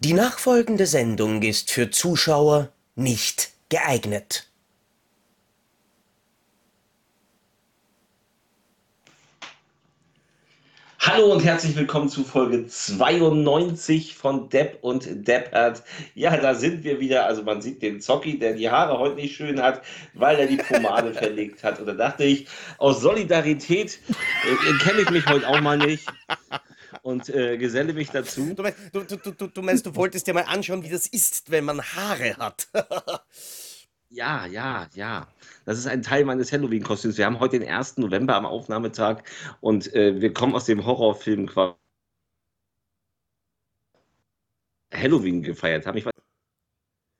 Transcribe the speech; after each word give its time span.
Die 0.00 0.12
nachfolgende 0.12 0.86
Sendung 0.86 1.42
ist 1.42 1.72
für 1.72 1.90
Zuschauer 1.90 2.68
nicht 2.94 3.50
geeignet. 3.68 4.48
Hallo 11.00 11.32
und 11.32 11.44
herzlich 11.44 11.74
willkommen 11.74 12.08
zu 12.08 12.22
Folge 12.22 12.68
92 12.68 14.14
von 14.14 14.48
Depp 14.48 14.78
und 14.82 15.26
Deppert. 15.26 15.82
Ja, 16.14 16.36
da 16.36 16.54
sind 16.54 16.84
wir 16.84 17.00
wieder. 17.00 17.26
Also 17.26 17.42
man 17.42 17.60
sieht 17.60 17.82
den 17.82 18.00
Zocki, 18.00 18.38
der 18.38 18.52
die 18.52 18.70
Haare 18.70 19.00
heute 19.00 19.16
nicht 19.16 19.34
schön 19.34 19.60
hat, 19.60 19.82
weil 20.14 20.38
er 20.38 20.46
die 20.46 20.58
Pomade 20.58 21.12
verlegt 21.14 21.64
hat. 21.64 21.80
Und 21.80 21.86
da 21.86 21.94
dachte 21.94 22.22
ich, 22.22 22.46
aus 22.78 23.00
Solidarität 23.00 23.98
äh, 24.08 24.84
kenne 24.84 25.00
ich 25.00 25.10
mich 25.10 25.26
heute 25.26 25.48
auch 25.48 25.60
mal 25.60 25.76
nicht 25.76 26.06
und 27.02 27.28
äh, 27.28 27.56
geselle 27.58 27.92
mich 27.92 28.10
dazu. 28.10 28.54
Du 28.54 28.62
meinst 28.62 28.78
du, 28.92 29.02
du, 29.02 29.46
du, 29.46 29.62
meinst, 29.62 29.86
du 29.86 29.94
wolltest 29.94 30.26
dir 30.26 30.34
mal 30.34 30.44
anschauen, 30.44 30.82
wie 30.82 30.90
das 30.90 31.06
ist, 31.06 31.50
wenn 31.50 31.64
man 31.64 31.82
Haare 31.82 32.36
hat. 32.36 32.68
Ja, 34.10 34.46
ja, 34.46 34.88
ja. 34.94 35.28
Das 35.66 35.78
ist 35.78 35.86
ein 35.86 36.02
Teil 36.02 36.24
meines 36.24 36.50
Halloween-Kostüms. 36.50 37.18
Wir 37.18 37.26
haben 37.26 37.40
heute 37.40 37.58
den 37.58 37.68
1. 37.68 37.98
November 37.98 38.36
am 38.36 38.46
Aufnahmetag 38.46 39.22
und 39.60 39.92
äh, 39.94 40.18
wir 40.20 40.32
kommen 40.32 40.54
aus 40.54 40.64
dem 40.64 40.86
Horrorfilm 40.86 41.46
quasi 41.46 41.74
Halloween 44.94 45.42
gefeiert 45.42 45.86
haben. 45.86 45.98
Ich 45.98 46.06
weiß 46.06 46.12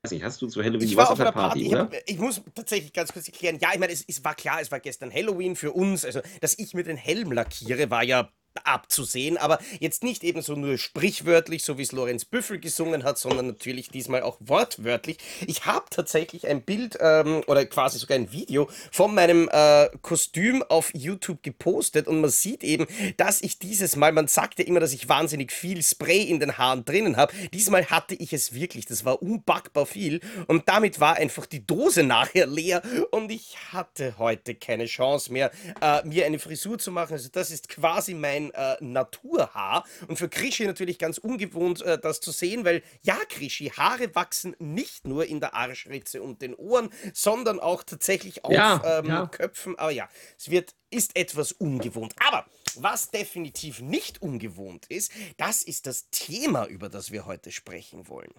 nicht, 0.09 0.23
hast 0.23 0.41
du 0.41 0.47
zu 0.47 0.63
Halloween 0.63 0.87
ich 0.87 0.95
war 0.95 1.11
auf 1.11 1.19
einer 1.19 1.31
Party, 1.31 1.69
Party 1.69 1.75
oder? 1.75 2.03
Ich, 2.05 2.15
ich, 2.15 2.19
muss 2.19 2.41
tatsächlich 2.55 2.91
ganz 2.91 3.13
kurz 3.13 3.27
erklären. 3.27 3.59
Ja, 3.61 3.69
ich 3.73 3.79
meine, 3.79 3.93
es, 3.93 4.03
es, 4.07 4.23
war 4.23 4.33
klar, 4.33 4.59
es 4.59 4.71
war 4.71 4.79
gestern 4.79 5.13
Halloween 5.13 5.55
für 5.55 5.71
uns. 5.71 6.03
Also, 6.05 6.21
dass 6.41 6.57
ich 6.57 6.73
mir 6.73 6.83
den 6.83 6.97
Helm 6.97 7.31
lackiere, 7.31 7.91
war 7.91 8.03
ja 8.03 8.31
abzusehen, 8.63 9.37
aber 9.37 9.59
jetzt 9.79 10.03
nicht 10.03 10.23
eben 10.23 10.41
so 10.41 10.55
nur 10.55 10.77
sprichwörtlich, 10.77 11.63
so 11.63 11.77
wie 11.77 11.83
es 11.83 11.91
Lorenz 11.91 12.25
Büffel 12.25 12.59
gesungen 12.59 13.03
hat, 13.03 13.17
sondern 13.17 13.47
natürlich 13.47 13.89
diesmal 13.89 14.21
auch 14.21 14.37
wortwörtlich. 14.39 15.17
Ich 15.47 15.65
habe 15.65 15.85
tatsächlich 15.89 16.47
ein 16.47 16.61
Bild 16.61 16.97
ähm, 16.99 17.43
oder 17.47 17.65
quasi 17.65 17.99
sogar 17.99 18.17
ein 18.17 18.31
Video 18.31 18.69
von 18.91 19.13
meinem 19.13 19.49
äh, 19.51 19.89
Kostüm 20.01 20.63
auf 20.63 20.91
YouTube 20.93 21.43
gepostet 21.43 22.07
und 22.07 22.21
man 22.21 22.29
sieht 22.29 22.63
eben, 22.63 22.85
dass 23.17 23.41
ich 23.41 23.59
dieses 23.59 23.95
Mal, 23.95 24.11
man 24.11 24.27
sagt 24.27 24.59
ja 24.59 24.65
immer, 24.65 24.79
dass 24.79 24.93
ich 24.93 25.09
wahnsinnig 25.09 25.51
viel 25.51 25.81
Spray 25.83 26.23
in 26.23 26.39
den 26.39 26.57
Haaren 26.57 26.85
drinnen 26.85 27.17
habe. 27.17 27.33
Diesmal 27.53 27.85
hatte 27.85 28.15
ich 28.15 28.33
es 28.33 28.53
wirklich, 28.53 28.85
das 28.85 29.05
war 29.05 29.21
unbackbar 29.21 29.85
viel 29.85 30.19
und 30.47 30.67
damit 30.67 30.99
war 30.99 31.15
einfach 31.15 31.45
die 31.45 31.65
Dose 31.65 32.03
nachher 32.03 32.47
leer 32.47 32.81
und 33.11 33.31
ich 33.31 33.57
hatte 33.71 34.17
heute 34.17 34.55
keine 34.55 34.85
Chance 34.85 35.31
mehr, 35.31 35.51
äh, 35.81 36.05
mir 36.05 36.25
eine 36.25 36.39
Frisur 36.39 36.77
zu 36.77 36.91
machen. 36.91 37.13
Also 37.13 37.29
das 37.31 37.51
ist 37.51 37.69
quasi 37.69 38.13
mein 38.13 38.38
äh, 38.51 38.77
Naturhaar. 38.79 39.85
Und 40.07 40.17
für 40.17 40.29
Krischi 40.29 40.65
natürlich 40.65 40.97
ganz 40.97 41.17
ungewohnt, 41.17 41.81
äh, 41.81 41.99
das 41.99 42.21
zu 42.21 42.31
sehen, 42.31 42.65
weil 42.65 42.83
ja, 43.01 43.17
Krischi, 43.29 43.69
Haare 43.69 44.13
wachsen 44.15 44.55
nicht 44.59 45.05
nur 45.05 45.25
in 45.25 45.39
der 45.39 45.53
Arschritze 45.53 46.21
und 46.21 46.41
den 46.41 46.55
Ohren, 46.55 46.89
sondern 47.13 47.59
auch 47.59 47.83
tatsächlich 47.83 48.45
auf 48.45 48.51
ja, 48.51 48.99
ähm, 48.99 49.05
ja. 49.05 49.27
Köpfen. 49.27 49.77
Aber 49.77 49.91
ja, 49.91 50.09
es 50.37 50.49
wird, 50.49 50.75
ist 50.89 51.15
etwas 51.15 51.51
ungewohnt. 51.51 52.15
Aber 52.27 52.45
was 52.75 53.09
definitiv 53.11 53.81
nicht 53.81 54.21
ungewohnt 54.21 54.85
ist, 54.87 55.11
das 55.37 55.63
ist 55.63 55.87
das 55.87 56.09
Thema, 56.09 56.65
über 56.65 56.89
das 56.89 57.11
wir 57.11 57.25
heute 57.25 57.51
sprechen 57.51 58.07
wollen. 58.07 58.33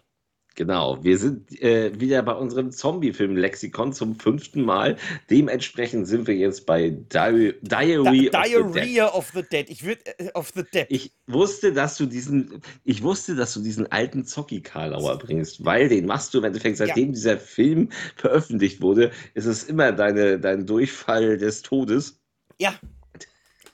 Genau, 0.56 1.02
wir 1.02 1.16
sind 1.16 1.60
äh, 1.62 1.98
wieder 1.98 2.22
bei 2.22 2.34
unserem 2.34 2.72
Zombie-Film-Lexikon 2.72 3.92
zum 3.92 4.18
fünften 4.18 4.62
Mal. 4.62 4.96
Dementsprechend 5.30 6.08
sind 6.08 6.26
wir 6.26 6.34
jetzt 6.34 6.66
bei 6.66 6.90
Di 6.90 7.54
Diary, 7.62 8.30
da 8.30 8.40
of, 8.40 8.74
the 8.74 9.00
of 9.00 9.30
the 9.32 9.42
Dead. 9.42 9.70
Ich 9.70 9.84
würde 9.84 10.00
äh, 10.18 10.30
of 10.34 10.52
the 10.54 10.64
Dead. 10.64 10.86
Ich 10.88 11.12
wusste, 11.26 11.72
dass 11.72 11.96
du 11.96 12.06
diesen, 12.06 12.60
ich 12.84 13.02
wusste, 13.02 13.36
dass 13.36 13.54
du 13.54 13.60
diesen 13.60 13.90
alten 13.92 14.24
Zocki-Karlauer 14.24 15.18
bringst, 15.18 15.64
weil 15.64 15.88
den 15.88 16.06
machst 16.06 16.34
du 16.34 16.38
im 16.38 16.44
Endeffekt, 16.44 16.78
seitdem 16.78 17.06
ja. 17.06 17.12
dieser 17.12 17.38
Film 17.38 17.90
veröffentlicht 18.16 18.82
wurde, 18.82 19.12
ist 19.34 19.46
es 19.46 19.64
immer 19.64 19.92
deine, 19.92 20.40
dein 20.40 20.66
Durchfall 20.66 21.38
des 21.38 21.62
Todes. 21.62 22.20
Ja. 22.58 22.74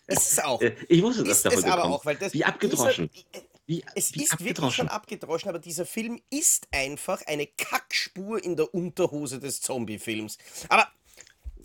Ist 0.09 0.33
es 0.33 0.39
auch. 0.45 0.61
Äh, 0.61 0.75
ich 0.89 1.03
wusste, 1.03 1.25
dass 1.25 1.45
ist 1.45 1.53
es 1.53 1.65
aber 1.65 1.83
kommt. 1.83 1.95
auch, 1.95 2.07
weil 2.07 2.17
das, 2.17 2.33
Wie 2.35 2.45
abgedroschen. 2.45 3.11
Dieser, 3.13 3.47
wie, 3.67 3.85
es 3.95 4.15
wie 4.15 4.23
ist 4.23 4.45
wirklich 4.45 4.75
schon 4.75 4.89
abgedroschen, 4.89 5.49
aber 5.49 5.59
dieser 5.59 5.87
Film 5.87 6.21
ist 6.31 6.69
einfach 6.73 7.23
eine 7.27 7.47
Kackspur 7.47 8.43
in 8.43 8.57
der 8.57 8.73
Unterhose 8.73 9.41
des 9.41 9.61
Zombie-Films. 9.61 10.39
Aber 10.69 10.89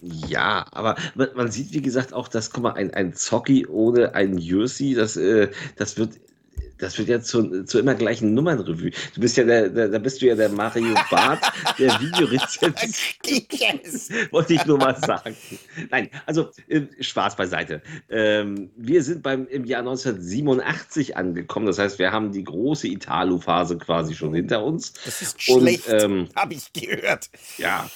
ja, 0.02 0.66
aber 0.72 0.96
man 1.36 1.52
sieht, 1.52 1.74
wie 1.74 1.82
gesagt, 1.82 2.12
auch, 2.12 2.28
dass, 2.28 2.50
guck 2.50 2.64
mal, 2.64 2.74
ein, 2.74 2.92
ein 2.92 3.14
Zocki 3.14 3.68
ohne 3.68 4.16
ein 4.16 4.40
Jersey, 4.40 4.96
das, 4.96 5.16
äh, 5.16 5.52
das 5.76 5.96
wird 5.98 6.20
das 6.82 6.98
wird 6.98 7.10
ja 7.10 7.22
zu, 7.22 7.64
zu 7.64 7.80
immer 7.80 7.96
gleichen 7.96 8.34
Nummernrevue. 8.34 8.92
Du 9.14 9.22
bist 9.22 9.38
ja 9.38 9.44
der, 9.44 9.70
der, 9.70 9.90
da 9.90 10.00
bist 10.00 10.22
du 10.22 10.26
ja 10.26 10.36
der 10.36 10.50
Mario 10.50 10.96
Barth 11.10 11.42
der 11.78 11.92
Videorezeption. 12.02 12.74
Wollte 14.32 14.54
ich 14.54 14.66
nur 14.66 14.78
mal 14.78 14.96
sagen. 14.96 15.36
Nein, 15.92 16.10
also 16.26 16.50
äh, 16.68 16.82
Spaß 17.00 17.36
beiseite. 17.36 17.82
Ähm, 18.10 18.72
wir 18.76 19.04
sind 19.04 19.22
beim, 19.22 19.48
im 19.48 19.66
Jahr 19.66 19.82
1987 19.82 21.16
angekommen. 21.16 21.68
Das 21.68 21.78
heißt, 21.78 22.00
wir 22.00 22.12
haben 22.12 22.32
die 22.32 22.44
große 22.44 22.88
Italo-Phase 22.88 23.78
quasi 23.78 24.16
schon 24.16 24.34
hinter 24.34 24.64
uns. 24.64 24.94
Das 25.06 25.22
ist 25.22 25.42
schlecht, 25.42 25.88
ähm, 25.88 26.30
habe 26.36 26.56
ich 26.56 26.74
gehört. 26.74 27.30
Ja, 27.58 27.90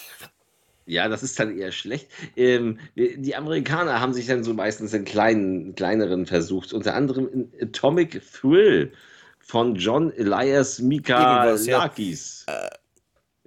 ja, 0.85 1.07
das 1.07 1.23
ist 1.23 1.39
dann 1.39 1.57
eher 1.57 1.71
schlecht. 1.71 2.09
Ähm, 2.35 2.79
die 2.95 3.35
Amerikaner 3.35 3.99
haben 3.99 4.13
sich 4.13 4.27
dann 4.27 4.43
so 4.43 4.53
meistens 4.53 4.93
in 4.93 5.03
kleinen, 5.03 5.73
kleineren 5.75 6.25
versucht, 6.25 6.73
unter 6.73 6.93
anderem 6.93 7.27
in 7.27 7.51
Atomic 7.59 8.21
Thrill 8.31 8.91
von 9.39 9.75
John 9.75 10.11
Elias 10.11 10.79
Mikalakis. 10.79 12.45
Ja. 12.47 12.65
Äh. 12.65 12.69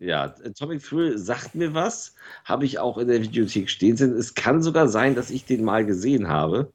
ja, 0.07 0.35
Atomic 0.45 0.83
Thrill 0.83 1.17
sagt 1.17 1.55
mir 1.55 1.75
was, 1.75 2.15
habe 2.45 2.65
ich 2.65 2.81
auch 2.81 2.99
in 2.99 3.09
der 3.09 3.23
Videothek 3.23 3.71
stehen 3.71 3.97
sehen. 3.97 4.13
Es 4.17 4.35
kann 4.35 4.63
sogar 4.63 4.89
sein, 4.89 5.15
dass 5.15 5.31
ich 5.31 5.45
den 5.45 5.65
mal 5.65 5.87
gesehen 5.87 6.29
habe 6.29 6.73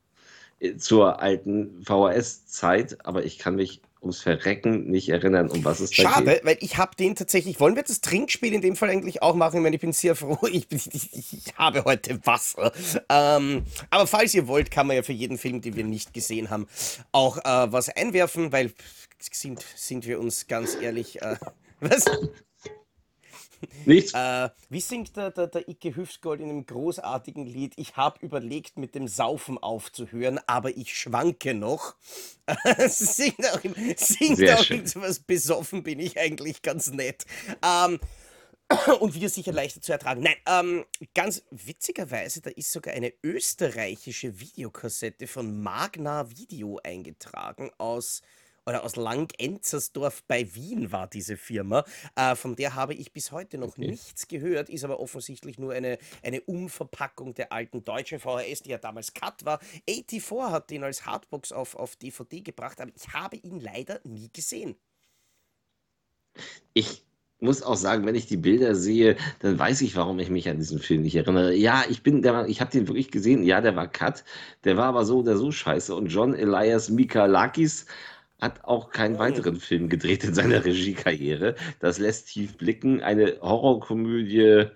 äh, 0.59 0.78
zur 0.78 1.22
alten 1.22 1.84
VHS-Zeit, 1.84 3.06
aber 3.06 3.25
ich 3.25 3.38
kann 3.38 3.56
mich 3.56 3.81
ums 4.03 4.21
Verrecken 4.21 4.89
nicht 4.91 5.09
erinnern, 5.09 5.49
um 5.49 5.65
was 5.65 5.79
es 5.79 5.89
da 5.91 6.03
Schade, 6.03 6.31
geht. 6.33 6.45
weil 6.45 6.57
ich 6.59 6.77
habe 6.77 6.95
den 6.95 7.15
tatsächlich. 7.15 7.59
Wollen 7.59 7.75
wir 7.75 7.83
das 7.83 8.01
Trinkspiel 8.01 8.53
in 8.53 8.61
dem 8.61 8.75
Fall 8.75 8.89
eigentlich 8.89 9.21
auch 9.21 9.35
machen? 9.35 9.57
Ich 9.57 9.63
meine, 9.63 9.75
ich 9.75 9.81
bin 9.81 9.93
sehr 9.93 10.15
froh, 10.15 10.37
ich, 10.51 10.67
ich, 10.69 11.13
ich 11.13 11.55
habe 11.57 11.85
heute 11.85 12.19
Wasser. 12.25 12.71
Ähm, 13.09 13.63
aber 13.89 14.05
falls 14.05 14.33
ihr 14.33 14.47
wollt, 14.47 14.69
kann 14.69 14.87
man 14.87 14.95
ja 14.95 15.03
für 15.03 15.13
jeden 15.13 15.37
Film, 15.37 15.61
den 15.61 15.75
wir 15.75 15.83
nicht 15.83 16.13
gesehen 16.13 16.49
haben, 16.49 16.67
auch 17.11 17.37
äh, 17.37 17.71
was 17.71 17.89
einwerfen, 17.89 18.51
weil 18.51 18.71
sind, 19.31 19.63
sind 19.75 20.05
wir 20.05 20.19
uns 20.19 20.47
ganz 20.47 20.75
ehrlich. 20.79 21.21
Äh, 21.21 21.37
was? 21.79 22.05
Nichts. 23.85 24.13
Äh, 24.24 24.50
wie 24.69 24.79
singt 24.79 25.16
der, 25.18 25.31
der, 25.31 25.47
der 25.47 25.68
Icke 25.68 25.96
Hüfsgold 25.96 26.40
in 26.40 26.50
einem 26.50 26.66
großartigen 26.66 27.46
Lied? 27.46 27.74
Ich 27.78 27.97
habe 27.97 28.19
überlegt, 28.24 28.78
mit 28.78 28.96
dem 28.96 29.07
Saufen 29.07 29.57
aufzuhören, 29.57 30.40
aber 30.47 30.75
ich 30.78 30.96
schwanke 30.96 31.53
noch. 31.53 31.96
singt 32.88 33.46
auch, 33.51 33.59
singt 33.97 34.38
Sehr 34.38 34.59
auch 34.59 34.69
irgendwas 34.69 35.19
besoffen 35.19 35.84
bin 35.84 36.00
ich 36.00 36.19
eigentlich 36.19 36.62
ganz 36.62 36.91
nett. 36.91 37.25
Ähm, 37.63 38.00
und 39.00 39.13
wieder 39.13 39.29
sicher 39.29 39.51
leichter 39.51 39.81
zu 39.81 39.91
ertragen. 39.91 40.22
Nein, 40.22 40.35
ähm, 40.47 40.85
ganz 41.13 41.44
witzigerweise, 41.51 42.41
da 42.41 42.50
ist 42.50 42.72
sogar 42.72 42.94
eine 42.94 43.13
österreichische 43.24 44.40
Videokassette 44.40 45.28
von 45.28 45.62
Magna 45.62 46.30
Video 46.30 46.80
eingetragen 46.84 47.72
aus 47.78 48.22
oder 48.66 48.84
aus 48.84 48.96
Langenzersdorf 48.96 50.24
bei 50.28 50.53
Wien 50.56 50.91
war 50.91 51.07
diese 51.07 51.38
Firma. 51.38 51.84
Äh, 52.16 52.35
von 52.35 52.56
der 52.56 52.75
habe 52.75 52.94
ich 52.94 53.13
bis 53.13 53.31
heute 53.31 53.57
noch 53.57 53.78
okay. 53.78 53.88
nichts 53.88 54.28
gehört, 54.28 54.69
ist 54.69 54.84
aber 54.84 55.00
offensichtlich 55.00 55.59
nur 55.59 55.74
eine, 55.74 55.97
eine 56.22 56.41
Umverpackung 56.41 57.34
der 57.34 57.51
alten 57.51 57.84
deutschen 57.84 58.19
VHS, 58.19 58.63
die 58.63 58.69
ja 58.69 58.78
damals 58.78 59.13
Cut 59.13 59.46
war. 59.46 59.59
84 59.88 60.51
hat 60.51 60.69
den 60.69 60.84
als 60.84 61.06
Hardbox 61.06 61.51
auf, 61.51 61.75
auf 61.75 61.96
DVD 61.96 62.41
gebracht, 62.41 62.79
aber 62.79 62.91
ich 62.96 63.13
habe 63.13 63.38
ihn 63.38 63.59
leider 63.59 64.00
nie 64.03 64.29
gesehen. 64.31 64.75
Ich 66.74 67.04
muss 67.39 67.62
auch 67.62 67.75
sagen, 67.75 68.06
wenn 68.06 68.16
ich 68.16 68.25
die 68.25 68.38
Bilder 68.38 68.74
sehe, 68.74 69.18
dann 69.39 69.59
weiß 69.59 69.81
ich, 69.81 69.95
warum 69.95 70.18
ich 70.19 70.30
mich 70.30 70.48
an 70.50 70.57
diesen 70.57 70.80
Film 70.80 71.01
nicht 71.01 71.16
erinnere. 71.16 71.54
Ja, 71.54 71.83
ich 71.89 72.01
bin, 72.01 72.21
der, 72.21 72.48
ich 72.48 72.62
habe 72.62 72.71
den 72.71 72.88
wirklich 72.88 73.12
gesehen. 73.12 73.44
Ja, 73.44 73.62
der 73.62 73.75
war 73.75 73.88
Cut, 73.88 74.24
der 74.63 74.77
war 74.77 74.86
aber 74.86 75.06
so 75.06 75.19
oder 75.19 75.38
so 75.38 75.51
scheiße. 75.51 75.94
Und 75.94 76.07
John 76.07 76.33
Elias 76.33 76.89
Mikalakis 76.89 77.86
hat 78.41 78.63
auch 78.65 78.89
keinen 78.89 79.19
weiteren 79.19 79.57
Film 79.57 79.89
gedreht 79.89 80.24
in 80.24 80.33
seiner 80.33 80.65
Regiekarriere. 80.65 81.56
Das 81.80 81.97
lässt 81.97 82.27
tief 82.27 82.57
blicken. 82.57 83.01
Eine 83.01 83.38
Horrorkomödie, 83.41 84.68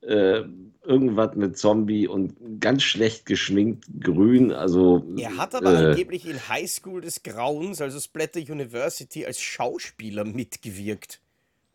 äh, 0.00 0.42
irgendwas 0.82 1.34
mit 1.36 1.56
Zombie 1.56 2.08
und 2.08 2.60
ganz 2.60 2.82
schlecht 2.82 3.26
geschminkt 3.26 3.86
grün. 4.00 4.52
Also, 4.52 5.04
er 5.16 5.36
hat 5.36 5.54
aber 5.54 5.72
äh, 5.72 5.86
angeblich 5.90 6.28
in 6.28 6.48
High 6.48 6.70
School 6.70 7.00
des 7.00 7.22
Grauens, 7.22 7.80
also 7.80 8.00
Splatter 8.00 8.40
University, 8.40 9.24
als 9.24 9.40
Schauspieler 9.40 10.24
mitgewirkt. 10.24 11.20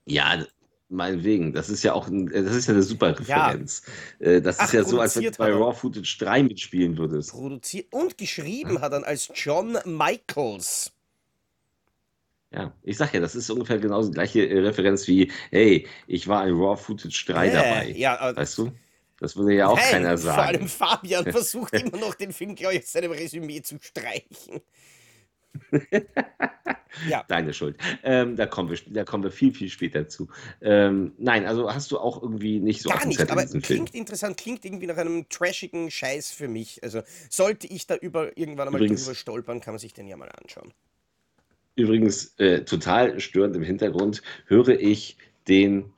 Ja, 0.05 0.43
meinetwegen. 0.89 1.53
Das 1.53 1.69
ist 1.69 1.83
ja 1.83 1.93
auch 1.93 2.07
ein, 2.07 2.27
das 2.27 2.55
ist 2.55 2.67
ja 2.67 2.73
eine 2.73 2.83
super 2.83 3.17
Referenz. 3.17 3.83
Ja. 4.19 4.27
Äh, 4.27 4.41
das 4.41 4.59
Ach, 4.59 4.65
ist 4.65 4.73
ja 4.73 4.83
so, 4.83 4.99
als 4.99 5.15
wenn 5.15 5.23
du 5.23 5.31
bei 5.31 5.51
Raw 5.51 5.73
Footage 5.73 6.17
3 6.19 6.43
mitspielen 6.43 6.97
würdest. 6.97 7.31
Produziert 7.31 7.93
und 7.93 8.17
geschrieben 8.17 8.81
hat 8.81 8.93
er 8.93 9.05
als 9.05 9.31
John 9.33 9.77
Michaels. 9.85 10.91
Ja, 12.51 12.73
ich 12.83 12.97
sag 12.97 13.13
ja, 13.13 13.19
das 13.19 13.35
ist 13.35 13.49
ungefähr 13.51 13.77
genauso 13.77 14.09
die 14.09 14.15
gleiche 14.15 14.47
äh, 14.47 14.59
Referenz 14.59 15.07
wie, 15.07 15.31
hey, 15.51 15.87
ich 16.07 16.27
war 16.27 16.41
ein 16.41 16.53
Raw 16.53 16.75
Footage 16.81 17.25
3 17.27 17.49
Äh, 17.49 17.51
dabei. 17.51 17.91
ja, 17.91 18.29
äh, 18.31 18.35
Weißt 18.35 18.57
du? 18.57 18.71
Das 19.19 19.35
würde 19.35 19.53
ja 19.53 19.67
auch 19.67 19.77
Nein, 19.77 19.91
keiner 19.91 20.17
vor 20.17 20.33
allem 20.43 20.67
sagen. 20.67 20.67
Fabian 20.67 21.27
versucht 21.27 21.73
immer 21.77 21.97
noch 21.97 22.15
den 22.15 22.31
Film, 22.33 22.55
glaube 22.55 22.75
ich, 22.75 22.83
aus 22.83 22.91
seinem 22.93 23.11
Resümee 23.11 23.61
zu 23.61 23.77
streichen. 23.81 24.61
Ja, 27.07 27.23
Deine 27.27 27.53
Schuld. 27.53 27.77
Ähm, 28.03 28.35
da 28.35 28.47
kommen 28.47 28.69
wir, 28.71 28.77
da 28.87 29.03
kommen 29.03 29.23
wir 29.23 29.29
viel, 29.31 29.53
viel 29.53 29.69
später 29.69 30.07
zu. 30.07 30.27
Ähm, 30.59 31.13
nein, 31.19 31.45
also 31.45 31.71
hast 31.71 31.91
du 31.91 31.99
auch 31.99 32.21
irgendwie 32.21 32.59
nicht 32.59 32.81
so 32.81 32.89
gar 32.89 33.05
nicht, 33.05 33.17
Zettel 33.19 33.31
aber 33.31 33.43
diesen 33.43 33.61
Film. 33.61 33.85
klingt 33.85 33.95
interessant, 33.95 34.37
klingt 34.37 34.65
irgendwie 34.65 34.87
nach 34.87 34.97
einem 34.97 35.29
trashigen 35.29 35.91
Scheiß 35.91 36.31
für 36.31 36.47
mich. 36.47 36.83
Also 36.83 37.03
sollte 37.29 37.67
ich 37.67 37.85
da 37.85 37.95
über, 37.95 38.35
irgendwann 38.37 38.67
einmal 38.67 38.81
Übrigens, 38.81 39.03
drüber 39.03 39.15
stolpern, 39.15 39.61
kann 39.61 39.73
man 39.75 39.79
sich 39.79 39.93
den 39.93 40.07
ja 40.07 40.17
mal 40.17 40.29
anschauen. 40.29 40.73
Übrigens 41.79 42.35
äh, 42.39 42.63
total 42.65 43.19
störend 43.19 43.55
im 43.55 43.63
Hintergrund 43.63 44.21
höre 44.47 44.69
ich 44.79 45.17
den, 45.47 45.93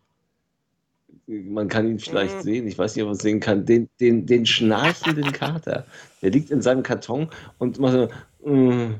man 1.27 1.67
kann 1.67 1.87
ihn 1.87 1.99
vielleicht 1.99 2.41
Mm. 2.41 2.41
sehen, 2.41 2.67
ich 2.67 2.77
weiß 2.77 2.95
nicht, 2.95 3.03
ob 3.03 3.07
man 3.09 3.15
es 3.15 3.21
sehen 3.21 3.39
kann, 3.39 3.65
den, 3.65 3.89
den, 3.99 4.25
den 4.25 4.45
schnarchenden 4.45 5.31
Kater. 5.33 5.85
Der 6.21 6.31
liegt 6.31 6.51
in 6.51 6.61
seinem 6.61 6.83
Karton 6.83 7.29
und 7.57 7.79
macht 7.79 7.93
so, 7.93 8.09
mm, 8.51 8.95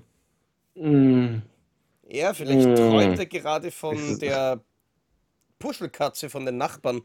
mm, 0.76 1.42
Ja, 2.04 2.34
vielleicht 2.34 2.76
träumt 2.76 3.18
mm. 3.18 3.20
er 3.20 3.26
gerade 3.26 3.72
von 3.72 4.18
der 4.20 4.64
Puschelkatze 5.60 6.30
von 6.30 6.46
den 6.46 6.58
Nachbarn. 6.58 7.04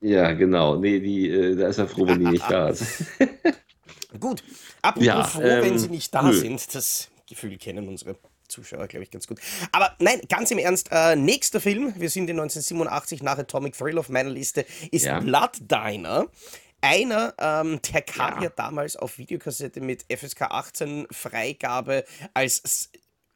ja, 0.00 0.32
genau. 0.32 0.76
Nee, 0.76 1.00
die, 1.00 1.28
äh, 1.30 1.56
da 1.56 1.68
ist 1.68 1.78
er 1.78 1.88
froh, 1.88 2.06
wenn 2.08 2.20
die 2.20 2.28
nicht 2.28 2.50
da 2.50 2.68
ist. 2.70 2.96
Gut, 4.20 4.42
apropos 4.82 5.04
Ja, 5.04 5.24
froh, 5.28 5.60
wenn 5.60 5.78
sie 5.78 5.88
ähm, 5.88 5.90
nicht 5.90 6.14
da 6.14 6.32
nö. 6.32 6.32
sind. 6.32 6.74
Das 6.74 7.10
Gefühl 7.26 7.56
kennen 7.58 7.88
unsere 7.88 8.16
Zuschauer, 8.48 8.86
glaube 8.86 9.04
ich, 9.04 9.10
ganz 9.10 9.26
gut. 9.26 9.40
Aber 9.72 9.94
nein, 9.98 10.20
ganz 10.28 10.50
im 10.50 10.58
Ernst, 10.58 10.88
äh, 10.92 11.16
nächster 11.16 11.60
Film, 11.60 11.94
wir 11.96 12.10
sind 12.10 12.30
in 12.30 12.38
1987 12.38 13.22
nach 13.22 13.38
Atomic 13.38 13.76
Thrill 13.76 13.98
auf 13.98 14.08
meiner 14.08 14.30
Liste, 14.30 14.64
ist 14.90 15.04
Ja, 15.04 15.20
Blood 15.20 15.58
Diner. 15.60 16.26
Einer, 16.80 17.34
ähm, 17.38 17.80
der 17.92 18.02
kam 18.02 18.36
ja 18.36 18.44
ja, 18.44 18.50
damals 18.50 18.96
auf 18.96 19.18
Videokassette 19.18 19.80
mit 19.80 20.04
FSK 20.08 20.42
18 20.42 21.06
Freigabe 21.10 22.04
als 22.34 22.90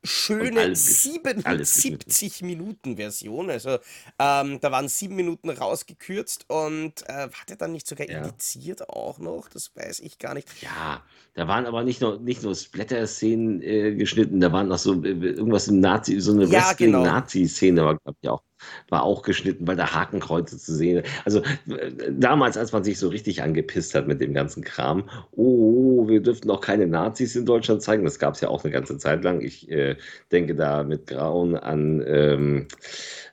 schöne 0.04 0.60
alles, 0.60 0.86
gesch- 1.04 1.44
alles 1.44 1.74
geschnitten. 1.74 2.10
77 2.10 2.42
Minuten 2.42 2.96
Version. 2.96 3.50
Also 3.50 3.78
ähm, 4.18 4.58
da 4.60 4.70
waren 4.72 4.88
sieben 4.88 5.16
Minuten 5.16 5.50
rausgekürzt 5.50 6.46
und 6.48 7.02
äh, 7.08 7.12
war 7.30 7.44
der 7.48 7.56
dann 7.56 7.72
nicht 7.72 7.86
sogar 7.86 8.08
Ja. 8.08 8.18
indiziert 8.18 8.88
auch 8.88 9.18
noch? 9.18 9.48
Das 9.48 9.74
weiß 9.76 10.00
ich 10.00 10.18
gar 10.18 10.34
nicht. 10.34 10.48
Ja, 10.62 11.02
da 11.34 11.48
waren 11.48 11.66
aber 11.66 11.84
nicht 11.84 12.00
nur, 12.00 12.18
nicht 12.20 12.42
nur 12.42 12.54
Splatter-Szenen 12.54 13.62
äh, 13.62 13.94
geschnitten, 13.94 14.40
da 14.40 14.52
waren 14.52 14.68
noch 14.68 14.78
so 14.78 15.02
äh, 15.04 15.08
irgendwas 15.08 15.68
im 15.68 15.80
Nazi, 15.80 16.18
so 16.20 16.32
eine 16.32 16.44
Ja, 16.46 16.72
genau. 16.72 17.02
Wrestling-Nazi-Szene 17.02 17.84
war, 17.84 17.98
glaub 17.98 18.16
ich, 18.20 18.28
auch, 18.28 18.42
war 18.88 19.02
auch 19.02 19.22
geschnitten, 19.22 19.66
weil 19.66 19.76
da 19.76 19.94
Hakenkreuze 19.94 20.58
zu 20.58 20.74
sehen. 20.74 21.02
Also 21.24 21.40
äh, 21.40 21.92
damals, 22.10 22.56
als 22.56 22.72
man 22.72 22.84
sich 22.84 22.98
so 22.98 23.08
richtig 23.08 23.42
angepisst 23.42 23.94
hat 23.94 24.06
mit 24.06 24.20
dem 24.20 24.34
ganzen 24.34 24.62
Kram, 24.64 25.08
oh, 25.32 26.08
wir 26.08 26.20
dürften 26.20 26.50
auch 26.50 26.60
keine 26.60 26.86
Nazis 26.86 27.36
in 27.36 27.46
Deutschland 27.46 27.82
zeigen, 27.82 28.04
das 28.04 28.18
gab 28.18 28.34
es 28.34 28.40
ja 28.40 28.48
auch 28.48 28.64
eine 28.64 28.72
ganze 28.72 28.98
Zeit 28.98 29.24
lang. 29.24 29.40
Ich 29.40 29.70
äh, 29.70 29.96
denke 30.32 30.54
da 30.54 30.82
mit 30.82 31.06
Grauen 31.06 31.56
an, 31.56 32.02
ähm, 32.06 32.66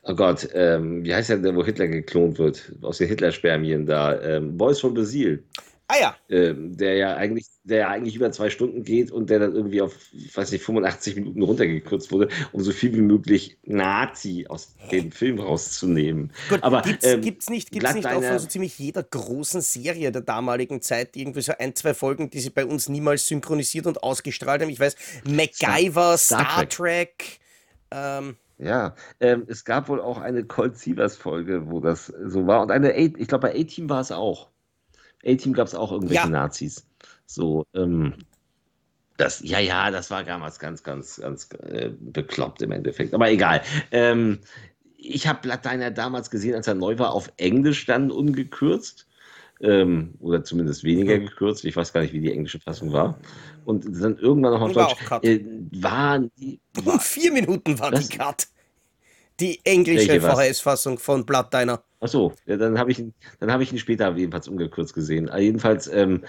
oh 0.03 0.15
Gott, 0.15 0.47
ähm, 0.53 1.03
wie 1.03 1.13
heißt 1.13 1.29
der, 1.29 1.55
wo 1.55 1.63
Hitler 1.63 1.87
geklont 1.87 2.39
wird, 2.39 2.71
aus 2.81 2.99
den 2.99 3.07
Hitlerspermien 3.07 3.85
da, 3.85 4.19
ähm, 4.21 4.57
Boys 4.57 4.79
from 4.79 4.93
Brazil 4.93 5.43
Ah 5.89 5.95
ja, 6.01 6.17
ähm, 6.29 6.75
der 6.75 6.95
ja 6.95 7.15
eigentlich, 7.15 7.47
der 7.63 7.77
ja 7.77 7.87
eigentlich 7.89 8.15
über 8.15 8.29
zwei 8.31 8.49
Stunden 8.49 8.83
geht 8.83 9.09
und 9.09 9.29
der 9.29 9.39
dann 9.39 9.55
irgendwie 9.55 9.81
auf, 9.81 9.93
weiß 10.33 10.51
nicht, 10.51 10.63
85 10.63 11.15
Minuten 11.15 11.41
runtergekürzt 11.41 12.11
wurde, 12.11 12.27
um 12.51 12.61
so 12.61 12.73
viel 12.73 12.93
wie 12.93 13.01
möglich 13.01 13.57
Nazi 13.63 14.45
aus 14.49 14.75
dem 14.91 15.11
Film 15.13 15.39
rauszunehmen. 15.39 16.33
Gut, 16.49 16.61
Aber 16.61 16.81
gibt's, 16.81 17.05
ähm, 17.05 17.21
gibt's 17.21 17.49
nicht, 17.49 17.71
gibt's 17.71 17.93
nicht 17.93 18.11
auch 18.11 18.23
von 18.23 18.37
so 18.39 18.47
ziemlich 18.47 18.77
jeder 18.77 19.03
großen 19.03 19.61
Serie 19.61 20.11
der 20.11 20.21
damaligen 20.21 20.81
Zeit 20.81 21.15
irgendwie 21.15 21.41
so 21.41 21.53
ein, 21.57 21.73
zwei 21.75 21.93
Folgen, 21.93 22.29
die 22.29 22.39
sie 22.39 22.49
bei 22.49 22.65
uns 22.65 22.89
niemals 22.89 23.25
synchronisiert 23.27 23.87
und 23.87 24.03
ausgestrahlt 24.03 24.61
haben? 24.61 24.69
Ich 24.69 24.79
weiß, 24.81 24.95
MacGyver, 25.23 26.17
Star 26.17 26.45
Star 26.45 26.67
Trek. 26.67 26.69
Trek, 26.69 27.39
ähm, 27.91 28.37
Ja, 28.57 28.95
ähm, 29.19 29.45
es 29.47 29.65
gab 29.65 29.87
wohl 29.89 30.01
auch 30.01 30.17
eine 30.19 30.43
Colt 30.45 30.77
Sievers 30.77 31.15
Folge, 31.17 31.69
wo 31.69 31.79
das 31.79 32.07
so 32.07 32.47
war. 32.47 32.61
Und 32.61 32.71
eine, 32.71 32.89
A 32.93 32.97
ich 32.97 33.27
glaube, 33.27 33.47
bei 33.49 33.59
A-Team 33.59 33.89
war 33.89 34.01
es 34.01 34.11
auch. 34.11 34.49
A-Team 35.27 35.53
gab 35.53 35.67
es 35.67 35.75
auch 35.75 35.91
irgendwelche 35.91 36.23
ja, 36.23 36.29
Nazis. 36.29 36.87
So, 37.25 37.65
ähm, 37.73 38.13
das, 39.17 39.41
ja, 39.43 39.59
ja, 39.59 39.89
das 39.91 40.11
war 40.11 40.23
damals 40.23 40.59
ganz, 40.59 40.83
ganz, 40.83 41.17
ganz 41.17 41.49
äh, 41.63 41.89
bekloppt 41.99 42.61
im 42.61 42.71
Endeffekt. 42.71 43.13
Aber 43.13 43.29
egal. 43.29 43.61
Ähm, 43.91 44.39
ich 44.95 45.27
habe 45.27 45.39
Blood 45.41 45.65
Diner 45.65 45.91
damals 45.91 46.29
gesehen, 46.29 46.55
als 46.55 46.67
er 46.67 46.75
neu 46.75 46.97
war, 46.99 47.13
auf 47.13 47.31
Englisch 47.37 47.85
dann 47.85 48.11
ungekürzt. 48.11 49.07
Ähm, 49.59 50.13
oder 50.19 50.43
zumindest 50.43 50.83
weniger 50.83 51.15
hm. 51.15 51.25
gekürzt. 51.25 51.65
Ich 51.65 51.75
weiß 51.75 51.91
gar 51.91 52.01
nicht, 52.01 52.13
wie 52.13 52.21
die 52.21 52.31
englische 52.31 52.59
Fassung 52.59 52.93
war. 52.93 53.17
Und 53.65 53.85
dann 53.85 54.17
irgendwann 54.17 54.53
noch 54.53 54.61
auf 54.61 54.75
war 54.75 54.89
Deutsch. 54.89 55.03
Cut. 55.03 55.23
Äh, 55.25 55.43
waren 55.71 56.31
die, 56.37 56.59
war, 56.75 56.99
vier 56.99 57.31
Minuten 57.31 57.79
war 57.79 57.89
die 57.89 57.97
was? 57.97 58.09
Cut. 58.09 58.47
Die 59.39 59.59
englische? 59.65 60.19
VHS-Fassung 60.19 60.99
von 60.99 61.25
Blood 61.25 61.53
Diner. 61.53 61.83
Ach 61.99 62.07
so, 62.07 62.33
ja, 62.45 62.57
dann 62.57 62.77
habe 62.77 62.91
ich, 62.91 62.99
ihn- 62.99 63.13
dann 63.39 63.51
habe 63.51 63.63
ich 63.63 63.71
ihn 63.71 63.79
später 63.79 64.15
jedenfalls 64.15 64.47
umgekürzt 64.47 64.93
gesehen. 64.93 65.29
Aber 65.29 65.39
jedenfalls 65.39 65.87
ähm, 65.87 66.23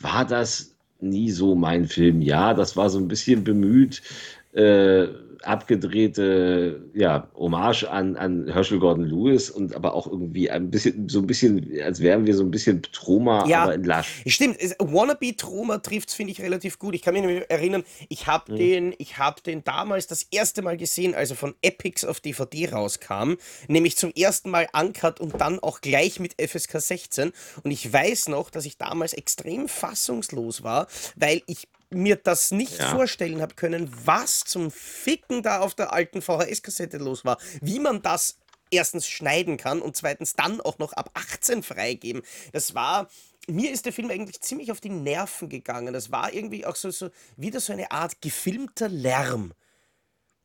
war 0.00 0.24
das 0.24 0.74
nie 1.00 1.30
so 1.30 1.54
mein 1.54 1.86
Film. 1.86 2.20
Ja, 2.22 2.54
das 2.54 2.76
war 2.76 2.90
so 2.90 2.98
ein 2.98 3.08
bisschen 3.08 3.44
bemüht, 3.44 4.02
äh, 4.52 5.08
abgedrehte 5.42 6.84
ja, 6.94 7.28
Hommage 7.34 7.84
an, 7.84 8.16
an 8.16 8.48
Herschel 8.48 8.78
Gordon 8.78 9.06
Lewis 9.06 9.50
und 9.50 9.74
aber 9.74 9.94
auch 9.94 10.06
irgendwie 10.06 10.50
ein 10.50 10.70
bisschen, 10.70 11.08
so 11.08 11.18
ein 11.20 11.26
bisschen, 11.26 11.68
als 11.82 12.00
wären 12.00 12.26
wir 12.26 12.34
so 12.34 12.44
ein 12.44 12.50
bisschen 12.50 12.82
Troma, 12.82 13.40
aber 13.40 13.48
Ja, 13.48 13.72
in 13.72 13.84
lasch. 13.84 14.22
stimmt. 14.26 14.58
Wannabe 14.78 15.34
Troma 15.36 15.78
trifft 15.78 16.10
es, 16.10 16.14
finde 16.14 16.32
ich, 16.32 16.40
relativ 16.40 16.78
gut. 16.78 16.94
Ich 16.94 17.02
kann 17.02 17.14
mich 17.14 17.22
nämlich 17.22 17.44
erinnern, 17.50 17.82
ich 18.08 18.26
habe 18.26 18.52
Mhm. 18.52 18.56
den, 18.56 18.94
ich 18.98 19.18
hab 19.18 19.42
den 19.42 19.64
damals 19.64 20.06
das 20.06 20.26
erste 20.30 20.62
Mal 20.62 20.76
gesehen, 20.76 21.14
als 21.14 21.30
er 21.30 21.36
von 21.36 21.54
Epics 21.62 22.04
auf 22.04 22.20
DVD 22.20 22.70
rauskam. 22.70 23.34
Nämlich 23.68 23.96
zum 23.96 24.12
ersten 24.16 24.50
Mal 24.50 24.68
uncut 24.72 25.20
und 25.20 25.40
dann 25.40 25.58
auch 25.60 25.80
gleich 25.80 26.20
mit 26.20 26.34
FSK 26.40 26.80
16. 26.80 27.32
Und 27.62 27.70
ich 27.70 27.92
weiß 27.92 28.28
noch, 28.28 28.50
dass 28.50 28.64
ich 28.64 28.76
damals 28.78 29.12
extrem 29.12 29.68
fassungslos 29.68 30.62
war, 30.62 30.86
weil 31.16 31.42
ich 31.46 31.68
mir 31.94 32.16
das 32.16 32.50
nicht 32.50 32.78
Ja, 32.78 32.90
vorstellen 32.90 33.40
habe 33.40 33.54
können, 33.54 33.90
was 34.04 34.44
zum 34.44 34.70
Ficken 34.70 35.42
da 35.42 35.60
auf 35.60 35.74
der 35.74 35.92
alten 35.92 36.22
VHS-Kassette 36.22 36.98
los 36.98 37.24
war. 37.24 37.38
Wie 37.60 37.78
man 37.78 38.02
das 38.02 38.38
erstens 38.70 39.06
schneiden 39.06 39.56
kann 39.56 39.80
und 39.82 39.96
zweitens 39.96 40.34
dann 40.34 40.60
auch 40.60 40.78
noch 40.78 40.94
ab 40.94 41.10
18 41.14 41.62
freigeben. 41.62 42.22
Das 42.52 42.74
war, 42.74 43.08
mir 43.46 43.70
ist 43.70 43.86
der 43.86 43.92
Film 43.92 44.10
eigentlich 44.10 44.40
ziemlich 44.40 44.72
auf 44.72 44.80
die 44.80 44.88
Nerven 44.88 45.48
gegangen. 45.48 45.92
Das 45.92 46.10
war 46.10 46.32
irgendwie 46.32 46.66
auch 46.66 46.76
so, 46.76 46.90
so 46.90 47.10
wieder 47.36 47.60
so 47.60 47.72
eine 47.72 47.90
Art 47.90 48.20
gefilmter 48.20 48.88
Lärm. 48.88 49.52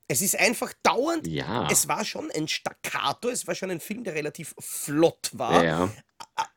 Es 0.09 0.21
ist 0.21 0.39
einfach 0.39 0.73
dauernd, 0.83 1.27
ja, 1.27 1.67
es 1.69 1.89
war 1.89 2.05
schon 2.05 2.31
ein 2.31 2.47
Staccato, 2.47 3.27
es 3.27 3.45
war 3.45 3.55
schon 3.55 3.71
ein 3.71 3.81
Film, 3.81 4.05
der 4.05 4.15
relativ 4.15 4.55
flott 4.57 5.31
war, 5.33 5.63
ja, 5.65 5.89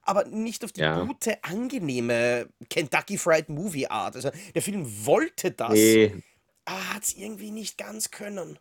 aber 0.02 0.24
nicht 0.26 0.64
auf 0.64 0.72
die 0.72 0.80
ja. 0.80 1.04
gute, 1.04 1.42
angenehme 1.44 2.48
Kentucky 2.68 3.18
Fried 3.18 3.48
Movie 3.48 3.86
Art. 3.88 4.16
Also 4.16 4.30
der 4.54 4.62
Film 4.62 4.84
wollte 5.06 5.50
das, 5.52 5.72
Nee, 5.72 6.22
aber 6.64 6.94
hat 6.94 7.04
es 7.04 7.16
irgendwie 7.16 7.50
nicht 7.50 7.78
ganz 7.78 8.10
können. 8.10 8.58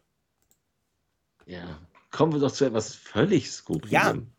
ja. 1.45 1.79
Kommen 2.11 2.33
wir 2.33 2.39
doch 2.39 2.51
zu 2.51 2.65
etwas 2.65 2.95
völlig 2.95 3.45
Ja, 3.45 3.51
Skurrilem. 3.51 4.31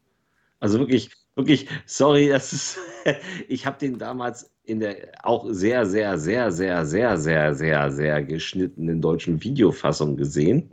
Also 0.58 0.78
wirklich, 0.80 1.10
wirklich, 1.36 1.68
sorry, 1.86 2.28
das 2.28 2.52
ist, 2.52 2.78
ich 3.48 3.64
habe 3.64 3.78
den 3.78 3.98
damals 3.98 4.50
in 4.64 4.80
der 4.80 5.12
auch 5.22 5.46
sehr, 5.50 5.86
sehr, 5.86 6.18
sehr, 6.18 6.52
sehr, 6.52 6.84
sehr, 6.84 7.18
sehr, 7.18 7.54
sehr, 7.54 7.90
sehr 7.92 8.22
geschnittenen 8.22 9.00
deutschen 9.00 9.42
Videofassung 9.42 10.16
gesehen, 10.16 10.70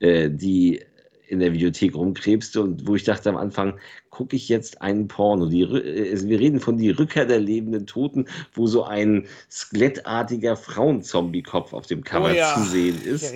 äh, 0.00 0.30
die 0.30 0.82
in 1.28 1.40
der 1.40 1.52
Videothek 1.52 1.94
rumkrebste 1.94 2.62
und 2.62 2.86
wo 2.86 2.94
ich 2.96 3.04
dachte 3.04 3.28
am 3.28 3.36
Anfang, 3.36 3.78
gucke 4.18 4.34
ich 4.34 4.48
jetzt 4.48 4.82
einen 4.82 5.06
Porno. 5.06 5.46
Die, 5.46 5.62
äh, 5.62 6.28
wir 6.28 6.40
reden 6.40 6.58
von 6.58 6.76
Die 6.76 6.90
Rückkehr 6.90 7.24
der 7.24 7.38
lebenden 7.38 7.86
Toten, 7.86 8.26
wo 8.52 8.66
so 8.66 8.82
ein 8.82 9.28
skelettartiger 9.48 10.56
Frauenzombie-Kopf 10.56 11.72
auf 11.72 11.86
dem 11.86 12.00
oh 12.00 12.02
Cover 12.02 12.30
zu 12.30 12.36
ja, 12.36 12.58
sehen 12.64 12.98
ich 13.00 13.06
ist 13.06 13.32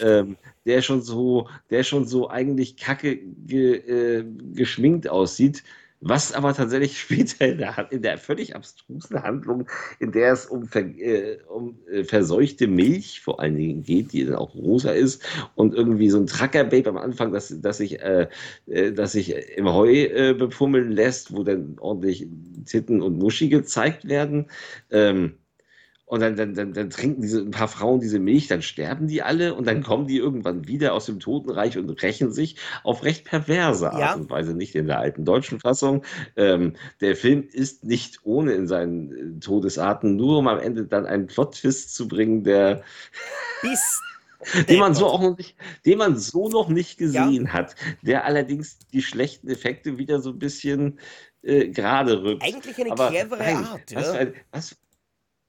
ähm, 0.00 0.36
der 0.66 0.82
schon 0.82 1.02
so, 1.02 1.46
der 1.70 1.84
schon 1.84 2.04
so 2.04 2.28
eigentlich 2.28 2.76
kacke 2.76 3.20
ge, 3.46 3.76
äh, 3.76 4.24
geschminkt 4.54 5.08
aussieht, 5.08 5.62
was 6.04 6.32
aber 6.32 6.54
tatsächlich 6.54 7.00
später 7.00 7.46
in 7.46 7.58
der, 7.58 7.88
in 7.90 8.02
der 8.02 8.18
völlig 8.18 8.54
abstrusen 8.54 9.22
Handlung, 9.22 9.66
in 9.98 10.12
der 10.12 10.32
es 10.32 10.46
um, 10.46 10.66
ver, 10.66 10.84
äh, 10.98 11.38
um 11.48 11.78
äh, 11.90 12.04
verseuchte 12.04 12.66
Milch 12.66 13.20
vor 13.22 13.40
allen 13.40 13.56
Dingen 13.56 13.82
geht, 13.82 14.12
die 14.12 14.24
dann 14.24 14.36
auch 14.36 14.54
rosa 14.54 14.92
ist 14.92 15.24
und 15.54 15.74
irgendwie 15.74 16.10
so 16.10 16.18
ein 16.18 16.26
Trucker-Babe 16.26 16.90
am 16.90 16.98
Anfang, 16.98 17.32
das, 17.32 17.54
das, 17.60 17.78
sich, 17.78 18.00
äh, 18.00 18.28
äh, 18.66 18.92
das 18.92 19.12
sich 19.12 19.34
im 19.56 19.68
Heu 19.68 19.90
äh, 19.92 20.34
befummeln 20.34 20.92
lässt, 20.92 21.34
wo 21.34 21.42
dann 21.42 21.76
ordentlich 21.80 22.28
Titten 22.66 23.00
und 23.00 23.18
Muschi 23.18 23.48
gezeigt 23.48 24.06
werden. 24.06 24.46
Ähm, 24.90 25.34
Und 26.06 26.20
dann, 26.20 26.36
dann, 26.36 26.54
dann, 26.54 26.72
dann 26.74 26.90
trinken 26.90 27.22
diese 27.22 27.40
ein 27.40 27.50
paar 27.50 27.68
Frauen 27.68 27.98
diese 28.00 28.18
Milch, 28.18 28.46
dann 28.46 28.60
sterben 28.60 29.06
die 29.08 29.22
alle 29.22 29.54
und 29.54 29.66
dann 29.66 29.82
kommen 29.82 30.06
die 30.06 30.18
irgendwann 30.18 30.68
wieder 30.68 30.92
aus 30.92 31.06
dem 31.06 31.18
Totenreich 31.18 31.78
und 31.78 31.88
rächen 32.02 32.30
sich 32.30 32.56
auf 32.82 33.04
recht 33.04 33.24
perverse 33.24 33.90
Art 33.90 34.00
Ja. 34.00 34.14
und 34.14 34.28
Weise, 34.30 34.54
nicht 34.54 34.74
in 34.74 34.86
der 34.86 34.98
alten 34.98 35.24
deutschen 35.24 35.60
Fassung. 35.60 36.04
Ähm, 36.36 36.74
der 37.00 37.16
Film 37.16 37.48
ist 37.50 37.84
nicht 37.84 38.20
ohne 38.24 38.52
in 38.52 38.66
seinen 38.68 39.36
äh, 39.36 39.40
Todesarten, 39.40 40.16
nur 40.16 40.38
um 40.38 40.48
am 40.48 40.58
Ende 40.58 40.84
dann 40.86 41.06
einen 41.06 41.26
Plot-Twist 41.26 41.94
zu 41.94 42.06
bringen, 42.06 42.44
der 42.44 42.82
Bis 43.62 44.00
den 44.68 44.78
man 44.78 44.94
so 44.94 45.06
auch 45.06 45.22
noch 45.22 45.38
nicht, 45.38 45.56
den 45.86 45.98
man 45.98 46.18
so 46.18 46.48
noch 46.50 46.68
nicht 46.68 46.98
gesehen 46.98 47.52
hat, 47.52 47.74
der 48.02 48.24
allerdings 48.26 48.78
die 48.92 49.02
schlechten 49.02 49.48
Effekte 49.48 49.96
wieder 49.96 50.20
so 50.20 50.30
ein 50.30 50.38
bisschen 50.38 50.98
äh, 51.42 51.68
gerade 51.68 52.22
rückt. 52.22 52.42
Eigentlich 52.42 52.78
eine 52.78 52.90
Aber 52.90 53.08
clevere 53.08 53.38
nein, 53.42 53.64
Art, 53.64 53.94
was 53.94 54.12
ja. 54.12 54.26
was, 54.50 54.76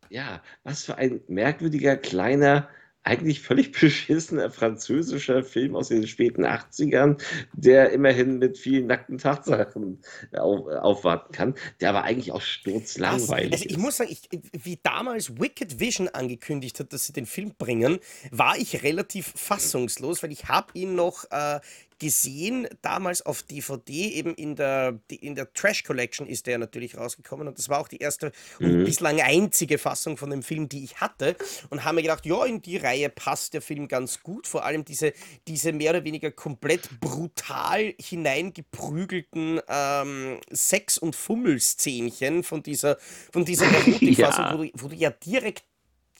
ja, 0.09 0.41
was 0.63 0.83
für 0.85 0.97
ein 0.97 1.21
merkwürdiger, 1.27 1.97
kleiner, 1.97 2.69
eigentlich 3.05 3.41
völlig 3.41 3.71
beschissener 3.79 4.49
französischer 4.49 5.43
Film 5.43 5.75
aus 5.75 5.89
den 5.89 6.05
späten 6.07 6.45
80ern, 6.45 7.21
der 7.53 7.91
immerhin 7.91 8.39
mit 8.39 8.57
vielen 8.57 8.87
nackten 8.87 9.19
Tatsachen 9.19 10.01
auf, 10.33 10.67
aufwarten 10.67 11.31
kann, 11.31 11.55
der 11.79 11.89
aber 11.89 12.03
eigentlich 12.03 12.31
auch 12.31 12.41
sturzlangweilig 12.41 13.53
also 13.53 13.65
ich 13.65 13.71
ist. 13.71 13.77
muss 13.77 13.97
sagen, 13.97 14.11
ich, 14.11 14.27
wie 14.51 14.79
damals 14.81 15.39
Wicked 15.39 15.79
Vision 15.79 16.09
angekündigt 16.09 16.79
hat, 16.79 16.91
dass 16.91 17.05
sie 17.05 17.13
den 17.13 17.27
Film 17.27 17.53
bringen, 17.57 17.99
war 18.31 18.57
ich 18.57 18.83
relativ 18.83 19.31
fassungslos, 19.35 20.23
weil 20.23 20.31
ich 20.31 20.45
habe 20.45 20.67
ihn 20.73 20.95
noch 20.95 21.25
äh, 21.29 21.59
gesehen, 21.99 22.67
damals 22.81 23.21
auf 23.21 23.43
DVD, 23.43 24.09
eben 24.09 24.35
in 24.35 24.55
der, 24.55 24.99
in 25.09 25.35
der 25.35 25.51
Trash 25.53 25.83
Collection 25.83 26.27
ist 26.27 26.47
der 26.47 26.57
natürlich 26.57 26.97
rausgekommen 26.97 27.47
und 27.47 27.57
das 27.57 27.69
war 27.69 27.79
auch 27.79 27.87
die 27.87 27.97
erste 27.97 28.31
und 28.59 28.71
Mhm. 28.81 28.83
bislang 28.85 29.21
einzige 29.21 29.77
Fassung 29.77 30.17
von 30.17 30.29
dem 30.29 30.43
Film, 30.43 30.67
die 30.69 30.83
ich 30.83 30.99
hatte 31.01 31.35
und 31.69 31.83
habe 31.83 31.95
mir 31.95 32.01
gedacht, 32.03 32.25
ja, 32.25 32.43
in 32.45 32.61
die 32.61 32.77
Reihe 32.77 33.09
passt 33.09 33.53
der 33.53 33.61
Film 33.61 33.87
ganz 33.87 34.21
gut, 34.21 34.47
vor 34.47 34.65
allem 34.65 34.83
diese, 34.85 35.13
diese 35.47 35.71
mehr 35.73 35.91
oder 35.91 36.03
weniger 36.03 36.31
komplett 36.31 36.99
brutal 36.99 37.93
hineingeprügelten 37.99 39.61
ähm, 39.67 40.39
Sex- 40.51 40.97
und 40.97 41.15
Fummelszenchen 41.15 42.43
von 42.43 42.63
dieser, 42.63 42.97
von 43.31 43.45
dieser 43.45 43.65
Erotikfassung, 43.73 44.45
Ja. 44.45 44.53
wo, 44.57 44.63
du, 44.63 44.71
wo 44.75 44.87
du 44.89 44.95
ja 44.95 45.09
direkt 45.11 45.63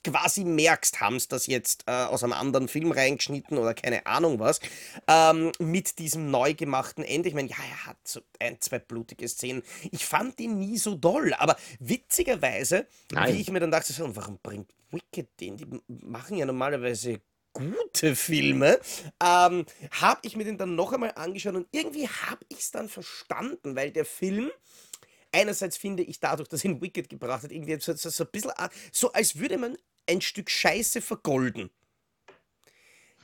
quasi 0.06 0.44
merkst, 0.44 1.00
haben 1.00 1.18
sie 1.18 1.28
das 1.28 1.46
jetzt 1.46 1.84
äh, 1.86 1.90
aus 1.90 2.22
einem 2.22 2.32
anderen 2.32 2.68
Film 2.68 2.92
reingeschnitten 2.92 3.58
oder 3.58 3.74
keine 3.74 4.06
Ahnung 4.06 4.38
was, 4.38 4.60
ähm, 5.08 5.50
mit 5.58 5.98
diesem 5.98 6.30
neu 6.30 6.54
gemachten 6.54 7.02
Ende. 7.02 7.28
Ich 7.28 7.34
meine, 7.34 7.48
ja, 7.48 7.56
er 7.68 7.86
hat 7.86 7.96
so 8.04 8.20
ein, 8.38 8.60
zwei 8.60 8.78
blutige 8.78 9.28
Szenen. 9.28 9.62
Ich 9.90 10.06
fand 10.06 10.40
ihn 10.40 10.58
nie 10.58 10.78
so 10.78 10.94
doll, 10.94 11.34
aber 11.34 11.56
witzigerweise, 11.80 12.86
wie 13.08 13.14
Nein. 13.16 13.36
ich 13.36 13.50
mir 13.50 13.60
dann 13.60 13.72
dachte, 13.72 13.92
so, 13.92 14.14
warum 14.14 14.38
bringt 14.42 14.72
Wicked 14.90 15.40
den? 15.40 15.56
Die 15.56 15.66
machen 15.88 16.36
ja 16.36 16.46
normalerweise 16.46 17.20
gute 17.52 18.14
Filme, 18.14 18.78
ähm, 19.20 19.64
habe 19.90 20.20
ich 20.22 20.36
mir 20.36 20.44
den 20.44 20.58
dann 20.58 20.76
noch 20.76 20.92
einmal 20.92 21.12
angeschaut 21.16 21.54
und 21.54 21.66
irgendwie 21.72 22.06
habe 22.06 22.44
ich 22.48 22.58
es 22.58 22.70
dann 22.70 22.88
verstanden, 22.88 23.74
weil 23.74 23.90
der 23.90 24.04
Film 24.04 24.50
einerseits 25.32 25.76
finde 25.76 26.02
ich 26.02 26.20
dadurch, 26.20 26.48
dass 26.48 26.64
ihn 26.64 26.80
Wicked 26.80 27.08
gebracht 27.08 27.44
hat, 27.44 27.52
irgendwie 27.52 27.78
so, 27.80 27.94
so, 27.94 28.10
so 28.10 28.24
ein 28.24 28.30
bisschen, 28.30 28.52
so 28.92 29.12
als 29.12 29.38
würde 29.38 29.58
man 29.58 29.76
ein 30.08 30.20
Stück 30.20 30.50
Scheiße 30.50 31.00
vergolden. 31.00 31.70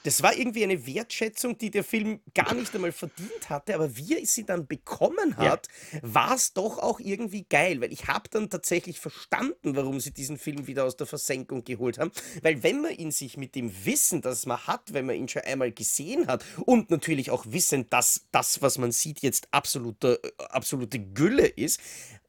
Das 0.04 0.20
war 0.20 0.36
irgendwie 0.36 0.64
eine 0.64 0.84
Wertschätzung, 0.84 1.58
die 1.58 1.70
der 1.70 1.84
Film 1.84 2.20
gar 2.34 2.54
nicht 2.54 2.74
einmal 2.74 2.90
verdient 2.90 3.50
hatte, 3.50 3.76
aber 3.76 3.96
wie 3.96 4.18
er 4.18 4.26
sie 4.26 4.44
dann 4.44 4.66
bekommen 4.66 5.36
Ja. 5.38 5.52
hat, 5.52 5.68
war 6.02 6.34
es 6.34 6.54
doch 6.54 6.78
auch 6.78 6.98
irgendwie 6.98 7.44
geil, 7.48 7.80
weil 7.80 7.92
ich 7.92 8.08
habe 8.08 8.28
dann 8.28 8.50
tatsächlich 8.50 8.98
verstanden, 8.98 9.76
warum 9.76 10.00
sie 10.00 10.12
diesen 10.12 10.38
Film 10.38 10.66
wieder 10.66 10.84
aus 10.86 10.96
der 10.96 11.06
Versenkung 11.06 11.62
geholt 11.62 11.98
haben, 11.98 12.10
weil 12.42 12.64
wenn 12.64 12.80
man 12.80 12.90
ihn 12.90 13.12
sich 13.12 13.36
mit 13.36 13.54
dem 13.54 13.72
Wissen, 13.84 14.22
das 14.22 14.44
man 14.44 14.66
hat, 14.66 14.92
wenn 14.92 15.06
man 15.06 15.14
ihn 15.14 15.28
schon 15.28 15.42
einmal 15.42 15.70
gesehen 15.70 16.26
hat 16.26 16.44
und 16.66 16.90
natürlich 16.90 17.30
auch 17.30 17.44
wissen, 17.48 17.88
dass 17.88 18.26
das, 18.32 18.60
was 18.60 18.78
man 18.78 18.90
sieht, 18.90 19.20
jetzt 19.22 19.46
absolute, 19.52 20.20
absolute 20.38 20.98
Gülle 20.98 21.46
ist, 21.46 21.78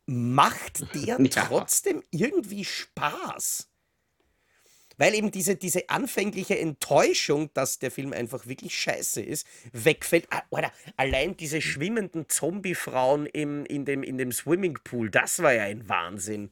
macht 0.05 0.93
der 0.93 1.17
Ja. 1.19 1.45
trotzdem 1.47 2.03
irgendwie 2.11 2.65
Spaß. 2.65 3.67
Weil 4.97 5.15
eben 5.15 5.31
diese, 5.31 5.55
diese 5.55 5.89
anfängliche 5.89 6.57
Enttäuschung, 6.57 7.49
dass 7.53 7.79
der 7.79 7.91
Film 7.91 8.13
einfach 8.13 8.47
wirklich 8.47 8.77
scheiße 8.77 9.21
ist, 9.21 9.47
wegfällt. 9.71 10.27
Ah, 10.29 10.43
Alter, 10.51 10.71
allein 10.97 11.37
diese 11.37 11.61
schwimmenden 11.61 12.29
Zombie-Frauen 12.29 13.25
im, 13.27 13.65
in, 13.65 13.85
dem, 13.85 14.03
in 14.03 14.17
dem 14.17 14.31
Swimmingpool, 14.31 15.09
das 15.09 15.41
war 15.41 15.53
ja 15.53 15.63
ein 15.63 15.87
Wahnsinn. 15.89 16.51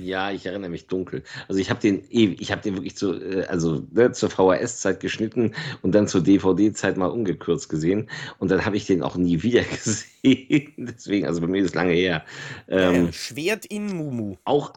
Ja, 0.00 0.30
ich 0.30 0.46
erinnere 0.46 0.70
mich 0.70 0.86
dunkel. 0.86 1.22
Also 1.46 1.60
ich 1.60 1.70
habe 1.70 1.80
den 1.80 2.02
ewig, 2.10 2.40
ich 2.40 2.50
habe 2.50 2.62
den 2.62 2.74
wirklich 2.74 2.96
zu, 2.96 3.14
äh, 3.14 3.44
also 3.44 3.86
ne, 3.90 4.12
zur 4.12 4.30
VHS-Zeit 4.30 5.00
geschnitten 5.00 5.54
und 5.82 5.94
dann 5.94 6.08
zur 6.08 6.22
DVD-Zeit 6.22 6.96
mal 6.96 7.06
umgekürzt 7.06 7.68
gesehen 7.68 8.08
und 8.38 8.50
dann 8.50 8.64
habe 8.64 8.76
ich 8.76 8.86
den 8.86 9.02
auch 9.02 9.16
nie 9.16 9.42
wieder 9.42 9.62
gesehen. 9.62 10.72
Deswegen, 10.78 11.26
also 11.26 11.40
bei 11.40 11.46
mir 11.46 11.60
ist 11.60 11.68
es 11.68 11.74
lange 11.74 11.92
her. 11.92 12.24
Ähm, 12.66 13.12
Schwert 13.12 13.66
in 13.66 13.94
Mumu. 13.94 14.36
auch, 14.44 14.72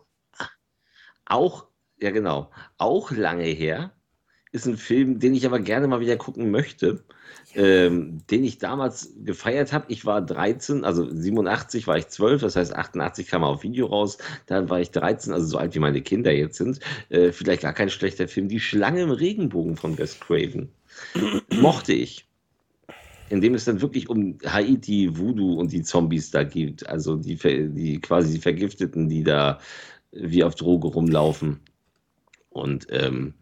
auch, 1.25 1.67
ja 2.01 2.11
genau, 2.11 2.51
auch 2.77 3.11
lange 3.11 3.45
her 3.45 3.91
ist 4.51 4.65
ein 4.65 4.77
Film, 4.77 5.19
den 5.19 5.33
ich 5.33 5.45
aber 5.45 5.59
gerne 5.59 5.87
mal 5.87 6.01
wieder 6.01 6.17
gucken 6.17 6.51
möchte, 6.51 7.03
ähm, 7.55 8.19
den 8.29 8.43
ich 8.43 8.57
damals 8.57 9.13
gefeiert 9.23 9.71
habe. 9.71 9.85
Ich 9.87 10.05
war 10.05 10.21
13, 10.21 10.83
also 10.83 11.09
87 11.09 11.87
war 11.87 11.97
ich 11.97 12.07
12, 12.07 12.41
das 12.41 12.55
heißt 12.57 12.75
88 12.75 13.27
kam 13.27 13.43
er 13.43 13.47
auf 13.47 13.63
Video 13.63 13.85
raus, 13.85 14.17
dann 14.47 14.69
war 14.69 14.81
ich 14.81 14.91
13, 14.91 15.31
also 15.31 15.45
so 15.45 15.57
alt 15.57 15.73
wie 15.73 15.79
meine 15.79 16.01
Kinder 16.01 16.33
jetzt 16.33 16.57
sind. 16.57 16.81
Äh, 17.09 17.31
vielleicht 17.31 17.61
gar 17.61 17.73
kein 17.73 17.89
schlechter 17.89 18.27
Film. 18.27 18.49
Die 18.49 18.59
Schlange 18.59 19.03
im 19.03 19.11
Regenbogen 19.11 19.77
von 19.77 19.97
Wes 19.97 20.19
Craven 20.19 20.69
mochte 21.61 21.93
ich. 21.93 22.27
In 23.29 23.39
dem 23.39 23.53
es 23.53 23.63
dann 23.63 23.79
wirklich 23.79 24.09
um 24.09 24.37
Haiti, 24.45 25.17
Voodoo 25.17 25.53
und 25.53 25.71
die 25.71 25.83
Zombies 25.83 26.31
da 26.31 26.43
geht. 26.43 26.85
Also 26.89 27.15
die, 27.15 27.37
die 27.37 28.01
quasi 28.01 28.33
die 28.33 28.41
Vergifteten, 28.41 29.07
die 29.07 29.23
da 29.23 29.59
wie 30.11 30.43
auf 30.43 30.55
Droge 30.55 30.89
rumlaufen. 30.89 31.61
Und 32.51 32.87
ähm, 32.91 33.33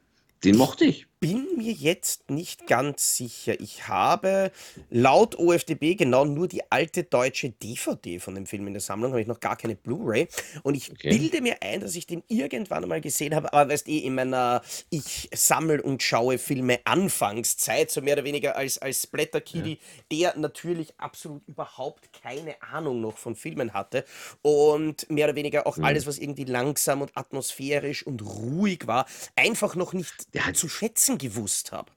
den 0.44 0.56
mochte 0.56 0.86
ich. 0.86 1.08
Bin 1.22 1.58
mir 1.58 1.74
jetzt 1.74 2.30
nicht 2.30 2.66
ganz 2.66 3.18
sicher. 3.18 3.60
Ich 3.60 3.88
habe 3.90 4.52
laut 4.90 5.38
OFDB 5.38 5.96
genau 5.98 6.24
nur 6.24 6.48
die 6.48 6.62
alte 6.72 7.04
deutsche 7.04 7.50
DVD 7.50 8.20
von 8.20 8.36
dem 8.36 8.46
Film 8.46 8.68
in 8.68 8.74
der 8.74 8.82
Sammlung, 8.82 9.12
habe 9.12 9.22
ich 9.22 9.28
noch 9.28 9.42
gar 9.42 9.58
keine 9.58 9.76
Blu-ray. 9.76 10.30
Und 10.64 10.76
ich 10.76 10.92
Okay. 10.92 11.10
bilde 11.10 11.42
mir 11.42 11.62
ein, 11.62 11.82
dass 11.82 11.96
ich 11.96 12.08
den 12.08 12.24
irgendwann 12.30 12.84
einmal 12.84 13.02
gesehen 13.02 13.36
habe, 13.36 13.52
aber 13.54 13.70
weißt 13.70 13.90
eh, 13.90 13.98
in 14.00 14.16
meiner 14.16 14.62
ich 14.90 15.30
sammel 15.34 15.82
und 15.82 16.02
schaue 16.02 16.38
Filme 16.38 16.80
Anfangszeit, 16.86 17.92
so 17.92 18.02
mehr 18.02 18.14
oder 18.14 18.24
weniger 18.24 18.56
als, 18.56 18.78
als 18.78 19.04
Splatter-Kitty, 19.04 19.78
der 20.12 20.38
natürlich 20.38 20.94
absolut 21.00 21.42
überhaupt 21.48 22.10
keine 22.24 22.62
Ahnung 22.62 23.02
noch 23.02 23.18
von 23.18 23.36
Filmen 23.36 23.74
hatte 23.74 24.06
und 24.42 25.10
mehr 25.10 25.28
oder 25.28 25.36
weniger 25.36 25.68
auch 25.68 25.78
alles, 25.80 26.08
was 26.08 26.18
irgendwie 26.18 26.46
langsam 26.46 27.02
und 27.02 27.12
atmosphärisch 27.16 28.06
und 28.08 28.22
ruhig 28.22 28.88
war, 28.88 29.06
einfach 29.36 29.76
noch 29.76 29.92
nicht 29.94 30.34
Der 30.34 30.46
hat- 30.48 30.56
zu 30.56 30.70
schätzen 30.70 31.09
gewusst 31.18 31.72
habe. 31.72 31.92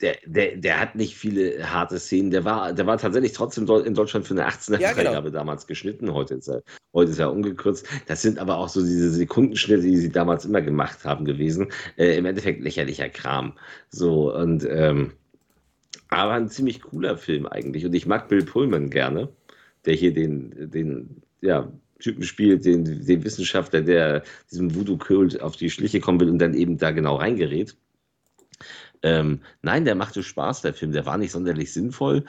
Der, 0.00 0.16
der, 0.26 0.56
der 0.56 0.80
hat 0.80 0.96
nicht 0.96 1.16
viele 1.16 1.70
harte 1.70 2.00
Szenen. 2.00 2.32
Der 2.32 2.44
war, 2.44 2.72
der 2.72 2.86
war 2.86 2.98
tatsächlich 2.98 3.32
trotzdem 3.32 3.68
in 3.84 3.94
Deutschland 3.94 4.26
für 4.26 4.34
eine 4.34 4.48
18er 4.48 4.80
Ja, 4.80 4.92
genau. 4.92 5.10
Freigabe 5.10 5.30
damals 5.30 5.66
geschnitten. 5.68 6.12
Heute 6.12 6.34
ist, 6.34 6.48
er, 6.48 6.62
heute 6.92 7.12
ist 7.12 7.20
er 7.20 7.30
umgekürzt. 7.30 7.86
Das 8.08 8.20
sind 8.20 8.40
aber 8.40 8.58
auch 8.58 8.68
so 8.68 8.80
diese 8.80 9.12
Sekundenschnitte, 9.12 9.82
die 9.82 9.96
sie 9.96 10.10
damals 10.10 10.44
immer 10.44 10.60
gemacht 10.60 11.04
haben 11.04 11.24
gewesen. 11.24 11.68
Äh, 11.96 12.16
Im 12.16 12.26
Endeffekt 12.26 12.62
lächerlicher 12.62 13.08
Kram. 13.10 13.52
So 13.90 14.34
und 14.34 14.66
ähm, 14.68 15.12
aber 16.08 16.32
ein 16.32 16.48
ziemlich 16.48 16.82
cooler 16.82 17.16
Film 17.16 17.46
eigentlich. 17.46 17.86
Und 17.86 17.94
ich 17.94 18.06
mag 18.06 18.28
Bill 18.28 18.44
Pullman 18.44 18.90
gerne, 18.90 19.28
der 19.86 19.94
hier 19.94 20.12
den, 20.12 20.70
den 20.70 21.22
ja, 21.40 21.72
Typen 22.00 22.22
spielt, 22.24 22.64
den, 22.64 22.84
den 22.84 23.24
Wissenschaftler, 23.24 23.80
der 23.80 24.22
diesem 24.50 24.74
Voodoo-Kult 24.74 25.40
auf 25.40 25.56
die 25.56 25.70
Schliche 25.70 26.00
kommen 26.00 26.20
will 26.20 26.28
und 26.28 26.38
dann 26.38 26.54
eben 26.54 26.76
da 26.76 26.90
genau 26.90 27.16
reingerät. 27.16 27.76
Ähm, 29.02 29.40
nein, 29.62 29.84
der 29.84 29.94
machte 29.94 30.22
Spaß, 30.22 30.62
der 30.62 30.74
Film. 30.74 30.92
Der 30.92 31.06
war 31.06 31.18
nicht 31.18 31.32
sonderlich 31.32 31.72
sinnvoll, 31.72 32.24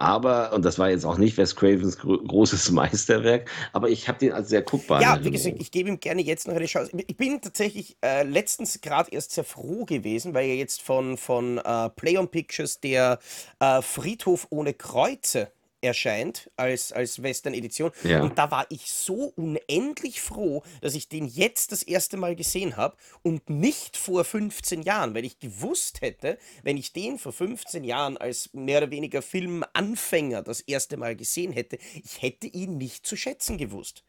aber, 0.00 0.52
und 0.52 0.64
das 0.64 0.78
war 0.78 0.90
jetzt 0.90 1.04
auch 1.04 1.18
nicht 1.18 1.36
Wes 1.36 1.56
Cravens 1.56 1.98
gro 1.98 2.18
großes 2.18 2.70
Meisterwerk, 2.72 3.50
aber 3.72 3.90
ich 3.90 4.08
habe 4.08 4.18
den 4.18 4.32
als 4.32 4.48
sehr 4.48 4.62
guckbar. 4.62 5.02
Ja, 5.02 5.22
wie 5.22 5.30
gesagt, 5.32 5.56
ich 5.58 5.72
gebe 5.72 5.88
ihm 5.88 5.98
gerne 5.98 6.22
jetzt 6.22 6.46
noch 6.46 6.54
eine 6.54 6.66
Chance. 6.66 6.92
Ich 6.94 7.16
bin 7.16 7.40
tatsächlich 7.40 7.96
äh, 8.04 8.22
letztens 8.22 8.80
gerade 8.80 9.10
erst 9.10 9.32
sehr 9.32 9.42
froh 9.42 9.84
gewesen, 9.84 10.34
weil 10.34 10.48
ja 10.48 10.54
jetzt 10.54 10.82
von, 10.82 11.16
von 11.16 11.58
äh, 11.58 11.90
Play 11.90 12.16
on 12.16 12.28
Pictures 12.28 12.78
der 12.80 13.18
äh, 13.58 13.82
Friedhof 13.82 14.46
ohne 14.50 14.72
Kreuze 14.72 15.50
erscheint 15.80 16.50
als, 16.56 16.92
als 16.92 17.22
Western-Edition. 17.22 17.92
Ja. 18.04 18.22
Und 18.22 18.38
da 18.38 18.50
war 18.50 18.66
ich 18.70 18.90
so 18.90 19.32
unendlich 19.36 20.20
froh, 20.20 20.62
dass 20.80 20.94
ich 20.94 21.08
den 21.08 21.26
jetzt 21.26 21.72
das 21.72 21.82
erste 21.82 22.16
Mal 22.16 22.36
gesehen 22.36 22.76
habe 22.76 22.96
und 23.22 23.48
nicht 23.48 23.96
vor 23.96 24.24
15 24.24 24.82
Jahren, 24.82 25.14
weil 25.14 25.24
ich 25.24 25.38
gewusst 25.38 26.00
hätte, 26.00 26.38
wenn 26.62 26.76
ich 26.76 26.92
den 26.92 27.18
vor 27.18 27.32
15 27.32 27.84
Jahren 27.84 28.16
als 28.16 28.52
mehr 28.52 28.78
oder 28.78 28.90
weniger 28.90 29.22
Filmanfänger 29.22 30.42
das 30.42 30.60
erste 30.60 30.96
Mal 30.96 31.16
gesehen 31.16 31.52
hätte, 31.52 31.78
ich 32.02 32.22
hätte 32.22 32.46
ihn 32.46 32.78
nicht 32.78 33.06
zu 33.06 33.16
schätzen 33.16 33.58
gewusst. 33.58 34.04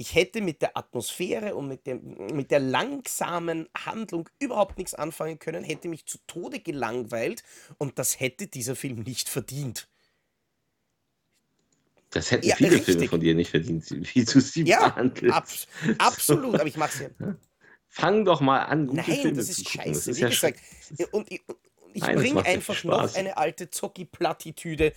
Ich 0.00 0.14
hätte 0.14 0.40
mit 0.40 0.62
der 0.62 0.76
Atmosphäre 0.76 1.56
und 1.56 1.66
mit, 1.66 1.88
dem, 1.88 2.14
mit 2.32 2.52
der 2.52 2.60
langsamen 2.60 3.68
Handlung 3.76 4.28
überhaupt 4.38 4.78
nichts 4.78 4.94
anfangen 4.94 5.40
können, 5.40 5.64
hätte 5.64 5.88
mich 5.88 6.06
zu 6.06 6.18
Tode 6.28 6.60
gelangweilt 6.60 7.42
und 7.78 7.98
das 7.98 8.20
hätte 8.20 8.46
dieser 8.46 8.76
Film 8.76 9.00
nicht 9.00 9.28
verdient. 9.28 9.88
Das 12.10 12.30
hätten 12.30 12.46
ja, 12.46 12.56
viele 12.56 12.72
richtig. 12.72 12.94
Filme 12.94 13.08
von 13.08 13.20
dir 13.20 13.34
nicht 13.34 13.50
verdient, 13.50 13.90
wie 14.14 14.24
du 14.24 14.40
sie 14.40 14.64
ja, 14.64 14.88
behandelst. 14.88 15.34
Ab, 15.34 15.48
absolut, 15.98 16.54
aber 16.54 16.66
ich 16.66 16.76
mache 16.76 17.04
es 17.04 17.10
ja. 17.20 17.36
Fang 17.88 18.24
doch 18.24 18.40
mal 18.40 18.60
an, 18.60 18.86
gute 18.86 19.02
Nein, 19.08 19.20
Filme 19.20 19.36
das 19.36 19.48
ist 19.50 19.64
zu 19.64 19.70
scheiße. 19.70 19.90
Das 19.90 20.06
ist 20.08 20.16
wie 20.16 20.20
ja 20.22 20.28
gesagt, 20.28 20.60
und, 21.12 21.30
und, 21.30 21.58
ich 21.94 22.02
bringe 22.02 22.44
einfach 22.44 22.84
noch 22.84 23.14
eine 23.14 23.36
alte 23.36 23.70
Zocki-Plattitüde. 23.70 24.92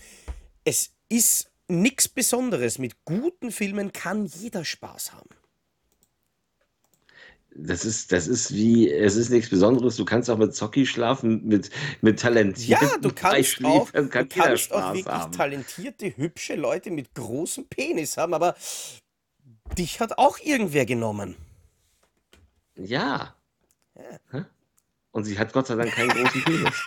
Es 0.63 0.91
ist 1.09 1.51
nichts 1.67 2.07
Besonderes. 2.07 2.77
Mit 2.77 3.05
guten 3.05 3.51
Filmen 3.51 3.91
kann 3.91 4.25
jeder 4.25 4.65
Spaß 4.65 5.13
haben. 5.13 5.29
Das 7.53 7.83
ist, 7.83 8.11
das 8.13 8.27
ist 8.27 8.53
wie, 8.53 8.89
es 8.89 9.17
ist 9.17 9.29
nichts 9.29 9.49
Besonderes. 9.49 9.97
Du 9.97 10.05
kannst 10.05 10.29
auch 10.29 10.37
mit 10.37 10.55
Zocki 10.55 10.85
schlafen, 10.85 11.45
mit, 11.45 11.69
mit 12.01 12.19
talentierten 12.19 12.87
Ja, 12.87 12.97
du 12.97 13.11
kannst 13.11 13.63
auch, 13.65 13.91
du 13.91 14.07
kannst 14.07 14.71
auch 14.71 14.93
wirklich 14.93 15.05
haben. 15.05 15.31
talentierte, 15.33 16.15
hübsche 16.15 16.55
Leute 16.55 16.91
mit 16.91 17.13
großem 17.13 17.67
Penis 17.67 18.15
haben, 18.15 18.33
aber 18.33 18.55
dich 19.77 19.99
hat 19.99 20.17
auch 20.17 20.39
irgendwer 20.39 20.85
genommen. 20.85 21.35
Ja. 22.75 23.35
ja. 23.95 24.45
Und 25.13 25.25
sie 25.25 25.37
hat 25.37 25.51
Gott 25.51 25.67
sei 25.67 25.75
Dank 25.75 25.91
keinen 25.91 26.09
großen 26.09 26.43
Penis. 26.45 26.85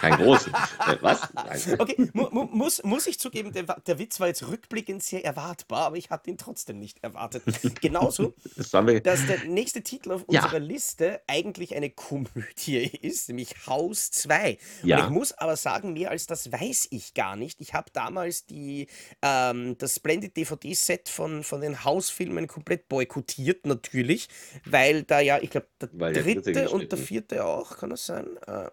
Keinen 0.00 0.16
großen. 0.18 0.52
Äh, 0.52 0.96
was? 1.00 1.32
Nein. 1.32 1.76
Okay, 1.78 2.10
mu 2.12 2.28
mu 2.30 2.44
muss, 2.50 2.82
muss 2.82 3.06
ich 3.06 3.20
zugeben, 3.20 3.52
der, 3.52 3.62
der 3.62 3.98
Witz 4.00 4.18
war 4.18 4.26
jetzt 4.26 4.48
rückblickend 4.48 5.02
sehr 5.02 5.24
erwartbar, 5.24 5.86
aber 5.86 5.96
ich 5.96 6.10
hatte 6.10 6.30
ihn 6.30 6.38
trotzdem 6.38 6.80
nicht 6.80 7.02
erwartet. 7.04 7.44
Genauso, 7.80 8.34
das 8.56 8.70
dass 8.70 9.26
der 9.26 9.44
nächste 9.44 9.82
Titel 9.82 10.10
auf 10.10 10.24
ja. 10.28 10.42
unserer 10.42 10.58
Liste 10.58 11.20
eigentlich 11.28 11.76
eine 11.76 11.90
Komödie 11.90 12.78
ist, 13.02 13.28
nämlich 13.28 13.54
Haus 13.68 14.10
2. 14.10 14.58
Ja. 14.82 14.98
Und 14.98 15.04
ich 15.04 15.10
muss 15.10 15.32
aber 15.32 15.56
sagen, 15.56 15.92
mehr 15.92 16.10
als 16.10 16.26
das 16.26 16.50
weiß 16.50 16.88
ich 16.90 17.14
gar 17.14 17.36
nicht. 17.36 17.60
Ich 17.60 17.74
habe 17.74 17.90
damals 17.92 18.44
die, 18.46 18.88
ähm, 19.22 19.78
das 19.78 19.94
Splendid 19.96 20.36
DVD-Set 20.36 21.08
von, 21.08 21.44
von 21.44 21.60
den 21.60 21.84
Hausfilmen 21.84 22.48
komplett 22.48 22.88
boykottiert, 22.88 23.66
natürlich, 23.66 24.28
weil 24.64 25.04
da 25.04 25.20
ja, 25.20 25.38
ich 25.38 25.50
glaube, 25.50 25.68
der, 25.80 26.12
der 26.12 26.22
dritte 26.24 26.70
und 26.70 26.87
der 26.92 26.98
vierte 26.98 27.44
auch, 27.44 27.76
kann 27.76 27.90
das 27.90 28.06
sein? 28.06 28.36
Äh, 28.46 28.50
ah 28.50 28.70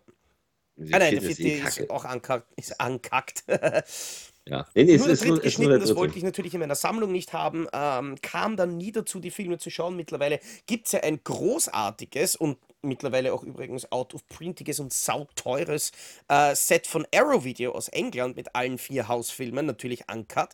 nein, 0.78 1.12
der 1.12 1.22
vierte 1.22 1.48
ist, 1.48 1.78
ist 1.80 1.90
auch 1.90 2.06
ankackt. 2.06 2.48
Ist 2.58 2.80
ankackt. 2.80 3.44
ja. 4.48 4.68
Nee, 4.74 4.84
nee, 4.84 4.98
nur 4.98 5.08
der 5.08 5.16
dritt 5.16 5.42
geschnitten, 5.42 5.80
das 5.80 5.96
wollte 5.96 6.18
ich 6.18 6.24
natürlich 6.24 6.54
in 6.54 6.60
meiner 6.60 6.76
Sammlung 6.76 7.12
nicht 7.12 7.34
haben. 7.34 7.68
Ähm, 7.74 8.16
kam 8.22 8.58
dann 8.58 8.78
nie 8.78 8.92
dazu, 8.92 9.20
die 9.20 9.32
Filme 9.32 9.58
zu 9.58 9.70
schauen. 9.70 9.96
Mittlerweile 9.96 10.40
gibt 10.66 10.88
es 10.88 10.94
ja 10.94 11.02
ein 11.02 11.24
großartiges 11.24 12.36
und 12.36 12.58
mittlerweile 12.82 13.34
auch 13.34 13.44
übrigens 13.44 13.92
out-of-printiges 13.92 14.80
und 14.80 14.94
sauteures 14.94 15.92
äh, 16.28 16.56
Set 16.56 16.88
von 16.88 17.06
Arrow 17.14 17.44
Video 17.44 17.72
aus 17.72 17.88
England 17.90 18.36
mit 18.36 18.56
allen 18.56 18.78
vier 18.78 19.08
Hausfilmen, 19.08 19.66
natürlich 19.66 20.04
uncut. 20.12 20.50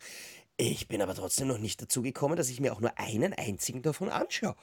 Ich 0.57 0.87
bin 0.87 1.01
aber 1.01 1.15
trotzdem 1.15 1.47
noch 1.47 1.57
nicht 1.57 1.81
dazu 1.81 2.01
gekommen, 2.01 2.35
dass 2.35 2.49
ich 2.49 2.59
mir 2.59 2.73
auch 2.73 2.81
nur 2.81 2.97
einen 2.97 3.33
einzigen 3.33 3.81
davon 3.81 4.09
anschaue 4.09 4.55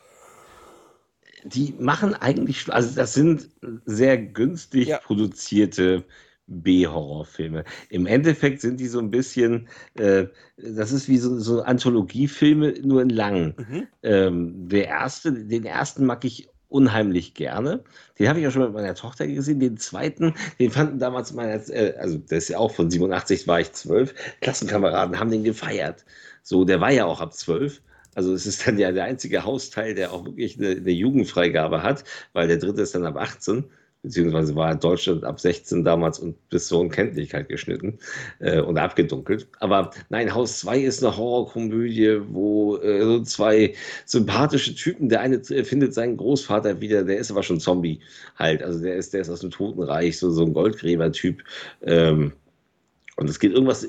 die 1.44 1.74
machen 1.78 2.14
eigentlich, 2.14 2.72
also 2.72 2.94
das 2.94 3.14
sind 3.14 3.48
sehr 3.84 4.18
günstig 4.18 4.88
ja. 4.88 4.98
produzierte 4.98 6.04
B-Horrorfilme. 6.48 7.64
Im 7.90 8.06
Endeffekt 8.06 8.60
sind 8.60 8.80
die 8.80 8.88
so 8.88 8.98
ein 8.98 9.10
bisschen, 9.10 9.68
äh, 9.94 10.26
das 10.56 10.92
ist 10.92 11.08
wie 11.08 11.18
so, 11.18 11.38
so 11.38 11.62
Anthologiefilme, 11.62 12.74
nur 12.82 13.02
in 13.02 13.10
lang. 13.10 13.54
Mhm. 13.56 13.86
Ähm, 14.02 14.68
der 14.68 14.86
erste, 14.86 15.32
den 15.32 15.64
ersten 15.64 16.06
mag 16.06 16.24
ich 16.24 16.48
unheimlich 16.68 17.34
gerne. 17.34 17.82
Den 18.18 18.28
habe 18.28 18.40
ich 18.40 18.46
auch 18.46 18.50
schon 18.50 18.62
mit 18.62 18.72
meiner 18.72 18.94
Tochter 18.94 19.26
gesehen. 19.26 19.60
Den 19.60 19.76
zweiten, 19.76 20.34
den 20.58 20.70
fanden 20.70 20.98
damals 20.98 21.32
meine, 21.32 21.54
äh, 21.68 21.96
also 21.98 22.18
das 22.18 22.44
ist 22.44 22.48
ja 22.48 22.58
auch 22.58 22.72
von 22.72 22.90
87, 22.90 23.46
war 23.46 23.60
ich 23.60 23.72
zwölf, 23.72 24.14
Klassenkameraden 24.40 25.18
haben 25.18 25.30
den 25.30 25.44
gefeiert. 25.44 26.04
So, 26.42 26.64
der 26.64 26.80
war 26.80 26.90
ja 26.90 27.04
auch 27.04 27.20
ab 27.20 27.34
zwölf. 27.34 27.82
Also 28.18 28.34
es 28.34 28.46
ist 28.46 28.66
dann 28.66 28.80
ja 28.80 28.90
der 28.90 29.04
einzige 29.04 29.44
Hausteil, 29.44 29.94
der 29.94 30.12
auch 30.12 30.24
wirklich 30.24 30.58
eine, 30.58 30.70
eine 30.70 30.90
Jugendfreigabe 30.90 31.84
hat, 31.84 32.02
weil 32.32 32.48
der 32.48 32.56
dritte 32.56 32.82
ist 32.82 32.96
dann 32.96 33.06
ab 33.06 33.16
18 33.16 33.62
beziehungsweise 34.02 34.56
war 34.56 34.72
in 34.72 34.80
Deutschland 34.80 35.22
ab 35.22 35.38
16 35.38 35.84
damals 35.84 36.18
und 36.18 36.36
bis 36.48 36.66
zur 36.66 36.80
Unkenntlichkeit 36.80 37.48
geschnitten 37.48 38.00
äh, 38.40 38.60
und 38.60 38.76
abgedunkelt. 38.76 39.46
Aber 39.60 39.92
nein, 40.08 40.34
Haus 40.34 40.58
2 40.58 40.80
ist 40.80 41.04
eine 41.04 41.16
Horrorkomödie, 41.16 42.18
wo 42.28 42.78
äh, 42.78 43.04
so 43.04 43.22
zwei 43.22 43.74
sympathische 44.04 44.74
Typen, 44.74 45.08
der 45.08 45.20
eine 45.20 45.44
findet 45.44 45.94
seinen 45.94 46.16
Großvater 46.16 46.80
wieder, 46.80 47.04
der 47.04 47.18
ist 47.18 47.30
aber 47.30 47.44
schon 47.44 47.60
Zombie 47.60 48.00
halt, 48.36 48.64
also 48.64 48.80
der 48.80 48.96
ist, 48.96 49.14
der 49.14 49.20
ist 49.20 49.30
aus 49.30 49.42
dem 49.42 49.52
Totenreich, 49.52 50.18
so, 50.18 50.30
so 50.30 50.44
ein 50.44 50.54
Goldgräber-Typ. 50.54 51.44
Ähm, 51.82 52.32
und 53.14 53.30
es 53.30 53.38
geht 53.38 53.52
irgendwas 53.52 53.86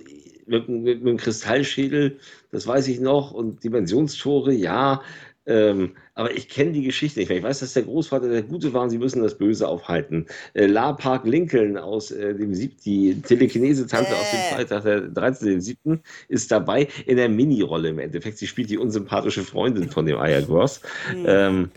mit, 0.50 0.68
mit, 0.70 0.84
mit 0.84 1.02
einem 1.02 1.18
Kristallschädel, 1.18 2.20
das 2.52 2.68
weiß 2.68 2.88
ich 2.88 3.00
noch, 3.00 3.32
und 3.32 3.64
Dimensionstore, 3.64 4.54
ja. 4.54 5.02
Ähm, 5.46 5.96
aber 6.14 6.36
ich 6.36 6.48
kenne 6.48 6.74
die 6.74 6.84
Geschichte 6.84 7.20
nicht 7.20 7.30
mehr. 7.30 7.40
Ich 7.40 7.44
weiß, 7.44 7.60
dass 7.60 7.74
der 7.74 7.84
Großvater 7.84 8.30
der 8.30 8.44
Gute 8.44 8.72
war 8.74 8.84
und 8.84 8.92
sie 8.92 9.00
müssen 9.00 9.24
das 9.24 9.38
Böse 9.38 9.68
aufhalten. 9.68 10.28
Äh, 10.54 10.68
La 10.68 10.94
Park 10.94 11.26
Lincoln 11.26 11.76
aus 11.76 12.12
äh, 12.12 12.36
dem 12.36 12.54
Sieb, 12.54 12.82
die 12.82 13.20
Telekinese-Tante 13.22 14.12
äh. 14.12 14.14
aus 14.14 14.32
dem. 14.32 14.40
Freitag, 14.56 14.84
der 14.84 15.04
13.7. 15.12 16.00
ist 16.28 16.52
dabei 16.52 16.88
in 17.08 17.18
der 17.18 17.30
Mini-Rolle 17.30 17.90
im 17.90 18.00
Endeffekt. 18.00 18.38
Sie 18.38 18.48
spielt 18.48 18.70
die 18.70 18.78
unsympathische 18.78 19.44
Freundin 19.44 19.90
von 19.90 20.06
dem 20.06 20.20
Aya 20.20 20.42
Gross. 20.42 20.82
Mhm. 21.16 21.26
Ähm, 21.26 21.72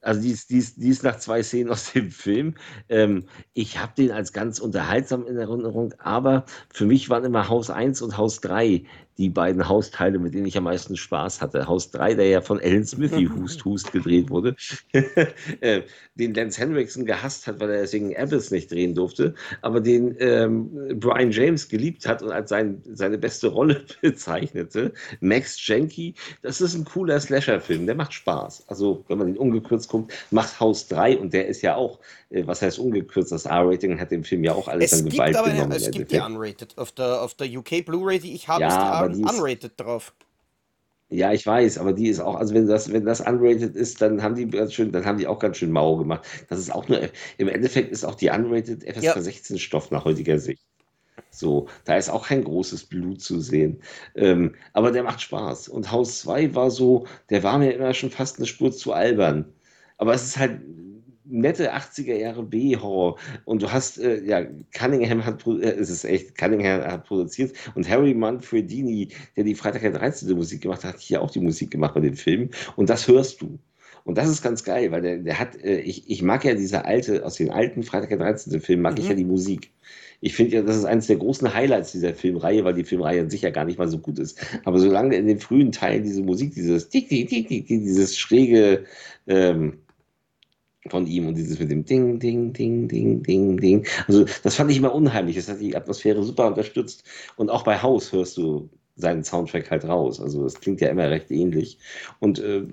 also 0.00 0.20
die 0.20 0.30
ist, 0.30 0.50
die, 0.50 0.98
nach 1.02 1.18
zwei 1.18 1.42
Szenen 1.42 1.70
aus 1.70 1.92
dem 1.92 2.10
Film. 2.10 2.54
Ähm, 2.88 3.24
ich 3.52 3.78
habe 3.78 3.92
den 3.96 4.10
als 4.10 4.32
ganz 4.32 4.58
unterhaltsam 4.58 5.26
in 5.26 5.36
Erinnerung, 5.36 5.94
aber 5.98 6.44
für 6.72 6.86
mich 6.86 7.10
waren 7.10 7.24
immer 7.24 7.48
Haus 7.48 7.70
1 7.70 8.02
und 8.02 8.16
Haus 8.16 8.40
3 8.40 8.84
die 9.20 9.28
beiden 9.28 9.68
Hausteile, 9.68 10.18
mit 10.18 10.34
denen 10.34 10.46
ich 10.46 10.56
am 10.56 10.64
meisten 10.64 10.96
Spaß 10.96 11.42
hatte. 11.42 11.68
Haus 11.68 11.90
3, 11.90 12.14
der 12.14 12.28
ja 12.28 12.40
von 12.40 12.58
Alan 12.58 12.84
Smithy 12.84 13.26
Hust 13.26 13.64
Hust 13.66 13.92
gedreht 13.92 14.30
wurde, 14.30 14.56
äh, 15.60 15.82
den 16.14 16.32
Lance 16.32 16.58
Henriksen 16.58 17.04
gehasst 17.04 17.46
hat, 17.46 17.60
weil 17.60 17.70
er 17.70 17.82
deswegen 17.82 18.16
Abyss 18.16 18.50
nicht 18.50 18.72
drehen 18.72 18.94
durfte, 18.94 19.34
aber 19.60 19.80
den 19.80 20.16
ähm, 20.20 20.98
Brian 20.98 21.30
James 21.30 21.68
geliebt 21.68 22.08
hat 22.08 22.22
und 22.22 22.32
als 22.32 22.48
sein, 22.48 22.82
seine 22.92 23.18
beste 23.18 23.48
Rolle 23.48 23.84
bezeichnete. 24.00 24.92
Max 25.20 25.64
Jenky, 25.66 26.14
das 26.40 26.62
ist 26.62 26.74
ein 26.74 26.86
cooler 26.86 27.20
Slasher-Film, 27.20 27.84
der 27.84 27.96
macht 27.96 28.14
Spaß. 28.14 28.68
Also, 28.68 29.04
wenn 29.08 29.18
man 29.18 29.26
den 29.26 29.36
ungekürzt 29.36 29.90
guckt, 29.90 30.14
macht 30.30 30.58
Haus 30.60 30.88
3 30.88 31.18
und 31.18 31.34
der 31.34 31.46
ist 31.46 31.60
ja 31.60 31.76
auch, 31.76 32.00
was 32.30 32.62
heißt 32.62 32.78
ungekürzt, 32.78 33.32
das 33.32 33.46
R-Rating 33.46 33.98
hat 34.00 34.10
dem 34.10 34.22
Film 34.22 34.44
ja 34.44 34.52
auch 34.54 34.68
alles 34.68 34.92
es 34.92 35.00
an 35.00 35.08
Gewalt 35.08 35.36
aber 35.36 35.50
genommen. 35.50 35.72
Es 35.72 35.90
gibt 35.90 36.12
die 36.12 36.18
Unrated. 36.18 36.78
Auf 36.78 36.92
der, 36.92 37.22
auf 37.22 37.34
der 37.34 37.48
UK 37.48 37.84
Blu-ray, 37.84 38.20
die 38.20 38.34
ich 38.34 38.48
habe, 38.48 38.62
ja, 38.62 39.04
ist 39.04 39.18
die 39.18 39.24
unrated 39.24 39.72
drauf. 39.76 40.14
Ja, 41.12 41.32
ich 41.32 41.44
weiß, 41.44 41.78
aber 41.78 41.92
die 41.92 42.06
ist 42.08 42.20
auch, 42.20 42.36
also 42.36 42.54
wenn 42.54 42.68
das, 42.68 42.92
wenn 42.92 43.04
das 43.04 43.20
unrated 43.20 43.74
ist, 43.74 44.00
dann 44.00 44.22
haben 44.22 44.36
die 44.36 44.46
ganz 44.46 44.72
schön, 44.72 44.92
dann 44.92 45.04
haben 45.04 45.18
die 45.18 45.26
auch 45.26 45.40
ganz 45.40 45.56
schön 45.56 45.72
mau 45.72 45.96
gemacht. 45.96 46.24
Das 46.48 46.60
ist 46.60 46.72
auch 46.72 46.86
nur, 46.86 47.00
im 47.38 47.48
Endeffekt 47.48 47.90
ist 47.90 48.04
auch 48.04 48.14
die 48.14 48.30
unrated 48.30 48.84
FSK 48.84 49.02
ja. 49.02 49.20
16 49.20 49.58
Stoff 49.58 49.90
nach 49.90 50.04
heutiger 50.04 50.38
Sicht. 50.38 50.62
So, 51.32 51.66
da 51.84 51.96
ist 51.96 52.10
auch 52.10 52.28
kein 52.28 52.44
großes 52.44 52.84
Blut 52.84 53.20
zu 53.20 53.40
sehen. 53.40 53.82
Ähm, 54.14 54.54
aber 54.72 54.92
der 54.92 55.02
macht 55.02 55.20
Spaß. 55.20 55.68
Und 55.68 55.90
Haus 55.90 56.20
2 56.20 56.54
war 56.54 56.70
so, 56.70 57.06
der 57.28 57.42
war 57.42 57.58
mir 57.58 57.72
immer 57.72 57.92
schon 57.92 58.10
fast 58.10 58.38
eine 58.38 58.46
Spur 58.46 58.70
zu 58.72 58.92
albern. 58.92 59.52
Aber 59.98 60.14
es 60.14 60.24
ist 60.24 60.38
halt 60.38 60.60
nette 61.30 61.74
80er 61.74 62.16
Jahre 62.16 62.42
B-Horror. 62.42 63.18
Und 63.44 63.62
du 63.62 63.72
hast, 63.72 63.98
äh, 63.98 64.22
ja, 64.24 64.44
Cunningham 64.76 65.24
hat, 65.24 65.46
äh, 65.46 65.70
es 65.70 65.90
ist 65.90 66.04
echt, 66.04 66.36
Cunningham 66.36 66.82
hat 66.82 67.06
produziert 67.06 67.52
und 67.74 67.88
Harry 67.88 68.14
Manfredini, 68.14 69.08
der 69.36 69.44
die 69.44 69.54
Freitag 69.54 69.82
der 69.82 69.92
13. 69.92 70.34
Musik 70.36 70.62
gemacht 70.62 70.84
hat, 70.84 70.94
hat 70.94 71.00
hier 71.00 71.22
auch 71.22 71.30
die 71.30 71.40
Musik 71.40 71.70
gemacht 71.70 71.94
bei 71.94 72.00
dem 72.00 72.14
Film. 72.14 72.50
Und 72.76 72.90
das 72.90 73.08
hörst 73.08 73.40
du. 73.42 73.58
Und 74.04 74.18
das 74.18 74.28
ist 74.28 74.42
ganz 74.42 74.64
geil, 74.64 74.90
weil 74.92 75.02
der, 75.02 75.18
der 75.18 75.38
hat, 75.38 75.56
äh, 75.62 75.80
ich, 75.80 76.10
ich 76.10 76.22
mag 76.22 76.44
ja 76.44 76.54
diese 76.54 76.84
alte, 76.84 77.24
aus 77.24 77.34
den 77.34 77.50
alten 77.50 77.82
Freitag 77.82 78.08
der 78.08 78.18
13. 78.18 78.60
Filmen 78.60 78.82
mag 78.82 78.94
mhm. 78.94 79.00
ich 79.00 79.08
ja 79.08 79.14
die 79.14 79.24
Musik. 79.24 79.70
Ich 80.22 80.34
finde 80.34 80.56
ja, 80.56 80.62
das 80.62 80.76
ist 80.76 80.84
eines 80.84 81.06
der 81.06 81.16
großen 81.16 81.52
Highlights 81.54 81.92
dieser 81.92 82.14
Filmreihe, 82.14 82.64
weil 82.64 82.74
die 82.74 82.84
Filmreihe 82.84 83.22
an 83.22 83.30
sich 83.30 83.42
ja 83.42 83.50
gar 83.50 83.64
nicht 83.64 83.78
mal 83.78 83.88
so 83.88 83.98
gut 83.98 84.18
ist. 84.18 84.38
Aber 84.64 84.78
solange 84.78 85.16
in 85.16 85.26
den 85.26 85.40
frühen 85.40 85.72
Teilen 85.72 86.02
diese 86.02 86.22
Musik, 86.22 86.54
dieses 86.54 86.90
Tick, 86.90 87.08
Tick, 87.08 87.28
Tick, 87.28 87.48
Tick, 87.48 87.66
dieses 87.66 88.18
schräge, 88.18 88.84
ähm, 89.26 89.78
von 90.90 91.06
ihm 91.06 91.28
und 91.28 91.34
dieses 91.34 91.58
mit 91.58 91.70
dem 91.70 91.84
Ding, 91.84 92.18
Ding, 92.18 92.52
Ding, 92.52 92.88
Ding, 92.88 93.22
Ding, 93.22 93.56
Ding. 93.58 93.86
Also 94.06 94.26
das 94.42 94.56
fand 94.56 94.70
ich 94.70 94.76
immer 94.76 94.94
unheimlich. 94.94 95.36
Das 95.36 95.48
hat 95.48 95.60
die 95.60 95.76
Atmosphäre 95.76 96.22
super 96.22 96.46
unterstützt. 96.46 97.04
Und 97.36 97.50
auch 97.50 97.64
bei 97.64 97.80
Haus 97.80 98.12
hörst 98.12 98.36
du 98.36 98.68
seinen 98.96 99.24
Soundtrack 99.24 99.70
halt 99.70 99.84
raus. 99.84 100.20
Also 100.20 100.44
das 100.44 100.60
klingt 100.60 100.80
ja 100.80 100.88
immer 100.88 101.10
recht 101.10 101.30
ähnlich. 101.30 101.78
Und 102.18 102.38
äh, 102.38 102.64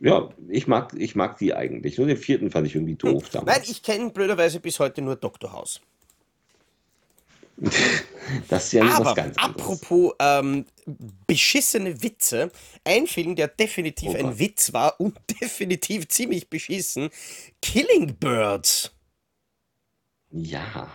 ja, 0.00 0.30
ich 0.48 0.66
mag, 0.66 0.94
ich 0.96 1.14
mag 1.14 1.38
die 1.38 1.54
eigentlich. 1.54 1.98
Nur 1.98 2.06
den 2.06 2.16
vierten 2.16 2.50
fand 2.50 2.66
ich 2.66 2.74
irgendwie 2.74 2.96
doof 2.96 3.24
hm. 3.24 3.30
damals. 3.32 3.58
Nein, 3.58 3.66
ich 3.70 3.82
kenne 3.82 4.10
blöderweise 4.10 4.60
bis 4.60 4.78
heute 4.80 5.02
nur 5.02 5.16
Dr. 5.16 5.52
House. 5.52 5.80
Das 8.48 8.66
ist 8.66 8.72
ja 8.74 8.84
was 8.84 9.00
Aber 9.00 9.14
ganz 9.14 9.36
anderes. 9.38 9.66
apropos 9.66 10.12
ähm, 10.20 10.64
beschissene 11.26 12.02
Witze, 12.02 12.50
ein 12.84 13.06
Film, 13.06 13.36
der 13.36 13.48
definitiv 13.48 14.14
Oh 14.14 14.14
ein. 14.14 14.38
Witz 14.38 14.72
war 14.72 15.00
und 15.00 15.18
definitiv 15.42 16.08
ziemlich 16.08 16.50
beschissen, 16.50 17.10
Killing 17.62 18.16
Birds, 18.16 18.92
Ja. 20.30 20.88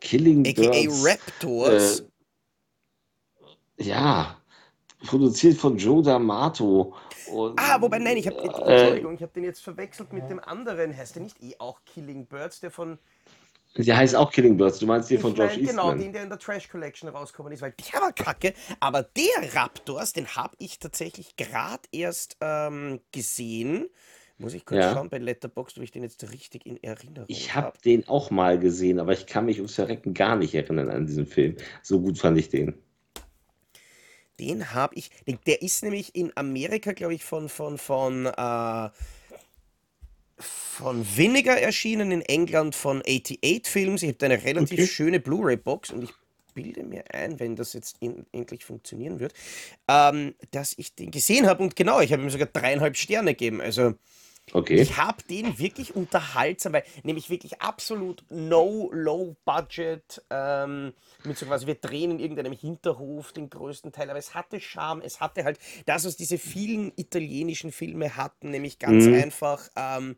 Killing 0.00 0.46
aka 0.46 0.86
Birds. 0.86 1.04
Raptors. 1.04 2.00
Äh, 2.00 2.08
ja. 3.78 4.42
Produziert 5.06 5.56
von 5.58 5.78
Joe 5.78 6.02
D'Amato. 6.02 6.94
Und, 7.24 7.60
Ah, 7.60 7.80
wobei, 7.80 7.98
nein, 7.98 8.16
ich 8.16 8.26
habe, 8.26 8.38
äh, 8.38 8.72
Entschuldigung, 8.72 9.14
ich 9.14 9.22
habe 9.22 9.32
den 9.32 9.44
jetzt 9.44 9.60
verwechselt 9.62 10.12
mit 10.12 10.28
dem 10.30 10.40
anderen. 10.40 10.96
Heißt 10.96 11.16
der 11.16 11.22
nicht 11.22 11.42
eh 11.42 11.56
auch 11.58 11.80
Killing 11.84 12.26
Birds, 12.26 12.60
der 12.60 12.70
von, 12.70 12.98
Der 13.76 13.96
heißt 13.96 14.16
auch 14.16 14.32
Killing 14.32 14.56
Birds. 14.56 14.78
Du 14.80 14.86
meinst 14.86 15.08
den 15.10 15.16
ich 15.16 15.22
von 15.22 15.34
George 15.34 15.54
mein, 15.56 15.66
genau, 15.66 15.82
Eastman. 15.84 15.98
den, 16.00 16.12
der 16.12 16.22
in 16.24 16.28
der 16.30 16.38
Trash 16.38 16.68
Collection 16.68 17.08
rausgekommen 17.08 17.52
ist, 17.52 17.62
weil 17.62 17.72
der 17.92 18.00
war 18.00 18.12
kacke. 18.12 18.52
Aber 18.80 19.02
der 19.02 19.54
Raptors, 19.54 20.12
den 20.12 20.26
habe 20.34 20.56
ich 20.58 20.78
tatsächlich 20.78 21.36
gerade 21.36 21.82
erst 21.92 22.36
ähm, 22.40 23.00
gesehen. 23.12 23.88
Muss 24.38 24.54
ich 24.54 24.64
kurz 24.64 24.84
Ja. 24.84 24.94
schauen 24.94 25.08
bei 25.10 25.18
Letterboxd, 25.18 25.78
ob 25.78 25.84
ich 25.84 25.90
den 25.90 26.02
jetzt 26.04 26.30
richtig 26.32 26.64
in 26.66 26.82
Erinnerung 26.82 27.26
Ich 27.28 27.54
habe. 27.54 27.66
habe 27.68 27.78
den 27.84 28.08
auch 28.08 28.30
mal 28.30 28.58
gesehen, 28.58 29.00
aber 29.00 29.12
ich 29.12 29.26
kann 29.26 29.46
mich 29.46 29.58
ums 29.58 29.74
Verrecken 29.74 30.14
gar 30.14 30.36
nicht 30.36 30.54
erinnern 30.54 30.90
an 30.90 31.06
diesen 31.06 31.26
Film. 31.26 31.56
So 31.82 32.00
gut 32.00 32.18
fand 32.18 32.38
ich 32.38 32.48
den. 32.48 32.74
Den 34.40 34.72
habe 34.72 34.94
ich. 34.94 35.10
Der 35.46 35.62
ist 35.62 35.82
nämlich 35.82 36.14
in 36.14 36.32
Amerika, 36.36 36.92
glaube 36.92 37.14
ich, 37.14 37.24
von, 37.24 37.48
von, 37.48 37.76
von, 37.78 38.26
äh, 38.26 38.88
von 40.38 41.04
Vinegar 41.16 41.58
erschienen, 41.58 42.10
in 42.12 42.22
England 42.22 42.74
von 42.74 43.02
88 43.02 43.66
Films. 43.66 44.02
Ich 44.02 44.08
habe 44.08 44.18
da 44.18 44.26
eine 44.26 44.42
relativ 44.44 44.78
Okay. 44.80 44.86
schöne 44.86 45.20
Blu-ray-Box 45.20 45.90
und 45.90 46.04
ich 46.04 46.10
bilde 46.54 46.82
mir 46.82 47.04
ein, 47.14 47.38
wenn 47.38 47.56
das 47.56 47.72
jetzt 47.72 47.96
in, 48.00 48.26
endlich 48.32 48.64
funktionieren 48.64 49.20
wird, 49.20 49.32
ähm, 49.88 50.34
dass 50.50 50.74
ich 50.76 50.94
den 50.94 51.10
gesehen 51.10 51.46
habe 51.46 51.62
und 51.62 51.76
genau, 51.76 52.00
ich 52.00 52.12
habe 52.12 52.22
ihm 52.22 52.30
sogar 52.30 52.48
dreieinhalb 52.48 52.96
Sterne 52.96 53.30
gegeben. 53.32 53.60
Also 53.60 53.94
Okay. 54.52 54.80
ich 54.80 54.96
habe 54.96 55.22
den 55.28 55.58
wirklich 55.58 55.94
unterhaltsam, 55.96 56.72
weil 56.72 56.84
nämlich 57.02 57.30
wirklich 57.30 57.60
absolut 57.60 58.24
no, 58.30 58.88
low 58.92 59.36
budget, 59.44 60.22
ähm, 60.30 60.92
mit 61.24 61.36
so 61.38 61.46
quasi, 61.46 61.66
wir 61.66 61.74
drehen 61.74 62.12
in 62.12 62.18
irgendeinem 62.20 62.52
Hinterhof 62.52 63.32
den 63.32 63.50
größten 63.50 63.92
Teil, 63.92 64.08
aber 64.10 64.18
es 64.18 64.34
hatte 64.34 64.60
Charme, 64.60 65.02
es 65.02 65.20
hatte 65.20 65.44
halt 65.44 65.58
das, 65.86 66.04
was 66.04 66.16
diese 66.16 66.38
vielen 66.38 66.92
italienischen 66.96 67.72
Filme 67.72 68.16
hatten, 68.16 68.50
nämlich 68.50 68.78
ganz 68.78 69.06
Mhm. 69.06 69.14
einfach, 69.14 69.68
ähm, 69.76 70.16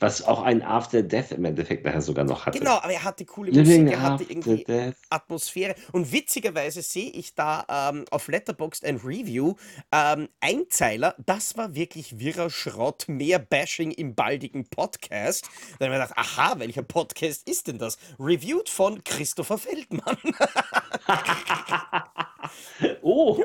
Was 0.00 0.22
auch 0.26 0.42
ein 0.42 0.62
After 0.62 1.02
Death 1.02 1.30
im 1.32 1.44
Endeffekt 1.44 1.84
nachher 1.84 2.02
sogar 2.02 2.24
noch 2.24 2.46
hatte. 2.46 2.58
genau, 2.58 2.76
aber 2.78 2.92
er 2.92 3.04
hatte 3.04 3.24
coole 3.24 3.50
Living 3.50 3.84
Musik, 3.84 3.96
er 3.96 4.02
hatte 4.02 4.24
irgendwie 4.24 4.64
Death. 4.64 4.96
Atmosphäre. 5.10 5.74
Und 5.92 6.12
witzigerweise 6.12 6.82
sehe 6.82 7.10
ich 7.10 7.34
da 7.34 7.64
ähm, 7.68 8.04
auf 8.10 8.28
Letterboxd 8.28 8.84
ein 8.84 8.96
Review, 8.96 9.54
ähm, 9.92 10.28
Einzeiler, 10.40 11.14
das 11.24 11.56
war 11.56 11.74
wirklich 11.74 12.18
wirrer 12.18 12.50
Schrott, 12.50 13.04
mehr 13.08 13.38
Bashing 13.72 13.92
im 13.92 14.14
baldigen 14.14 14.66
Podcast. 14.66 15.48
Da 15.78 15.86
habe 15.86 15.94
ich 15.94 16.00
mir 16.00 16.04
gedacht, 16.04 16.12
aha, 16.16 16.58
welcher 16.58 16.82
Podcast 16.82 17.48
ist 17.48 17.68
denn 17.68 17.78
das? 17.78 17.96
Reviewed 18.18 18.68
von 18.68 19.02
Christopher 19.02 19.58
Feldmann. 19.58 20.16
Oh, 23.02 23.42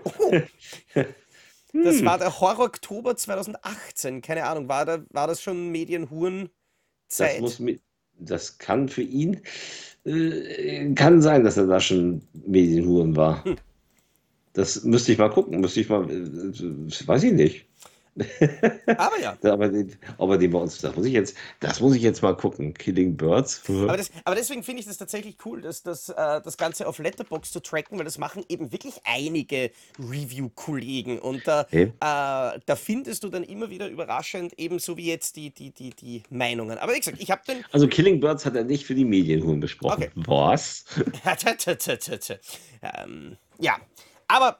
Das 1.72 2.04
war 2.04 2.18
der 2.18 2.40
Horror 2.40 2.66
Oktober 2.66 3.16
2018. 3.16 4.22
Keine 4.22 4.44
Ahnung, 4.46 4.68
war, 4.68 4.86
da, 4.86 5.00
war 5.12 5.28
das 5.28 5.42
schon 5.42 5.68
das 5.68 5.72
Medienhuren-Zeit? 5.72 7.40
muss 7.40 7.60
mit, 7.60 7.82
das 8.20 8.58
kann 8.58 8.90
für 8.90 9.04
ihn, 9.04 9.42
äh, 10.04 10.94
kann 10.94 11.22
sein, 11.22 11.44
dass 11.44 11.58
er 11.58 11.68
da 11.68 11.80
schon 11.80 12.22
Medienhuren 12.34 13.16
war. 13.16 13.46
Hm. 13.46 13.56
Das 14.54 14.84
müsste 14.84 15.12
ich 15.13 15.18
mal 15.20 15.30
gucken, 15.30 15.62
müsste 15.62 15.80
ich 15.82 15.90
mal, 15.90 16.10
äh, 16.10 17.08
weiß 17.08 17.24
ich 17.24 17.34
nicht. 17.34 17.68
Aber 18.88 19.20
ja. 19.22 19.38
Aber 19.44 19.70
den, 19.70 19.96
aber 20.18 20.38
den 20.38 20.52
bei 20.52 20.60
uns, 20.60 20.80
das 20.80 20.96
muss 20.96 21.06
ich 21.06 21.14
jetzt, 21.14 21.36
das 21.60 21.80
muss 21.80 21.96
ich 21.96 22.02
jetzt 22.02 22.22
mal 22.22 22.36
gucken. 22.36 22.74
Killing 22.74 23.16
Birds. 23.16 23.62
Aber, 23.68 23.98
das, 23.98 24.12
aber 24.24 24.36
deswegen 24.36 24.64
finde 24.64 24.82
ich 24.82 24.88
das 24.88 24.98
tatsächlich 24.98 25.38
cool, 25.46 25.62
dass 25.62 25.84
das, 25.84 26.10
äh, 26.10 26.42
das 26.42 26.58
Ganze 26.58 26.88
auf 26.88 27.00
Letterbox 27.00 27.52
zu 27.52 27.60
tracken, 27.62 27.98
weil 27.98 28.06
das 28.06 28.18
machen 28.18 28.44
eben 28.50 28.72
wirklich 28.72 28.96
einige 29.04 29.72
Review-Kollegen. 30.00 31.20
Und 31.20 31.48
da, 31.48 31.62
Okay. 31.62 31.84
äh, 31.84 32.60
da 32.66 32.76
findest 32.76 33.24
du 33.24 33.30
dann 33.30 33.44
immer 33.44 33.70
wieder 33.70 33.88
überraschend, 33.88 34.54
ebenso 34.58 34.98
wie 34.98 35.08
jetzt 35.08 35.36
die, 35.36 35.52
die, 35.52 35.72
die, 35.72 35.92
die 35.92 36.24
Meinungen. 36.30 36.78
Aber 36.78 36.94
wie 36.94 37.00
gesagt, 37.00 37.22
ich 37.22 37.32
habe 37.32 37.42
den. 37.48 37.64
Also 37.72 37.88
Killing 37.88 38.20
Birds 38.20 38.46
hat 38.46 38.56
er 38.56 38.64
nicht 38.64 38.86
für 38.86 38.96
die 38.96 39.06
Medienhuren 39.06 39.60
besprochen. 39.60 40.04
Okay. 40.04 40.12
Was? 40.16 40.86
ähm, 42.82 43.38
ja, 43.60 43.78
aber 44.28 44.60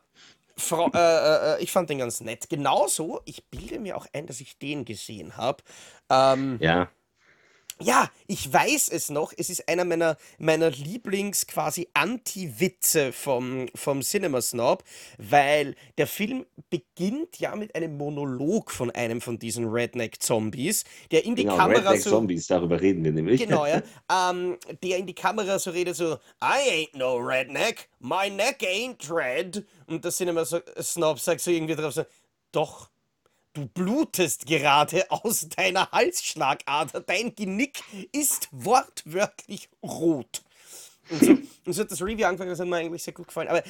Frau, 0.58 0.90
äh, 0.94 1.56
äh, 1.56 1.64
ich 1.64 1.72
fand 1.72 1.90
den 1.90 2.00
ganz 2.00 2.20
nett. 2.22 2.50
Genauso, 2.50 3.22
ich 3.26 3.46
bilde 3.46 3.80
mir 3.80 3.96
auch 3.96 4.08
ein, 4.14 4.26
dass 4.26 4.42
ich 4.42 4.58
den 4.58 4.86
gesehen 4.86 5.38
habe. 5.38 5.64
Ähm, 6.10 6.58
Ja. 6.60 6.90
Ja, 7.82 8.10
ich 8.26 8.52
weiß 8.52 8.90
es 8.90 9.10
noch. 9.10 9.34
Es 9.38 9.50
ist 9.50 9.70
einer 9.70 9.86
meiner, 9.86 10.18
meiner 10.40 10.72
Lieblings 10.72 11.46
quasi 11.46 11.88
Anti-Witze 11.94 13.14
vom, 13.14 13.68
vom 13.76 14.02
Cinema 14.02 14.42
Snob, 14.42 14.84
weil 15.20 15.76
der 15.98 16.08
Film 16.08 16.46
beginnt 16.72 17.40
ja 17.40 17.56
mit 17.56 17.76
einem 17.76 17.98
Monolog 17.98 18.72
von 18.72 18.90
einem 18.92 19.22
von 19.22 19.38
diesen 19.38 19.68
Redneck-Zombies, 19.68 20.86
der 21.12 21.26
in 21.26 21.36
die 21.36 21.44
Genau, 21.44 21.58
Kamera 21.58 21.92
Redneck 21.92 22.02
so. 22.02 22.10
Zombies, 22.10 22.48
darüber 22.48 22.82
reden 22.82 23.04
wir 23.04 23.12
nämlich. 23.12 23.42
Genau, 23.42 23.66
ja. 23.66 23.82
Ähm, 24.10 24.58
der 24.82 24.98
in 24.98 25.06
die 25.06 25.14
Kamera 25.14 25.60
so 25.60 25.72
redet 25.72 25.96
so, 25.96 26.16
I 26.42 26.88
ain't 26.88 26.98
no 26.98 27.18
redneck, 27.18 27.90
my 28.00 28.30
neck 28.30 28.62
ain't 28.62 29.10
red. 29.14 29.66
Und 29.86 30.04
der 30.04 30.12
Cinema 30.12 30.46
Snob 30.46 31.20
sagt 31.20 31.42
so 31.42 31.52
irgendwie 31.52 31.76
drauf 31.76 31.94
so, 31.94 32.04
doch, 32.52 32.90
du 33.58 33.66
blutest 33.66 34.46
gerade 34.46 35.10
aus 35.10 35.48
deiner 35.50 35.92
Halsschlagader, 35.92 37.02
dein 37.02 37.36
Genick 37.36 37.82
ist 38.12 38.50
wortwörtlich 38.52 39.70
rot. 39.82 40.44
Und 41.10 41.24
so, 41.24 41.32
und 41.66 41.74
so 41.74 41.82
hat 41.82 41.92
das 41.92 42.02
Review 42.02 42.28
angefangen, 42.28 42.52
das 42.52 42.60
hat 42.60 42.68
mir 42.68 42.78
eigentlich 42.78 43.04
sehr 43.04 43.14
gut 43.14 43.28
gefallen. 43.28 43.48
Aber 43.48 43.64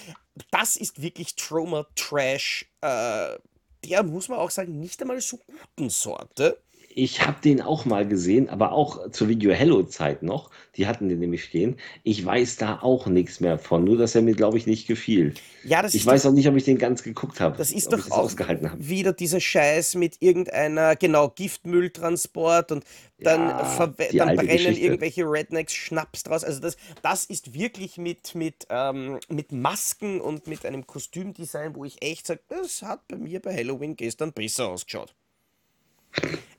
das 0.51 0.75
ist 0.75 1.01
wirklich 1.01 1.35
Trauma-Trash, 1.35 2.65
äh, 2.81 3.37
der, 3.85 4.03
muss 4.03 4.27
man 4.27 4.39
auch 4.39 4.49
sagen, 4.49 4.79
nicht 4.79 4.99
einmal 5.01 5.21
so 5.21 5.37
guten 5.37 5.89
Sorte. 5.89 6.61
Ich 6.97 7.27
habe 7.27 7.39
den 7.43 7.61
auch 7.61 7.85
mal 7.85 8.07
gesehen, 8.07 8.49
aber 8.49 8.71
auch 8.71 9.11
zur 9.11 9.29
Video 9.29 9.51
Hello 9.51 9.83
Zeit 9.83 10.23
noch. 10.23 10.49
Die 10.77 10.87
hatten 10.87 11.09
den 11.09 11.19
nämlich 11.19 11.43
stehen. 11.43 11.77
Ich 12.01 12.25
weiß 12.25 12.55
da 12.55 12.79
auch 12.81 13.05
nichts 13.05 13.39
mehr 13.39 13.59
von, 13.59 13.83
nur 13.83 13.99
dass 13.99 14.15
er 14.15 14.23
mir, 14.23 14.33
glaube 14.33 14.57
ich, 14.57 14.65
nicht 14.65 14.87
gefiel. 14.87 15.35
Ja, 15.63 15.83
das 15.83 15.93
Ich 15.93 16.03
weiß 16.03 16.25
auch 16.25 16.31
nicht, 16.31 16.47
ob 16.47 16.55
ich 16.55 16.63
den 16.63 16.79
ganz 16.79 17.03
geguckt 17.03 17.39
habe. 17.39 17.55
Das 17.55 17.71
ist 17.71 17.93
doch 17.93 18.09
auch 18.09 18.31
wieder 18.79 19.13
dieser 19.13 19.39
Scheiß 19.39 19.93
mit 19.93 20.23
irgendeiner, 20.23 20.95
genau, 20.95 21.29
Giftmülltransport 21.29 22.71
und 22.71 22.83
dann, 23.19 23.41
Ja, 23.41 24.25
dann 24.25 24.35
brennen 24.35 24.47
Geschichte. 24.47 24.81
irgendwelche 24.81 25.23
Rednecks 25.25 25.75
Schnaps 25.75 26.23
draus. 26.23 26.43
Also 26.43 26.59
das, 26.61 26.77
das 27.03 27.25
ist 27.25 27.53
wirklich 27.53 27.99
mit, 27.99 28.33
mit, 28.33 28.65
ähm, 28.71 29.19
mit 29.29 29.51
Masken 29.51 30.19
und 30.19 30.47
mit 30.47 30.65
einem 30.65 30.87
Kostümdesign, 30.87 31.75
wo 31.75 31.85
ich 31.85 32.01
echt 32.01 32.25
sage, 32.25 32.39
das 32.49 32.81
hat 32.81 33.07
bei 33.07 33.17
mir 33.17 33.39
bei 33.39 33.55
Halloween 33.55 33.95
gestern 33.95 34.33
besser 34.33 34.69
ausgeschaut. 34.69 35.13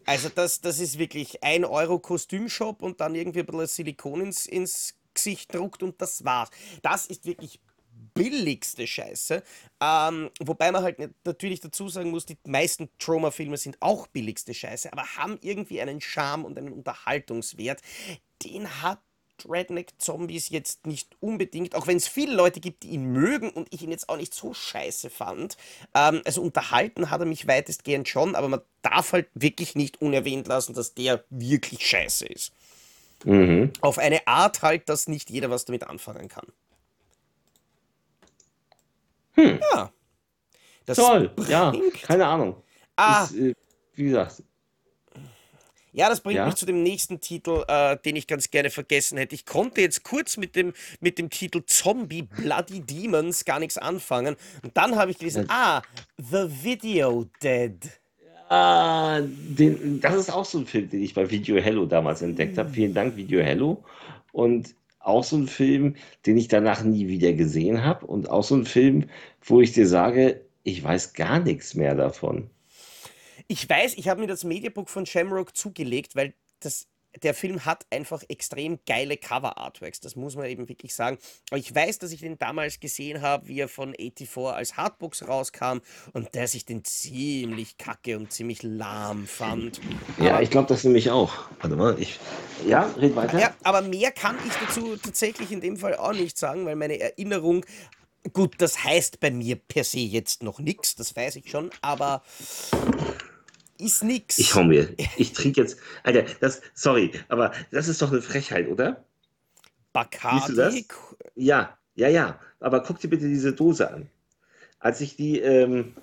Also 0.09 0.31
das, 0.31 0.63
das 0.63 0.79
ist 0.79 0.99
wirklich 0.99 1.45
ein 1.45 1.67
Euro 1.67 1.99
Kostümshop 1.99 2.81
und 2.81 2.99
dann 2.99 3.15
irgendwie 3.15 3.41
ein 3.41 3.47
bisschen 3.47 3.67
Silikon 3.67 4.23
ins, 4.23 4.47
ins 4.47 4.95
Gesicht 5.13 5.55
druckt 5.55 5.83
und 5.83 6.01
das 6.01 6.25
war's. 6.25 6.49
Das 6.81 7.05
ist 7.05 7.27
wirklich 7.27 7.61
billigste 8.15 8.87
Scheiße. 8.87 9.43
Ähm, 9.83 10.31
wobei 10.41 10.73
man 10.73 10.83
halt 10.83 11.11
natürlich 11.27 11.61
dazu 11.61 11.91
sagen 11.91 12.11
muss, 12.11 12.25
die 12.25 12.39
meisten 12.47 12.89
Trauma-Filme 12.99 13.59
sind 13.59 13.77
auch 13.81 14.07
billigste 14.07 14.55
Scheiße, 14.55 14.91
aber 14.91 15.03
haben 15.19 15.37
irgendwie 15.43 15.79
einen 15.83 16.01
Charme 16.01 16.47
und 16.47 16.57
einen 16.57 16.73
Unterhaltungswert. 16.73 17.83
Den 18.43 18.81
hat 18.81 19.03
Redneck 19.49 19.93
Zombies 19.99 20.49
jetzt 20.49 20.87
nicht 20.87 21.17
unbedingt, 21.21 21.75
auch 21.75 21.87
wenn 21.87 21.97
es 21.99 22.09
viele 22.09 22.35
Leute 22.35 22.61
gibt, 22.61 22.83
die 22.83 22.89
ihn 22.91 23.05
mögen 23.13 23.51
und 23.51 23.69
ich 23.73 23.83
ihn 23.83 23.91
jetzt 23.91 24.09
auch 24.09 24.17
nicht 24.17 24.35
so 24.35 24.55
scheiße 24.55 25.11
fand. 25.11 25.57
Ähm, 25.95 26.23
also 26.25 26.41
unterhalten 26.43 27.11
hat 27.11 27.21
er 27.21 27.27
mich 27.27 27.47
weitestgehend 27.47 28.09
schon, 28.09 28.35
aber 28.35 28.49
man 28.49 28.61
darf 28.83 29.13
halt 29.13 29.29
wirklich 29.35 29.75
nicht 29.75 30.01
unerwähnt 30.01 30.47
lassen, 30.49 30.75
dass 30.75 30.95
der 30.95 31.25
wirklich 31.31 31.87
scheiße 31.87 32.27
ist. 32.27 32.53
Mhm. 33.25 33.73
Auf 33.81 33.99
eine 33.99 34.27
Art 34.27 34.63
halt, 34.63 34.89
dass 34.89 35.09
nicht 35.09 35.29
jeder 35.31 35.51
was 35.51 35.65
damit 35.65 35.85
anfangen 35.85 36.29
kann. 36.29 36.47
Hm. 39.35 39.61
Ja. 39.73 39.93
Das 40.87 40.97
Toll, 40.97 41.31
ja, 41.49 41.71
bringt- 41.71 42.03
keine 42.03 42.27
Ahnung. 42.27 42.63
Ah, 42.97 43.25
Ist, 43.25 43.35
äh, 43.37 43.55
wie 43.95 44.05
gesagt, 44.05 44.43
ja, 45.93 46.09
das 46.09 46.21
bringt 46.21 46.37
Ja? 46.37 46.47
mich 46.47 46.55
zu 46.57 46.67
dem 46.67 46.83
nächsten 46.83 47.21
Titel, 47.21 47.65
äh, 47.69 47.97
den 48.05 48.17
ich 48.17 48.27
ganz 48.27 48.51
gerne 48.51 48.71
vergessen 48.71 49.19
hätte. 49.19 49.35
Ich 49.35 49.47
konnte 49.47 49.81
jetzt 49.81 50.03
kurz 50.05 50.37
mit 50.37 50.57
dem, 50.57 50.73
mit 51.01 51.19
dem 51.19 51.31
Titel 51.31 51.63
Zombie 51.67 52.23
Bloody 52.23 52.81
Demons 52.81 53.45
gar 53.45 53.59
nichts 53.59 53.79
anfangen. 53.79 54.37
Und 54.63 54.77
dann 54.77 54.97
habe 54.97 55.11
ich 55.11 55.19
gelesen, 55.19 55.45
ah, 55.49 55.83
The 56.19 56.47
Video 56.63 57.27
Dead. 57.43 57.77
ah, 58.49 59.21
den, 59.23 60.01
das 60.01 60.15
ist 60.17 60.31
auch 60.31 60.45
so 60.45 60.59
ein 60.59 60.67
Film, 60.67 60.89
den 60.91 61.03
ich 61.03 61.15
bei 61.15 61.31
Video 61.31 61.57
Hello 61.61 61.87
damals 61.87 62.23
entdeckt 62.23 62.59
habe. 62.59 62.71
Vielen 62.71 62.95
Dank, 62.95 63.17
Video 63.17 63.41
Hello. 63.43 63.85
Und 64.33 64.75
auch 65.01 65.25
so 65.25 65.37
ein 65.37 65.49
Film, 65.49 65.97
den 66.27 66.37
ich 66.37 66.49
danach 66.49 66.83
nie 66.83 67.09
wieder 67.09 67.33
gesehen 67.33 67.85
habe 67.85 68.07
und 68.07 68.31
auch 68.31 68.45
so 68.45 68.55
ein 68.57 68.67
Film, 68.67 69.09
wo 69.43 69.61
ich 69.61 69.73
dir 69.73 69.87
sage, 69.87 70.43
ich 70.65 70.83
weiß 70.83 71.15
gar 71.15 71.41
nichts 71.41 71.75
mehr 71.75 71.95
davon. 71.95 72.51
Ich 73.49 73.69
weiß, 73.69 73.95
ich 73.97 74.09
habe 74.09 74.21
mir 74.21 74.27
das 74.27 74.45
Mediabook 74.45 74.89
von 74.89 75.07
Shamrock 75.07 75.57
zugelegt, 75.57 76.15
weil 76.15 76.35
das 76.61 76.87
der 77.23 77.35
Film 77.35 77.65
hat 77.65 77.87
einfach 77.91 78.23
extrem 78.29 78.79
geile 78.87 79.17
Cover-Artworks, 79.17 80.01
das 80.01 80.17
muss 80.17 80.37
man 80.37 80.47
eben 80.47 80.69
wirklich 80.69 80.95
sagen. 80.95 81.19
Aber 81.51 81.59
ich 81.59 81.75
weiß, 81.75 81.99
dass 81.99 82.13
ich 82.13 82.21
den 82.21 82.39
damals 82.39 82.81
gesehen 82.81 83.23
habe, 83.23 83.49
wie 83.49 83.61
er 83.61 83.69
von 83.69 83.95
84 83.95 84.37
als 84.55 84.77
Hardbox 84.77 85.27
rauskam 85.27 85.79
und 86.13 86.35
dass 86.37 86.55
ich 86.55 86.65
den 86.65 86.85
ziemlich 86.85 87.79
kacke 87.79 88.17
und 88.19 88.33
ziemlich 88.33 88.63
lahm 88.63 89.27
fand. 89.27 89.81
Ja, 90.19 90.41
ich 90.41 90.51
glaube 90.51 90.69
das 90.69 90.85
nämlich 90.85 91.11
auch. 91.11 91.33
Warte 91.61 91.77
mal, 91.77 91.99
ich. 91.99 92.21
Ja, 92.67 92.83
red 92.99 93.17
weiter. 93.17 93.39
Ja, 93.39 93.55
aber 93.63 93.83
mehr 93.83 94.11
kann 94.13 94.37
ich 94.47 94.53
dazu 94.55 94.97
tatsächlich 94.97 95.51
in 95.51 95.61
dem 95.61 95.77
Fall 95.77 95.97
auch 95.97 96.13
nicht 96.13 96.37
sagen, 96.37 96.67
weil 96.67 96.77
meine 96.77 97.01
Erinnerung 97.01 97.65
Gut, 98.33 98.57
das 98.59 98.85
heißt 98.85 99.21
bei 99.21 99.31
mir 99.31 99.57
per 99.57 99.85
se 99.85 100.01
jetzt 100.01 100.43
noch 100.43 100.59
nichts, 100.59 100.97
das 100.97 101.15
weiß 101.17 101.37
ich 101.37 101.51
schon, 101.51 101.71
aber 101.81 102.23
ist 103.79 104.05
nix. 104.05 104.39
Ich 104.39 104.55
hau 104.55 104.65
mir. 104.65 104.89
Ich 105.17 105.33
trinke 105.33 105.61
jetzt. 105.61 105.79
Alter, 106.03 106.25
das. 106.41 106.61
Sorry, 106.75 107.13
aber 107.29 107.53
das 107.71 107.89
ist 107.89 108.03
doch 108.03 108.13
eine 108.13 108.23
Frechheit, 108.23 108.69
oder? 108.69 109.05
Bacardi? 109.93 110.47
du 110.49 110.55
das? 110.55 110.75
Ja, 111.35 111.79
ja, 111.95 112.09
ja. 112.09 112.39
Aber 112.61 112.83
guck 112.83 113.01
dir 113.01 113.09
bitte 113.09 113.29
diese 113.29 113.53
Dose 113.53 113.91
an. 113.91 114.09
Als 114.79 115.01
ich 115.01 115.17
die, 115.17 115.41
ähm, 115.41 115.95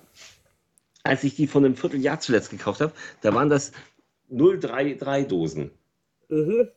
als 1.02 1.24
ich 1.24 1.36
die 1.36 1.46
von 1.46 1.64
einem 1.64 1.76
Vierteljahr 1.76 2.20
zuletzt 2.20 2.50
gekauft 2.50 2.80
habe, 2.80 2.92
da 3.22 3.32
waren 3.32 3.48
das 3.48 3.72
033 4.28 5.28
Dosen. 5.28 5.70
Mhm. 6.28 6.68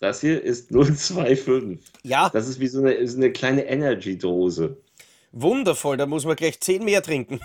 Das 0.00 0.20
hier 0.20 0.42
ist 0.42 0.70
025. 0.70 1.80
Ja. 2.02 2.28
Das 2.30 2.48
ist 2.48 2.60
wie 2.60 2.68
so 2.68 2.80
eine, 2.80 3.06
so 3.06 3.16
eine 3.16 3.32
kleine 3.32 3.66
Energy-Dose. 3.66 4.76
Wundervoll, 5.34 5.96
da 5.96 6.06
muss 6.06 6.24
man 6.24 6.36
gleich 6.36 6.60
10 6.60 6.84
mehr 6.84 7.02
trinken. 7.02 7.40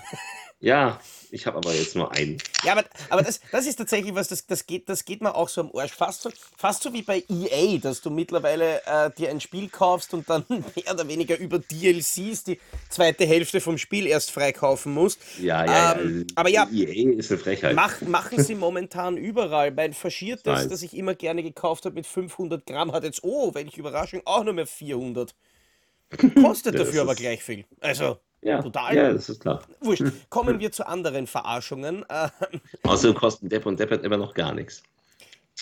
Ja, 0.61 0.99
ich 1.31 1.47
habe 1.47 1.57
aber 1.57 1.73
jetzt 1.73 1.95
nur 1.95 2.11
einen. 2.11 2.37
Ja, 2.65 2.73
aber, 2.73 2.83
aber 3.09 3.21
das, 3.21 3.39
das 3.49 3.65
ist 3.65 3.77
tatsächlich 3.77 4.13
was, 4.13 4.27
das, 4.27 4.45
das, 4.45 4.65
geht, 4.65 4.89
das 4.89 5.05
geht 5.05 5.21
mir 5.21 5.33
auch 5.33 5.47
so 5.47 5.61
am 5.61 5.71
Arsch. 5.73 5.93
Fast 5.93 6.21
so, 6.21 6.29
fast 6.57 6.83
so 6.83 6.91
wie 6.91 7.01
bei 7.01 7.23
EA, 7.29 7.77
dass 7.77 8.01
du 8.01 8.09
mittlerweile 8.09 8.81
äh, 8.85 9.09
dir 9.17 9.29
ein 9.29 9.39
Spiel 9.39 9.69
kaufst 9.69 10.13
und 10.13 10.29
dann 10.29 10.43
mehr 10.49 10.93
oder 10.93 11.07
weniger 11.07 11.37
über 11.37 11.59
DLCs 11.59 12.43
die 12.43 12.59
zweite 12.89 13.25
Hälfte 13.25 13.61
vom 13.61 13.77
Spiel 13.77 14.05
erst 14.05 14.31
freikaufen 14.31 14.93
musst. 14.93 15.21
Ja, 15.39 15.65
ja, 15.65 15.95
ähm, 15.97 16.25
ja. 16.27 16.35
Aber 16.35 16.49
ja, 16.49 16.67
EA 16.69 17.17
ist 17.17 17.31
eine 17.31 17.39
Frechheit. 17.39 17.73
Mach, 17.73 18.01
machen 18.01 18.43
sie 18.43 18.55
momentan 18.55 19.15
überall. 19.15 19.71
Mein 19.71 19.93
Faschiertes, 19.93 20.67
das 20.67 20.81
ich 20.81 20.93
immer 20.93 21.15
gerne 21.15 21.41
gekauft 21.41 21.85
habe 21.85 21.95
mit 21.95 22.05
500 22.05 22.65
Gramm, 22.65 22.91
hat 22.91 23.05
jetzt, 23.05 23.23
oh, 23.23 23.53
welche 23.53 23.79
Überraschung, 23.79 24.21
auch 24.25 24.43
nur 24.43 24.53
mehr 24.53 24.67
400. 24.67 25.33
Kostet 26.41 26.75
dafür 26.79 27.01
aber 27.03 27.15
gleich 27.15 27.43
viel. 27.43 27.65
Also. 27.79 28.17
Ja, 28.41 28.61
total. 28.61 28.95
Ja, 28.95 29.11
das 29.11 29.27
ist 29.27 29.41
klar. 29.41 29.61
Wurscht. 29.81 30.03
Kommen 30.29 30.59
wir 30.59 30.71
zu 30.71 30.87
anderen 30.87 31.27
Verarschungen. 31.27 32.05
Außerdem 32.83 33.15
kosten 33.15 33.49
Depp 33.49 33.65
und 33.65 33.79
Deppert 33.79 34.05
immer 34.05 34.15
noch 34.15 34.33
gar 34.33 34.53
nichts. 34.53 34.81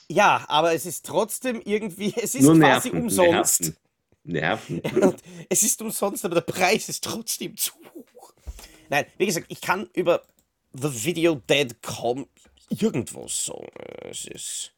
Ja, 0.08 0.46
aber 0.48 0.74
es 0.74 0.86
ist 0.86 1.06
trotzdem 1.06 1.60
irgendwie, 1.66 2.14
es 2.16 2.36
ist 2.36 2.44
Nur 2.44 2.58
quasi 2.60 2.90
Nerven, 2.90 3.02
umsonst. 3.02 3.74
Nerven. 4.24 4.78
Nerven. 4.78 5.16
es 5.50 5.64
ist 5.64 5.82
umsonst, 5.82 6.24
aber 6.24 6.36
der 6.36 6.42
Preis 6.42 6.88
ist 6.88 7.04
trotzdem 7.04 7.58
zu 7.58 7.74
hoch. 7.96 8.34
Nein, 8.90 9.06
wie 9.18 9.26
gesagt, 9.26 9.48
ich 9.50 9.60
kann 9.60 9.90
über 9.94 10.22
The 10.74 11.04
Video 11.04 11.42
Dead 11.50 11.82
kaum 11.82 12.28
irgendwas 12.70 13.46
sagen. 13.46 13.68
Es 14.10 14.26
ist. 14.26 14.72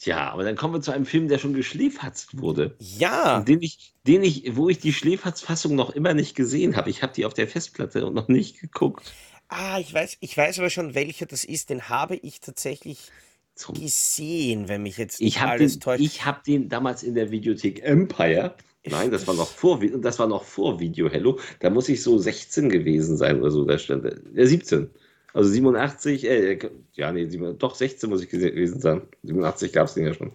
Tja, 0.00 0.30
aber 0.30 0.44
dann 0.44 0.56
kommen 0.56 0.72
wir 0.72 0.80
zu 0.80 0.92
einem 0.92 1.04
Film, 1.04 1.28
der 1.28 1.36
schon 1.36 1.52
geschläferzt 1.52 2.40
wurde. 2.40 2.74
Ja. 2.78 3.40
Den 3.40 3.60
ich, 3.60 3.92
den 4.06 4.22
ich, 4.22 4.56
wo 4.56 4.70
ich 4.70 4.78
die 4.78 4.94
Schläferz-Fassung 4.94 5.74
noch 5.74 5.90
immer 5.90 6.14
nicht 6.14 6.34
gesehen 6.34 6.74
habe. 6.74 6.88
Ich 6.88 7.02
habe 7.02 7.12
die 7.12 7.26
auf 7.26 7.34
der 7.34 7.46
Festplatte 7.46 8.06
und 8.06 8.14
noch 8.14 8.28
nicht 8.28 8.60
geguckt. 8.60 9.12
Ah, 9.48 9.78
ich 9.78 9.92
weiß, 9.92 10.16
ich 10.20 10.34
weiß 10.34 10.58
aber 10.58 10.70
schon, 10.70 10.94
welcher 10.94 11.26
das 11.26 11.44
ist. 11.44 11.68
Den 11.68 11.90
habe 11.90 12.16
ich 12.16 12.40
tatsächlich 12.40 13.10
Zum 13.54 13.74
gesehen, 13.74 14.68
wenn 14.68 14.84
mich 14.84 14.96
jetzt 14.96 15.20
ich 15.20 15.42
alles 15.42 15.74
den, 15.74 15.80
täuscht. 15.80 16.02
Ich 16.02 16.24
habe 16.24 16.40
den 16.46 16.70
damals 16.70 17.02
in 17.02 17.14
der 17.14 17.30
Videothek 17.30 17.82
Empire. 17.84 18.54
Nein, 18.86 19.10
das 19.10 19.26
war 19.26 19.34
noch 19.34 19.48
vor, 19.48 19.80
das 19.80 20.18
war 20.18 20.28
noch 20.28 20.44
vor 20.44 20.80
Video 20.80 21.10
Hello. 21.10 21.38
Da 21.58 21.68
muss 21.68 21.90
ich 21.90 22.02
so 22.02 22.16
16 22.16 22.70
gewesen 22.70 23.18
sein 23.18 23.38
oder 23.40 23.50
so. 23.50 23.66
Da 23.66 23.76
stand 23.76 24.04
der 24.04 24.46
17. 24.46 24.88
Also 25.32 25.50
87, 25.50 26.24
äh, 26.24 26.58
ja, 26.94 27.12
nee, 27.12 27.26
7, 27.26 27.58
doch 27.58 27.74
16 27.74 28.10
muss 28.10 28.22
ich 28.22 28.28
gewesen 28.28 28.80
sein. 28.80 29.02
87 29.22 29.72
gab 29.72 29.86
es 29.86 29.94
den 29.94 30.06
ja 30.06 30.14
schon. 30.14 30.32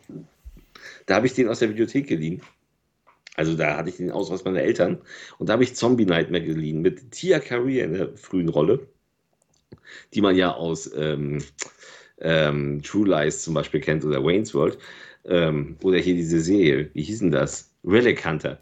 Da 1.05 1.15
habe 1.15 1.27
ich 1.27 1.33
den 1.33 1.49
aus 1.49 1.59
der 1.59 1.67
Bibliothek 1.67 2.07
geliehen. 2.07 2.41
Also 3.35 3.55
da 3.55 3.77
hatte 3.77 3.89
ich 3.89 3.97
den 3.97 4.11
Ausweis 4.11 4.45
meiner 4.45 4.61
Eltern. 4.61 5.01
Und 5.37 5.49
da 5.49 5.53
habe 5.53 5.63
ich 5.63 5.75
Zombie 5.75 6.05
Nightmare 6.05 6.43
geliehen 6.43 6.81
mit 6.81 7.11
Tia 7.11 7.39
Carrere 7.39 7.85
in 7.85 7.93
der 7.93 8.17
frühen 8.17 8.49
Rolle, 8.49 8.87
die 10.13 10.21
man 10.21 10.35
ja 10.35 10.53
aus 10.53 10.89
ähm, 10.95 11.43
ähm, 12.19 12.81
True 12.81 13.07
Lies 13.07 13.43
zum 13.43 13.53
Beispiel 13.53 13.81
kennt 13.81 14.05
oder 14.05 14.23
Wayne's 14.23 14.53
World. 14.53 14.77
Ähm, 15.25 15.75
oder 15.81 15.97
hier 15.97 16.13
diese 16.13 16.39
Serie, 16.39 16.89
wie 16.93 17.03
hieß 17.03 17.19
denn 17.19 17.31
das? 17.31 17.71
Relic 17.83 18.25
Hunter. 18.25 18.59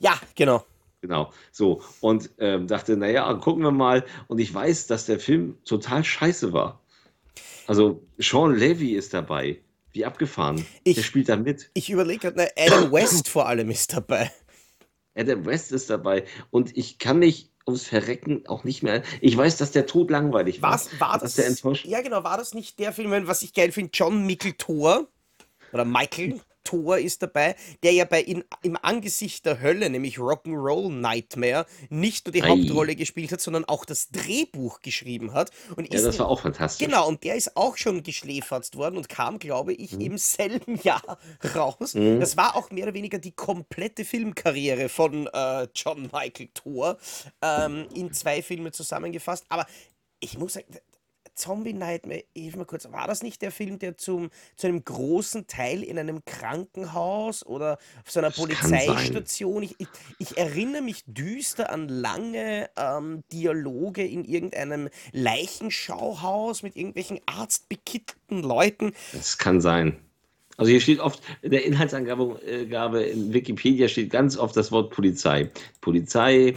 Ja, 0.00 0.18
genau. 0.34 0.64
Genau, 1.00 1.32
so. 1.50 1.82
Und 2.00 2.30
ähm, 2.38 2.66
dachte, 2.66 2.96
naja, 2.96 3.32
gucken 3.34 3.62
wir 3.62 3.70
mal. 3.70 4.04
Und 4.28 4.38
ich 4.38 4.52
weiß, 4.52 4.86
dass 4.86 5.06
der 5.06 5.18
Film 5.18 5.56
total 5.64 6.04
scheiße 6.04 6.52
war. 6.52 6.82
Also, 7.66 8.06
Sean 8.18 8.54
Levy 8.54 8.94
ist 8.94 9.14
dabei. 9.14 9.60
Wie 9.92 10.04
abgefahren. 10.04 10.64
Ich, 10.84 10.96
der 10.96 11.02
spielt 11.02 11.28
da 11.28 11.36
mit. 11.36 11.70
Ich 11.74 11.90
überlege 11.90 12.30
gerade, 12.30 12.50
Adam 12.56 12.92
West 12.92 13.28
vor 13.28 13.48
allem 13.48 13.70
ist 13.70 13.92
dabei. 13.92 14.30
Adam 15.16 15.44
West 15.46 15.72
ist 15.72 15.90
dabei. 15.90 16.24
Und 16.50 16.76
ich 16.76 16.98
kann 16.98 17.18
mich 17.18 17.50
ums 17.66 17.86
Verrecken 17.86 18.46
auch 18.46 18.64
nicht 18.64 18.82
mehr. 18.82 19.02
Ich 19.20 19.36
weiß, 19.36 19.56
dass 19.56 19.72
der 19.72 19.86
Tod 19.86 20.10
langweilig 20.10 20.62
war. 20.62 20.74
Was, 20.74 21.00
war 21.00 21.18
das? 21.18 21.34
Der 21.34 21.46
enttäuscht. 21.46 21.86
Ja, 21.86 22.02
genau, 22.02 22.22
war 22.22 22.36
das 22.36 22.54
nicht 22.54 22.78
der 22.78 22.92
Film, 22.92 23.26
was 23.26 23.42
ich 23.42 23.52
geil 23.52 23.72
finde? 23.72 23.90
John 23.92 24.26
Michael 24.26 24.52
Thor? 24.52 25.08
Oder 25.72 25.84
Michael 25.84 26.40
Thor 26.64 26.98
ist 26.98 27.22
dabei, 27.22 27.56
der 27.82 27.92
ja 27.92 28.04
bei 28.04 28.22
in, 28.22 28.44
im 28.62 28.76
Angesicht 28.80 29.46
der 29.46 29.60
Hölle, 29.60 29.90
nämlich 29.90 30.18
Rock'n'Roll 30.18 30.90
Nightmare, 30.90 31.66
nicht 31.88 32.26
nur 32.26 32.32
die 32.32 32.42
Ei. 32.42 32.48
Hauptrolle 32.48 32.96
gespielt 32.96 33.32
hat, 33.32 33.40
sondern 33.40 33.64
auch 33.64 33.84
das 33.84 34.10
Drehbuch 34.10 34.80
geschrieben 34.80 35.32
hat. 35.32 35.50
Und 35.76 35.92
ja, 35.92 36.00
das 36.00 36.18
war 36.18 36.28
auch 36.28 36.40
fantastisch. 36.40 36.86
Genau, 36.86 37.08
und 37.08 37.24
der 37.24 37.36
ist 37.36 37.56
auch 37.56 37.76
schon 37.76 38.02
geschläferzt 38.02 38.76
worden 38.76 38.96
und 38.96 39.08
kam, 39.08 39.38
glaube 39.38 39.72
ich, 39.72 39.92
mhm. 39.92 40.00
im 40.00 40.18
selben 40.18 40.76
Jahr 40.82 41.18
raus. 41.54 41.94
Mhm. 41.94 42.20
Das 42.20 42.36
war 42.36 42.56
auch 42.56 42.70
mehr 42.70 42.84
oder 42.84 42.94
weniger 42.94 43.18
die 43.18 43.32
komplette 43.32 44.04
Filmkarriere 44.04 44.88
von 44.88 45.26
äh, 45.32 45.68
John 45.74 46.10
Michael 46.12 46.48
Thor 46.54 46.98
ähm, 47.42 47.86
in 47.94 48.12
zwei 48.12 48.42
Filme 48.42 48.72
zusammengefasst. 48.72 49.44
Aber 49.48 49.66
ich 50.20 50.38
muss 50.38 50.54
sagen, 50.54 50.66
Zombie 51.34 51.72
Nightmare, 51.72 52.24
hilf 52.34 52.56
mal 52.56 52.64
kurz, 52.64 52.90
war 52.90 53.06
das 53.06 53.22
nicht 53.22 53.42
der 53.42 53.50
Film, 53.50 53.78
der 53.78 53.96
zum, 53.96 54.30
zu 54.56 54.66
einem 54.66 54.84
großen 54.84 55.46
Teil 55.46 55.82
in 55.82 55.98
einem 55.98 56.24
Krankenhaus 56.24 57.44
oder 57.44 57.78
auf 58.04 58.10
so 58.10 58.20
einer 58.20 58.30
das 58.30 58.38
Polizeistation, 58.38 59.62
ich, 59.62 59.74
ich, 59.78 59.88
ich, 60.18 60.38
erinnere 60.38 60.82
mich 60.82 61.02
düster 61.06 61.70
an 61.70 61.88
lange 61.88 62.70
ähm, 62.76 63.22
Dialoge 63.32 64.06
in 64.06 64.24
irgendeinem 64.24 64.88
Leichenschauhaus 65.12 66.62
mit 66.62 66.76
irgendwelchen 66.76 67.20
arztbekittelten 67.26 68.42
Leuten. 68.42 68.92
Das 69.12 69.38
kann 69.38 69.60
sein. 69.60 69.96
Also 70.60 70.72
hier 70.72 70.80
steht 70.82 71.00
oft, 71.00 71.22
in 71.40 71.52
der 71.52 71.64
Inhaltsangabe 71.64 72.38
äh, 72.46 73.10
in 73.10 73.32
Wikipedia 73.32 73.88
steht 73.88 74.10
ganz 74.10 74.36
oft 74.36 74.54
das 74.58 74.70
Wort 74.70 74.90
Polizei. 74.90 75.50
Polizei 75.80 76.54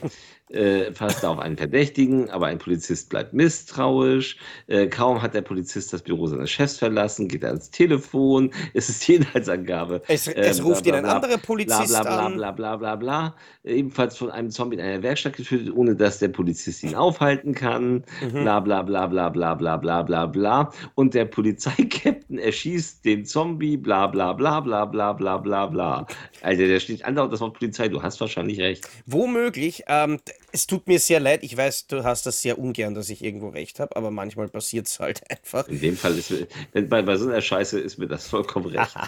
äh, 0.49 0.91
fasst 0.93 1.25
auf 1.25 1.39
einen 1.39 1.57
Verdächtigen, 1.57 2.29
aber 2.29 2.47
ein 2.47 2.57
Polizist 2.57 3.09
bleibt 3.09 3.33
misstrauisch. 3.33 4.37
Äh, 4.67 4.87
kaum 4.87 5.21
hat 5.21 5.33
der 5.33 5.41
Polizist 5.41 5.93
das 5.93 6.01
Büro 6.01 6.27
seines 6.27 6.51
Chefs 6.51 6.77
verlassen, 6.77 7.27
geht 7.27 7.43
er 7.43 7.49
ans 7.49 7.69
Telefon. 7.71 8.51
Es 8.73 8.89
ist 8.89 9.07
die 9.07 9.15
Inhaltsangabe. 9.15 10.01
Es, 10.07 10.27
es 10.27 10.59
ähm, 10.59 10.65
ruft 10.65 10.85
ihn 10.85 10.95
ein 10.95 11.05
anderer 11.05 11.37
Polizist 11.37 11.89
bla, 11.89 12.01
bla, 12.01 12.25
an. 12.25 12.35
Bla, 12.35 12.51
bla, 12.51 12.75
bla, 12.75 12.95
bla, 12.95 12.95
bla. 12.95 13.35
Ebenfalls 13.63 14.17
von 14.17 14.29
einem 14.29 14.51
Zombie 14.51 14.75
in 14.75 14.81
einer 14.81 15.01
Werkstatt 15.01 15.37
getötet, 15.37 15.73
ohne 15.75 15.95
dass 15.95 16.19
der 16.19 16.29
Polizist 16.29 16.83
ihn 16.83 16.95
aufhalten 16.95 17.53
kann. 17.53 18.03
Mhm. 18.21 18.43
Bla, 18.43 18.59
bla, 18.59 18.81
bla, 18.81 19.07
bla, 19.07 19.29
bla, 19.29 19.55
bla, 19.55 19.77
bla, 19.77 20.01
bla, 20.01 20.25
bla. 20.25 20.71
Und 20.95 21.13
der 21.13 21.25
Polizeikapitän 21.25 22.37
erschießt 22.37 23.05
den 23.05 23.25
Zombie, 23.25 23.77
bla, 23.77 24.07
bla, 24.07 24.33
bla, 24.33 24.59
bla, 24.59 24.85
bla, 24.85 25.13
bla, 25.13 25.37
bla, 25.37 25.65
bla. 25.67 26.07
Also, 26.41 26.67
da 26.67 26.79
steht 26.79 27.05
andauernd 27.05 27.33
das 27.33 27.41
Wort 27.41 27.53
Polizei. 27.53 27.87
Du 27.87 28.01
hast 28.01 28.19
wahrscheinlich 28.19 28.59
recht. 28.59 28.87
Womöglich. 29.05 29.83
Ähm, 29.87 30.19
es 30.51 30.67
tut 30.67 30.87
mir 30.87 30.99
sehr 30.99 31.19
leid. 31.19 31.43
Ich 31.43 31.57
weiß, 31.57 31.87
du 31.87 32.03
hast 32.03 32.25
das 32.25 32.41
sehr 32.41 32.59
ungern, 32.59 32.93
dass 32.93 33.09
ich 33.09 33.23
irgendwo 33.23 33.49
recht 33.49 33.79
habe, 33.79 33.95
aber 33.95 34.11
manchmal 34.11 34.47
passiert 34.47 34.87
es 34.87 34.99
halt 34.99 35.21
einfach. 35.29 35.67
In 35.67 35.81
dem 35.81 35.97
Fall 35.97 36.17
ist 36.17 36.31
mir, 36.31 36.47
bei, 36.85 37.01
bei 37.01 37.17
so 37.17 37.27
einer 37.27 37.41
Scheiße 37.41 37.79
ist 37.79 37.97
mir 37.97 38.07
das 38.07 38.27
vollkommen 38.27 38.67
recht. 38.67 38.95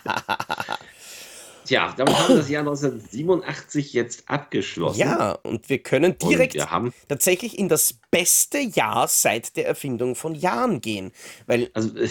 Tja, 1.65 1.93
damit 1.97 2.15
haben 2.15 2.29
wir 2.29 2.37
das 2.37 2.49
Jahr 2.49 2.61
1987 2.61 3.93
jetzt 3.93 4.29
abgeschlossen. 4.29 4.99
Ja, 4.99 5.31
und 5.31 5.67
wir 5.67 5.79
können 5.79 6.15
direkt 6.19 6.53
wir 6.53 6.69
haben, 6.69 6.93
tatsächlich 7.07 7.57
in 7.57 7.69
das 7.69 7.95
beste 8.11 8.59
Jahr 8.59 9.07
seit 9.07 9.57
der 9.57 9.65
Erfindung 9.65 10.15
von 10.15 10.35
Jahren 10.35 10.79
gehen. 10.79 11.11
Weil 11.47 11.71
also, 11.73 11.95
äh, 11.97 12.07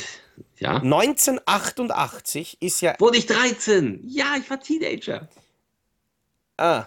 ja. 0.58 0.76
1988 0.76 2.58
ist 2.60 2.80
ja. 2.80 2.96
Wurde 2.98 3.18
ich 3.18 3.26
13? 3.26 4.00
Ja, 4.08 4.34
ich 4.40 4.50
war 4.50 4.58
Teenager. 4.58 5.28
Ah, 6.56 6.86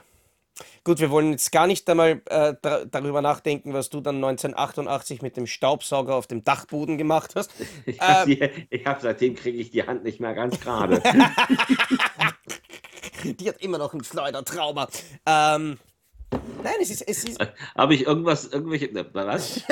gut, 0.87 1.01
wir 1.01 1.11
wollen 1.11 1.31
jetzt 1.31 1.51
gar 1.51 1.67
nicht 1.67 1.87
einmal 1.89 2.21
äh, 2.29 2.55
dar 2.61 2.85
darüber 2.85 3.21
nachdenken, 3.21 3.73
was 3.73 3.89
du 3.89 3.99
dann 3.99 4.15
1988 4.15 5.21
mit 5.21 5.35
dem 5.35 5.45
Staubsauger 5.45 6.15
auf 6.15 6.27
dem 6.27 6.45
Dachboden 6.45 6.97
gemacht 6.97 7.35
hast. 7.35 7.51
Ich 7.85 7.99
hab, 7.99 8.27
Ähm, 8.27 8.49
hab 8.85 9.01
seitdem 9.01 9.35
kriege 9.35 9.57
ich 9.57 9.69
die 9.69 9.83
Hand 9.83 10.03
nicht 10.03 10.19
mehr 10.19 10.33
ganz 10.33 10.59
gerade. 10.59 11.01
die 13.23 13.49
hat 13.49 13.61
immer 13.61 13.77
noch 13.77 13.93
ein 13.93 14.03
Schleudertrauma. 14.03 14.87
Ähm, 15.25 15.77
nein, 16.31 16.75
es 16.81 16.89
ist, 16.89 17.01
es 17.01 17.23
ist, 17.23 17.39
Habe 17.75 17.95
ich 17.95 18.05
irgendwas, 18.05 18.45
irgendwelche, 18.47 18.91
ne, 18.91 19.05
was? 19.13 19.61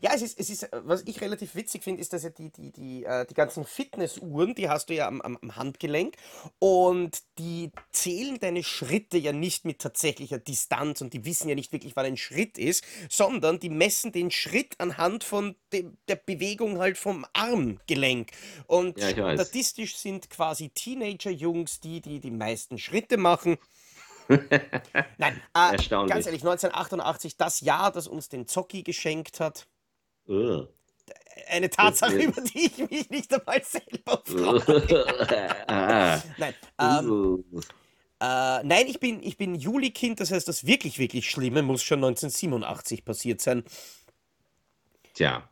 Ja, 0.00 0.12
es 0.14 0.22
ist, 0.22 0.38
es 0.38 0.50
ist, 0.50 0.68
was 0.72 1.02
ich 1.06 1.20
relativ 1.20 1.54
witzig 1.54 1.82
finde, 1.82 2.00
ist, 2.00 2.12
dass 2.12 2.22
ja 2.22 2.30
die, 2.30 2.50
die, 2.50 2.72
die, 2.72 3.04
äh, 3.04 3.26
die 3.26 3.34
ganzen 3.34 3.64
Fitnessuhren, 3.64 4.54
die 4.54 4.68
hast 4.68 4.88
du 4.88 4.94
ja 4.94 5.06
am, 5.06 5.20
am, 5.20 5.38
am 5.40 5.56
Handgelenk 5.56 6.16
und 6.58 7.22
die 7.38 7.70
zählen 7.92 8.38
deine 8.40 8.62
Schritte 8.62 9.18
ja 9.18 9.32
nicht 9.32 9.64
mit 9.64 9.80
tatsächlicher 9.80 10.38
Distanz 10.38 11.00
und 11.00 11.12
die 11.12 11.24
wissen 11.24 11.48
ja 11.48 11.54
nicht 11.54 11.72
wirklich, 11.72 11.96
wann 11.96 12.06
ein 12.06 12.16
Schritt 12.16 12.58
ist, 12.58 12.84
sondern 13.08 13.60
die 13.60 13.70
messen 13.70 14.12
den 14.12 14.30
Schritt 14.30 14.78
anhand 14.78 15.24
von 15.24 15.56
dem, 15.72 15.96
der 16.08 16.16
Bewegung 16.16 16.78
halt 16.78 16.98
vom 16.98 17.26
Armgelenk. 17.32 18.30
Und 18.66 18.98
Ja, 18.98 19.10
statistisch 19.10 19.96
sind 19.96 20.30
quasi 20.30 20.70
Teenager-Jungs 20.70 21.80
die, 21.80 22.00
die 22.00 22.20
die 22.20 22.30
meisten 22.30 22.78
Schritte 22.78 23.16
machen. 23.16 23.58
Nein, 25.18 25.40
äh, 25.54 25.72
Erstaunlich. 25.72 26.12
ganz 26.14 26.26
ehrlich, 26.26 26.42
1988, 26.42 27.36
das 27.36 27.60
Jahr, 27.60 27.90
das 27.92 28.06
uns 28.06 28.28
den 28.28 28.46
Zocki 28.46 28.82
geschenkt 28.82 29.40
hat. 29.40 29.66
Ugh. 30.28 30.68
Eine 31.48 31.68
Tatsache, 31.70 32.14
Das- 32.16 32.24
über 32.24 32.40
die 32.42 32.66
ich 32.66 32.78
mich 32.90 33.10
nicht 33.10 33.32
einmal 33.34 33.62
selber 33.64 34.22
freue. 34.24 36.22
Nein, 36.38 36.54
ähm, 36.80 37.10
Uh. 37.10 37.42
äh, 38.20 38.62
nein 38.62 38.86
ich, 38.86 39.00
bin, 39.00 39.22
ich 39.22 39.36
bin 39.36 39.54
Juli-Kind, 39.56 40.20
das 40.20 40.30
heißt, 40.30 40.46
das 40.46 40.66
wirklich, 40.66 40.98
wirklich 40.98 41.28
Schlimme 41.28 41.62
muss 41.62 41.82
schon 41.82 41.98
1987 42.04 43.04
passiert 43.04 43.40
sein. 43.40 43.64
Tja, 45.14 45.49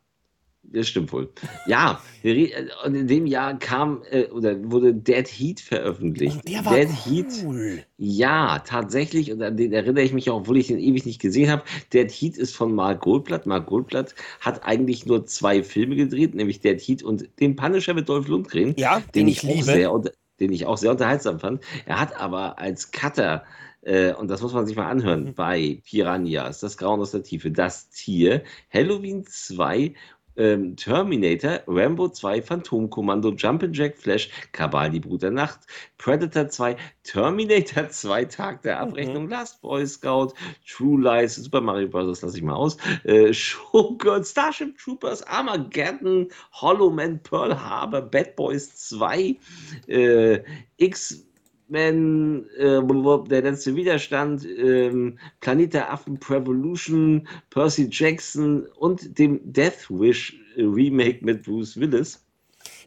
das 0.73 0.89
stimmt 0.89 1.13
wohl. 1.13 1.31
Ja, 1.67 2.01
äh, 2.23 2.49
und 2.85 2.95
in 2.95 3.07
dem 3.07 3.27
Jahr 3.27 3.59
kam 3.59 4.03
äh, 4.11 4.25
oder 4.27 4.57
wurde 4.71 4.93
Dead 4.95 5.27
Heat 5.27 5.61
veröffentlicht. 5.61 6.37
Und 6.37 6.49
der 6.49 6.65
war 6.65 6.75
Dead 6.77 6.89
Heat, 6.89 7.27
cool. 7.45 7.83
ja, 7.97 8.59
tatsächlich, 8.61 9.33
und 9.33 9.43
an 9.43 9.57
den 9.57 9.73
erinnere 9.73 10.05
ich 10.05 10.13
mich 10.13 10.29
auch, 10.31 10.37
obwohl 10.41 10.59
ich 10.59 10.67
den 10.69 10.79
ewig 10.79 11.07
nicht 11.07 11.21
gesehen 11.21 11.51
habe. 11.51 11.63
Dead 11.93 12.11
Heat 12.11 12.37
ist 12.37 12.55
von 12.57 12.75
Mark 12.75 13.01
Goldblatt. 13.01 13.47
Mark 13.47 13.67
Goldblatt 13.67 14.15
hat 14.41 14.65
eigentlich 14.65 15.07
nur 15.07 15.25
zwei 15.27 15.63
Filme 15.63 15.97
gedreht, 15.97 16.35
nämlich 16.35 16.61
Dead 16.61 16.79
Heat 16.81 17.03
und 17.03 17.29
den 17.41 17.57
Punisher 17.57 17.95
mit 17.95 18.09
Dolph 18.09 18.29
Lundgren. 18.29 18.75
Ja, 18.77 19.03
den, 19.15 19.29
ich 19.29 19.41
auch 19.45 19.49
liebe. 19.51 19.65
Sehr, 19.65 19.93
unter- 19.93 20.13
den 20.41 20.53
ich 20.53 20.67
auch 20.67 20.77
sehr 20.79 20.93
unterhaltsam 20.93 21.41
fand. 21.41 21.63
Er 21.85 21.99
hat 22.01 22.21
aber 22.21 22.59
als 22.61 22.93
Cutter, 22.93 23.43
äh, 23.83 24.13
und 24.15 24.29
das 24.31 24.41
muss 24.41 24.53
man 24.53 24.67
sich 24.67 24.77
mal 24.77 24.89
anhören, 24.89 25.25
Mhm. 25.25 25.35
bei 25.35 25.81
Piranhas, 25.85 26.61
das 26.61 26.77
Grauen 26.77 27.01
aus 27.01 27.11
der 27.11 27.25
Tiefe, 27.25 27.51
das 27.51 27.89
Tier, 27.91 28.45
Halloween 28.73 29.25
2, 29.27 29.95
ähm, 30.39 30.77
Terminator, 30.77 31.61
Rambo 31.67 32.09
2, 32.09 32.41
Phantomkommando, 32.41 33.33
Jumpin' 33.33 33.73
Jack 33.73 33.99
Flash, 33.99 34.31
Kabal, 34.53 34.91
die 34.91 35.01
Brut 35.01 35.23
der 35.23 35.31
Nacht, 35.33 35.61
Predator 35.99 36.49
2, 36.49 36.77
Terminator 37.03 37.89
2, 37.91 38.25
Tag 38.27 38.63
der 38.63 38.81
Abrechnung, 38.81 39.25
Mhm. 39.25 39.31
Last 39.31 39.61
Boy 39.61 39.87
Scout, 39.87 40.33
True 40.67 41.01
Lies, 41.03 41.35
Super 41.37 41.61
Mario 41.61 41.89
Bros., 41.89 42.23
lasse 42.23 42.37
ich 42.37 42.43
mal 42.43 42.55
aus, 42.55 42.77
äh, 43.05 43.33
Showgirl, 43.33 44.25
Starship 44.25 44.79
Troopers, 44.79 45.23
Armageddon, 45.25 46.29
Hollow 46.53 46.91
Man, 46.91 47.23
Pearl 47.23 47.59
Harbor, 47.59 48.03
Bad 48.03 48.37
Boys 48.37 48.75
2, 48.89 49.37
äh, 49.89 50.41
X-Men, 51.69 52.49
äh, 52.57 53.29
der 53.29 53.43
letzte 53.43 53.77
Widerstand, 53.77 54.45
ähm, 54.47 55.19
Planet 55.41 55.75
der 55.75 55.93
Affen, 55.93 56.19
Prevolution, 56.19 57.29
Percy 57.51 57.89
Jackson 57.91 58.67
und 58.77 59.19
dem 59.19 59.41
Death 59.53 59.87
Wish 59.91 60.35
äh, 60.57 60.63
Remake 60.63 61.25
mit 61.25 61.43
Bruce 61.45 61.79
Willis. 61.79 62.25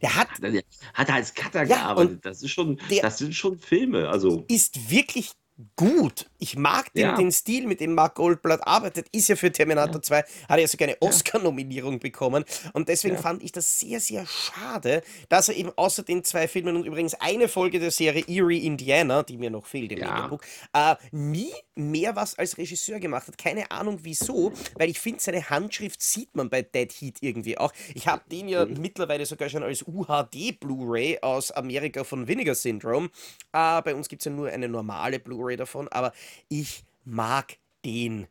Der 0.02 0.14
hat, 0.16 0.30
Hat 0.30 0.42
er, 0.42 0.62
hat 0.94 1.10
als 1.10 1.32
Cutter 1.32 1.62
Ja, 1.62 1.76
gearbeitet. 1.76 2.20
Das 2.24 2.42
ist 2.42 2.50
schon, 2.50 2.78
der- 2.90 3.02
das 3.02 3.18
sind 3.18 3.34
schon 3.34 3.56
Filme. 3.58 4.08
Also 4.08 4.44
ist 4.48 4.90
wirklich 4.90 5.30
gut. 5.76 6.30
Ich 6.38 6.56
mag 6.56 6.92
den, 6.94 7.02
Ja. 7.02 7.16
den 7.16 7.30
Stil, 7.30 7.66
mit 7.66 7.80
dem 7.80 7.94
Mark 7.94 8.14
Goldblatt 8.16 8.66
arbeitet. 8.66 9.06
Ist 9.12 9.28
ja 9.28 9.36
für 9.36 9.52
Terminator 9.52 10.02
2, 10.02 10.18
hat 10.18 10.26
er 10.48 10.58
ja 10.58 10.66
sogar 10.66 10.88
eine 10.88 10.96
Oscar-Nominierung 11.00 12.00
bekommen. 12.00 12.44
Und 12.72 12.88
deswegen 12.88 13.14
Ja. 13.16 13.20
fand 13.20 13.42
ich 13.42 13.52
das 13.52 13.78
sehr, 13.78 14.00
sehr 14.00 14.26
schade, 14.26 15.02
dass 15.28 15.48
er 15.48 15.56
eben 15.56 15.70
außer 15.76 16.02
den 16.02 16.24
zwei 16.24 16.48
Filmen 16.48 16.74
und 16.76 16.84
übrigens 16.86 17.14
eine 17.14 17.48
Folge 17.48 17.78
der 17.78 17.90
Serie 17.90 18.24
Erie 18.26 18.60
Indiana, 18.62 19.22
die 19.22 19.36
mir 19.36 19.50
noch 19.50 19.66
fehlt 19.66 19.92
im 19.92 19.98
Ja. 19.98 20.12
Medienbook, 20.14 20.42
äh, 20.72 20.96
nie 21.12 21.52
mehr 21.74 22.16
was 22.16 22.38
als 22.38 22.58
Regisseur 22.58 22.98
gemacht 22.98 23.28
hat. 23.28 23.38
Keine 23.38 23.70
Ahnung 23.70 23.98
wieso, 24.02 24.52
weil 24.78 24.90
ich 24.90 24.98
finde, 25.00 25.20
seine 25.20 25.48
Handschrift 25.50 26.02
sieht 26.02 26.34
man 26.34 26.50
bei 26.50 26.62
Dead 26.62 26.90
Heat 26.92 27.18
irgendwie 27.20 27.56
auch. 27.58 27.72
Ich 27.94 28.08
habe 28.08 28.22
den 28.30 28.48
ja 28.48 28.64
Mhm. 28.66 28.80
mittlerweile 28.80 29.26
sogar 29.26 29.48
schon 29.48 29.62
als 29.62 29.82
UHD 29.86 30.52
Blu-ray 30.52 31.18
aus 31.22 31.50
Amerika 31.52 32.04
von 32.04 32.26
Vinegar 32.26 32.54
Syndrome. 32.54 33.10
Äh, 33.52 33.82
bei 33.82 33.94
uns 33.94 34.08
gibt 34.08 34.22
es 34.22 34.26
ja 34.26 34.32
nur 34.32 34.48
eine 34.48 34.68
normale 34.68 35.18
Blu-ray 35.20 35.41
davon, 35.56 35.88
aber 35.88 36.12
ich 36.48 36.84
mag 37.04 37.56
den. 37.84 38.26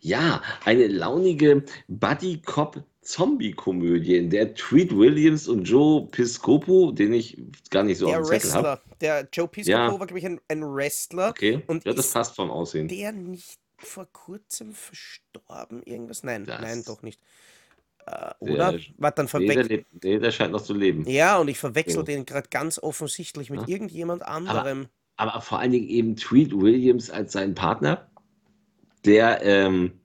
Ja, 0.00 0.42
eine 0.64 0.86
launige 0.88 1.64
Buddy-Cop-Zombie-Komödie, 1.88 4.16
in 4.16 4.30
der 4.30 4.54
Tweet 4.54 4.96
Williams 4.96 5.48
und 5.48 5.64
Joe 5.64 6.06
Piscopo, 6.08 6.92
den 6.92 7.12
ich 7.12 7.36
gar 7.70 7.82
nicht 7.84 7.98
so 7.98 8.06
Der 8.06 8.20
auf 8.20 8.28
dem. 8.28 8.32
Wrestler, 8.32 8.80
der 9.00 9.28
Joe 9.32 9.48
Piscopo 9.48 9.78
Ja. 9.78 9.90
war, 9.98 10.06
glaube 10.06 10.18
ich, 10.18 10.26
ein, 10.26 10.40
ein 10.48 10.62
Wrestler. 10.62 11.30
Okay, 11.30 11.62
Und 11.66 11.84
ja, 11.84 11.92
das 11.92 12.12
passt 12.12 12.36
vom 12.36 12.50
Aussehen. 12.50 12.88
der 12.88 13.12
nicht 13.12 13.58
vor 13.78 14.06
kurzem 14.12 14.72
verstorben? 14.74 15.82
Irgendwas? 15.84 16.22
Nein, 16.22 16.44
Das- 16.44 16.60
nein, 16.60 16.82
doch 16.84 17.02
nicht. 17.02 17.20
Äh, 18.06 18.10
Der- 18.10 18.36
oder? 18.40 18.78
Warte, 18.98 19.24
dann 19.26 19.42
Nee, 19.42 19.84
der, 19.92 20.18
der 20.20 20.30
scheint 20.32 20.52
noch 20.52 20.62
zu 20.62 20.74
leben. 20.74 21.08
Ja, 21.08 21.38
und 21.38 21.48
ich 21.48 21.58
verwechsel 21.58 21.98
Ja. 21.98 22.02
den 22.04 22.24
gerade 22.26 22.48
ganz 22.50 22.78
offensichtlich 22.78 23.50
mit 23.50 23.60
Ja. 23.62 23.68
irgendjemand 23.68 24.22
anderem. 24.22 24.80
Aber 24.80 24.88
vor 25.40 25.58
allen 25.58 25.72
Dingen 25.72 25.88
eben 25.88 26.16
Tweet 26.16 26.52
Williams 26.52 27.10
als 27.10 27.32
sein 27.32 27.54
Partner, 27.54 28.08
der 29.04 29.42
ähm, 29.42 29.99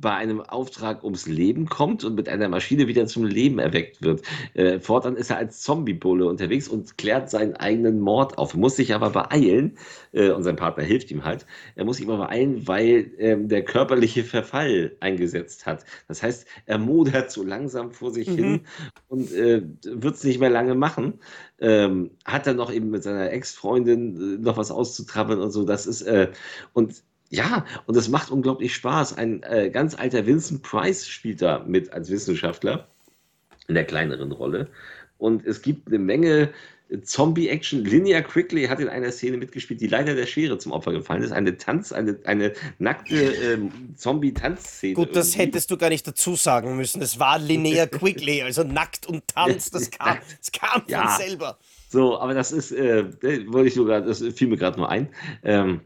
bei 0.00 0.12
einem 0.14 0.40
Auftrag 0.40 1.02
ums 1.04 1.26
Leben 1.26 1.66
kommt 1.66 2.04
und 2.04 2.14
mit 2.14 2.28
einer 2.28 2.48
Maschine 2.48 2.86
wieder 2.88 3.06
zum 3.06 3.24
Leben 3.24 3.58
erweckt 3.58 4.02
wird. 4.02 4.22
Äh, 4.54 4.78
fortan 4.80 5.16
ist 5.16 5.30
er 5.30 5.38
als 5.38 5.60
Zombie-Bulle 5.62 6.26
unterwegs 6.26 6.68
und 6.68 6.96
klärt 6.98 7.30
seinen 7.30 7.54
eigenen 7.56 8.00
Mord 8.00 8.38
auf. 8.38 8.54
Muss 8.54 8.76
sich 8.76 8.94
aber 8.94 9.10
beeilen, 9.10 9.76
äh, 10.12 10.30
und 10.30 10.42
sein 10.44 10.56
Partner 10.56 10.84
hilft 10.84 11.10
ihm 11.10 11.24
halt. 11.24 11.46
Er 11.74 11.84
muss 11.84 11.96
sich 11.98 12.06
aber 12.06 12.18
beeilen, 12.18 12.66
weil 12.68 13.10
ähm, 13.18 13.48
der 13.48 13.64
körperliche 13.64 14.24
Verfall 14.24 14.96
eingesetzt 15.00 15.66
hat. 15.66 15.84
Das 16.06 16.22
heißt, 16.22 16.46
er 16.66 16.78
modert 16.78 17.30
so 17.30 17.42
langsam 17.44 17.90
vor 17.92 18.10
sich 18.12 18.36
Mhm. 18.36 18.36
hin 18.36 18.66
und 19.08 19.32
äh, 19.32 19.62
wird 19.84 20.14
es 20.16 20.24
nicht 20.24 20.40
mehr 20.40 20.50
lange 20.50 20.74
machen. 20.74 21.20
Ähm, 21.60 22.10
hat 22.24 22.46
dann 22.46 22.56
noch 22.56 22.72
eben 22.72 22.90
mit 22.90 23.02
seiner 23.02 23.30
Ex-Freundin 23.32 24.38
äh, 24.38 24.42
noch 24.42 24.56
was 24.56 24.70
auszutrabbeln 24.70 25.40
und 25.40 25.50
so. 25.50 25.64
Das 25.64 25.86
ist, 25.86 26.02
äh, 26.02 26.30
und 26.72 27.02
ja, 27.30 27.64
und 27.86 27.96
es 27.96 28.08
macht 28.08 28.30
unglaublich 28.30 28.74
Spaß. 28.74 29.16
Ein 29.18 29.42
äh, 29.42 29.70
ganz 29.70 29.94
alter 29.94 30.26
Vincent 30.26 30.62
Price 30.62 31.06
spielt 31.08 31.42
da 31.42 31.60
mit 31.66 31.92
als 31.92 32.10
Wissenschaftler 32.10 32.88
in 33.66 33.74
der 33.74 33.84
kleineren 33.84 34.32
Rolle. 34.32 34.68
Und 35.18 35.44
es 35.44 35.62
gibt 35.62 35.88
eine 35.88 35.98
Menge 35.98 36.50
Zombie-Action. 37.02 37.84
Linnea 37.84 38.22
Quickly 38.22 38.64
hat 38.66 38.80
in 38.80 38.88
einer 38.88 39.12
Szene 39.12 39.36
mitgespielt, 39.36 39.80
die 39.80 39.88
leider 39.88 40.14
der 40.14 40.26
Schere 40.26 40.56
zum 40.58 40.72
Opfer 40.72 40.92
gefallen 40.92 41.22
ist. 41.22 41.32
Eine 41.32 41.56
Tanz, 41.58 41.92
eine, 41.92 42.18
eine 42.24 42.54
nackte 42.78 43.14
ähm, 43.14 43.70
Zombie-Tanzszene. 43.94 44.94
Gut, 44.94 45.14
das 45.14 45.28
irgendwie. 45.34 45.46
hättest 45.48 45.70
du 45.70 45.76
gar 45.76 45.90
nicht 45.90 46.06
dazu 46.06 46.34
sagen 46.34 46.76
müssen. 46.76 47.02
Es 47.02 47.18
war 47.18 47.38
Linnea 47.38 47.86
Quigley, 47.88 48.42
also 48.42 48.62
nackt 48.62 49.06
und 49.06 49.28
tanzt. 49.28 49.74
Das 49.74 49.90
kam, 49.98 50.16
das 50.38 50.50
kam 50.52 50.82
von 50.82 50.90
Ja. 50.90 51.16
selber. 51.18 51.58
So, 51.90 52.18
aber 52.18 52.34
das 52.34 52.52
ist, 52.52 52.72
äh, 52.72 53.04
wollte 53.50 53.68
ich 53.68 53.74
sogar, 53.74 54.00
das 54.00 54.22
fiel 54.34 54.48
mir 54.48 54.56
gerade 54.56 54.78
nur 54.78 54.88
ein. 54.88 55.08
Ähm, 55.42 55.80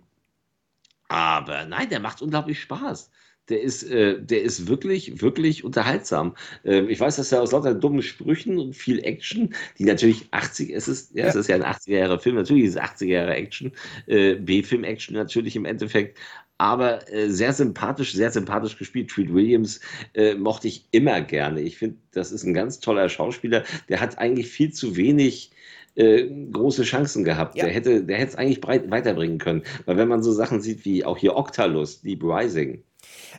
aber 1.13 1.67
nein, 1.67 1.89
der 1.91 2.01
macht 2.01 2.23
unglaublich 2.23 2.61
Spaß. 2.61 3.11
Der 3.49 3.61
ist, 3.61 3.83
äh, 3.85 4.23
der 4.23 4.43
ist 4.43 4.69
wirklich, 4.69 5.21
wirklich 5.21 5.65
unterhaltsam. 5.65 6.37
Ähm, 6.65 6.89
ich 6.89 7.01
weiß, 7.01 7.17
dass 7.17 7.33
er 7.33 7.43
aus 7.43 7.51
lauter 7.53 7.75
dummen 7.75 8.03
Sprüchen 8.03 8.59
und 8.59 8.75
viel 8.75 9.01
Action, 9.05 9.53
die 9.79 9.85
natürlich 9.85 10.29
80, 10.33 10.71
es 10.71 10.87
ist, 10.89 11.15
ja, 11.17 11.27
es 11.27 11.35
Ja. 11.35 11.41
ist 11.41 11.49
ja 11.49 11.57
ein 11.57 11.65
80er-Jahre 11.65 12.21
Film, 12.21 12.37
natürlich 12.37 12.65
ist 12.65 12.77
es 12.77 12.81
80er-Jahre 12.81 13.35
Action, 13.35 13.73
äh, 14.07 14.35
B-Film-Action 14.37 15.17
natürlich 15.17 15.57
im 15.57 15.65
Endeffekt, 15.65 16.19
aber 16.59 17.11
äh, 17.13 17.29
sehr 17.31 17.53
sympathisch, 17.53 18.13
sehr 18.13 18.31
sympathisch 18.31 18.79
gespielt. 18.79 19.11
Treat 19.11 19.33
Williams 19.35 19.81
äh, 20.15 20.35
mochte 20.35 20.69
ich 20.69 20.87
immer 20.93 21.21
gerne. 21.21 21.61
Ich 21.63 21.79
finde, 21.79 21.97
das 22.13 22.31
ist 22.31 22.45
ein 22.45 22.55
ganz 22.55 22.79
toller 22.81 23.09
Schauspieler. 23.09 23.65
Der 23.89 24.01
hat 24.01 24.19
eigentlich 24.19 24.49
viel 24.49 24.73
zu 24.73 24.95
wenig 24.97 25.51
äh, 25.95 26.29
große 26.51 26.83
Chancen 26.83 27.25
gehabt. 27.25 27.57
Ja. 27.57 27.65
Der 27.65 27.73
hätte 27.73 28.05
der 28.05 28.19
hätte 28.19 28.33
es 28.33 28.37
eigentlich 28.37 28.61
breit 28.61 28.91
weiterbringen 28.91 29.39
können. 29.39 29.63
Weil 29.87 29.97
wenn 29.97 30.09
man 30.09 30.23
so 30.23 30.33
Sachen 30.33 30.61
sieht 30.61 30.85
wie 30.85 31.05
auch 31.05 31.19
hier 31.19 31.37
Octalus, 31.37 32.01
Deep 32.03 32.23
Rising, 32.23 32.85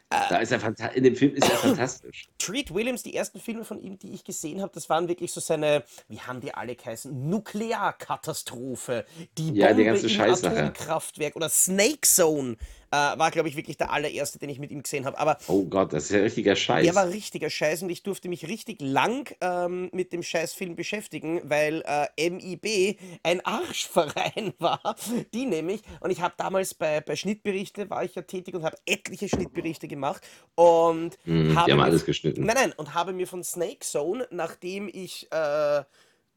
da 0.10 0.38
ist 0.38 0.52
er 0.52 0.96
in 0.96 1.04
dem 1.04 1.16
Film 1.16 1.34
ist 1.36 1.50
er 1.50 1.58
fantastisch. 1.58 2.30
Treat 2.38 2.74
Williams, 2.74 3.04
die 3.04 3.16
ersten 3.16 3.40
Filme 3.40 3.64
von 3.64 3.80
ihm, 3.80 3.98
die 3.98 4.14
ich 4.14 4.24
gesehen 4.24 4.62
habe, 4.62 4.72
das 4.74 4.90
waren 4.90 5.08
wirklich 5.08 5.32
so 5.32 5.40
seine, 5.40 5.84
wie 6.08 6.20
haben 6.20 6.42
die 6.42 6.54
alle 6.54 6.76
geheißen? 6.76 7.30
Nuklearkatastrophe, 7.30 9.06
die 9.38 9.44
Bombe 9.44 9.60
Ja, 9.60 9.74
der 9.74 9.86
ganze 9.86 10.08
im. 10.08 10.22
Atomkraftwerk 10.22 11.36
oder 11.36 11.50
Snake 11.50 12.02
Zone 12.02 12.58
äh, 12.94 13.18
war, 13.20 13.32
glaube 13.32 13.50
ich, 13.50 13.56
wirklich 13.56 13.78
der 13.78 13.92
allererste, 13.92 14.38
den 14.38 14.50
ich 14.50 14.60
mit 14.60 14.70
ihm 14.72 14.84
gesehen 14.84 15.06
habe. 15.06 15.18
Aber 15.18 15.38
Oh 15.48 15.64
Gott, 15.66 15.94
das 15.94 16.04
ist 16.06 16.12
ja 16.12 16.20
richtiger 16.20 16.56
Scheiß. 16.56 16.86
der 16.86 16.94
war 16.96 17.10
richtiger 17.10 17.50
Scheiß 17.50 17.82
und 17.82 17.90
ich 17.90 18.04
durfte 18.04 18.30
mich 18.30 18.48
richtig 18.48 18.82
lang 18.82 19.34
ähm, 19.42 19.90
mit 19.94 20.14
dem 20.14 20.22
Scheißfilm 20.22 20.76
beschäftigen, 20.76 21.42
weil 21.44 21.84
äh, 21.88 22.30
MIB 22.30 23.00
ein 23.24 23.44
Arschverein 23.46 24.54
war. 24.60 24.96
Die 25.34 25.46
nämlich, 25.46 25.82
und 26.02 26.12
ich 26.12 26.22
habe 26.22 26.36
damals 26.38 26.74
bei, 26.74 27.02
bei 27.02 27.16
Schnittberichte 27.16 27.90
war 27.90 28.04
ich 28.04 28.16
ja 28.16 28.22
tätig 28.22 28.54
und 28.56 28.64
habe 28.64 28.78
etliche 28.86 29.28
Schnittberichte 29.30 29.88
gemacht 29.88 30.22
und 30.56 31.18
Hm, 31.26 31.56
habe 31.56 31.66
die 31.68 31.72
haben 31.72 31.78
mir- 31.80 31.84
alles 31.84 32.06
geschnitten. 32.06 32.46
Nein, 32.46 32.56
nein, 32.56 32.74
und 32.74 32.94
habe 32.94 33.14
mir 33.14 33.28
von 33.28 33.44
Snake 33.44 33.80
Zone, 33.80 34.28
nachdem 34.32 34.88
ich 34.92 35.28
äh, 35.32 35.84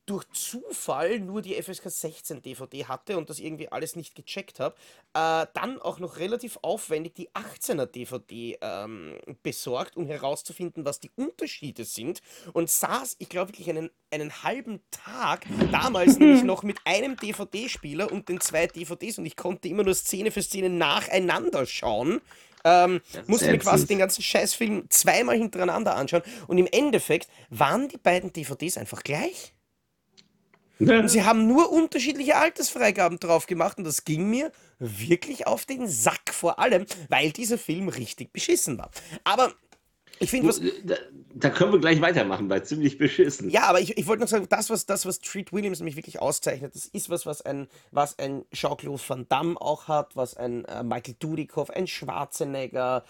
durch 0.06 0.24
Zufall 0.32 1.18
nur 1.18 1.42
die 1.42 1.60
FSK 1.60 1.90
16 1.90 2.42
DVD 2.42 2.86
hatte 2.86 3.18
und 3.18 3.28
das 3.28 3.40
irgendwie 3.40 3.70
alles 3.70 3.96
nicht 3.96 4.14
gecheckt 4.14 4.60
habe, 4.60 4.76
äh, 5.14 5.46
dann 5.52 5.80
auch 5.80 5.98
noch 5.98 6.18
relativ 6.18 6.58
aufwendig 6.62 7.14
die 7.14 7.28
18er 7.30 7.86
DVD 7.86 8.56
ähm, 8.60 9.18
besorgt, 9.42 9.96
um 9.96 10.06
herauszufinden, 10.06 10.84
was 10.84 11.00
die 11.00 11.10
Unterschiede 11.16 11.84
sind 11.84 12.22
und 12.52 12.70
saß, 12.70 13.16
ich 13.18 13.28
glaube 13.28 13.50
wirklich 13.50 13.68
einen, 13.68 13.90
einen 14.12 14.42
halben 14.44 14.80
Tag, 14.92 15.44
damals 15.72 16.18
nämlich 16.18 16.44
noch 16.44 16.62
mit 16.62 16.78
einem 16.84 17.16
DVD-Spieler 17.16 18.10
und 18.10 18.28
den 18.28 18.40
zwei 18.40 18.68
DVDs 18.68 19.18
und 19.18 19.26
ich 19.26 19.36
konnte 19.36 19.68
immer 19.68 19.82
nur 19.82 19.94
Szene 19.94 20.30
für 20.30 20.42
Szene 20.42 20.70
nacheinander 20.70 21.66
schauen. 21.66 22.20
Ähm, 22.64 23.00
musste 23.26 23.50
mir 23.50 23.58
quasi 23.58 23.86
den 23.86 23.98
ganzen 23.98 24.22
Scheißfilm 24.22 24.86
zweimal 24.90 25.36
hintereinander 25.36 25.94
anschauen 25.94 26.22
und 26.48 26.58
im 26.58 26.66
Endeffekt 26.66 27.28
waren 27.48 27.88
die 27.88 27.98
beiden 27.98 28.32
DVDs 28.32 28.76
einfach 28.76 29.04
gleich. 29.04 29.55
Und 30.78 31.08
sie 31.08 31.24
haben 31.24 31.46
nur 31.46 31.72
unterschiedliche 31.72 32.36
Altersfreigaben 32.36 33.18
drauf 33.18 33.46
gemacht 33.46 33.78
und 33.78 33.84
das 33.84 34.04
ging 34.04 34.28
mir 34.28 34.52
wirklich 34.78 35.46
auf 35.46 35.64
den 35.64 35.88
Sack, 35.88 36.32
vor 36.32 36.58
allem, 36.58 36.84
weil 37.08 37.32
dieser 37.32 37.56
Film 37.56 37.88
richtig 37.88 38.32
beschissen 38.32 38.78
war. 38.78 38.90
Aber 39.24 39.54
ich 40.18 40.30
finde, 40.30 40.48
was. 40.48 40.60
Da, 40.84 40.96
da 41.34 41.50
können 41.50 41.72
wir 41.72 41.78
gleich 41.78 42.00
weitermachen, 42.00 42.48
bei 42.48 42.60
ziemlich 42.60 42.96
beschissen. 42.96 43.50
Ja, 43.50 43.64
aber 43.64 43.80
ich, 43.80 43.98
ich 43.98 44.06
wollte 44.06 44.22
noch 44.22 44.28
sagen, 44.28 44.46
das 44.48 44.70
was, 44.70 44.86
das, 44.86 45.04
was 45.04 45.18
Treat 45.18 45.52
Williams 45.52 45.80
nämlich 45.80 45.96
wirklich 45.96 46.20
auszeichnet, 46.20 46.74
das 46.74 46.86
ist 46.86 47.10
was, 47.10 47.26
was 47.26 47.42
ein, 47.42 47.68
was 47.90 48.18
ein 48.18 48.44
Jean-Claude 48.52 49.02
Van 49.06 49.28
Damme 49.28 49.60
auch 49.60 49.88
hat, 49.88 50.16
was 50.16 50.36
ein 50.36 50.64
äh, 50.64 50.82
Michael 50.82 51.16
Dudikoff, 51.18 51.70
ein 51.70 51.86
Schwarzenegger 51.86 53.04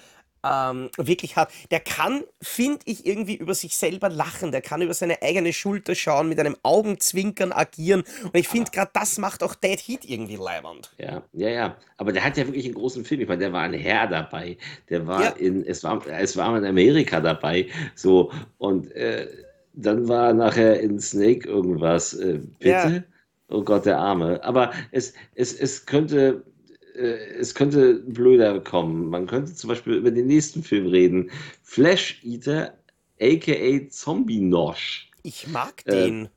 ähm, 0.47 0.90
wirklich 0.97 1.36
hat. 1.36 1.51
Der 1.70 1.80
kann, 1.80 2.22
finde 2.42 2.80
ich, 2.84 3.07
irgendwie 3.07 3.34
über 3.36 3.55
sich 3.55 3.76
selber 3.76 4.09
lachen. 4.09 4.53
Der 4.53 4.62
kann 4.62 4.82
über 4.82 4.94
seine 4.94 5.20
eigene 5.22 5.53
Schulter 5.53 5.94
schauen, 5.94 6.28
mit 6.28 6.38
einem 6.38 6.57
Augenzwinkern 6.62 7.53
agieren. 7.53 8.05
Und 8.22 8.36
ich 8.36 8.49
finde, 8.49 8.70
gerade 8.70 8.90
das 8.94 9.18
macht 9.18 9.42
auch 9.42 9.55
Dead 9.55 9.78
Heat 9.78 10.05
irgendwie 10.05 10.36
leibernd. 10.36 10.92
Ja, 10.99 11.22
ja, 11.32 11.49
ja. 11.49 11.76
Aber 11.99 12.12
der 12.12 12.24
hat 12.24 12.36
ja 12.36 12.47
wirklich 12.47 12.66
einen 12.66 12.74
großen 12.74 13.05
Film. 13.05 13.20
Ich 13.22 13.28
meine, 13.28 13.40
der 13.40 13.53
war 13.53 13.62
ein 13.62 13.72
Herr 13.74 14.07
dabei. 14.07 14.57
Der 14.90 15.07
war 15.07 15.22
Ja. 15.22 15.28
in, 15.30 15.64
es 15.66 15.82
war, 15.82 16.07
es 16.07 16.36
war 16.36 16.57
in 16.59 16.64
Amerika 16.64 17.20
dabei. 17.20 17.68
So, 17.94 18.30
und 18.59 18.90
äh, 18.92 19.26
dann 19.74 20.09
war 20.09 20.32
nachher 20.32 20.80
in 20.80 21.01
Snake 21.01 21.49
irgendwas. 21.49 22.14
Äh, 22.14 22.40
bitte? 22.59 22.68
Ja. 22.68 23.03
Oh 23.49 23.62
Gott, 23.62 23.86
der 23.86 23.99
Arme. 23.99 24.42
Aber 24.42 24.72
es, 24.90 25.12
es, 25.34 25.53
es 25.53 25.86
könnte. 25.86 26.42
Äh, 26.97 27.34
Es 27.38 27.55
könnte 27.55 27.94
blöder 27.94 28.61
kommen. 28.61 29.09
Man 29.11 29.26
könnte 29.26 29.55
zum 29.55 29.68
Beispiel 29.68 29.94
über 29.94 30.11
den 30.11 30.26
nächsten 30.26 30.62
Film 30.62 30.86
reden. 30.86 31.30
Flash 31.62 32.20
Eater, 32.24 32.76
aka 33.20 33.88
Zombie 33.90 34.40
Nosh. 34.40 35.11
Ich 35.22 35.47
mag 35.49 35.82
Äh, 35.86 35.92
den. 35.92 36.28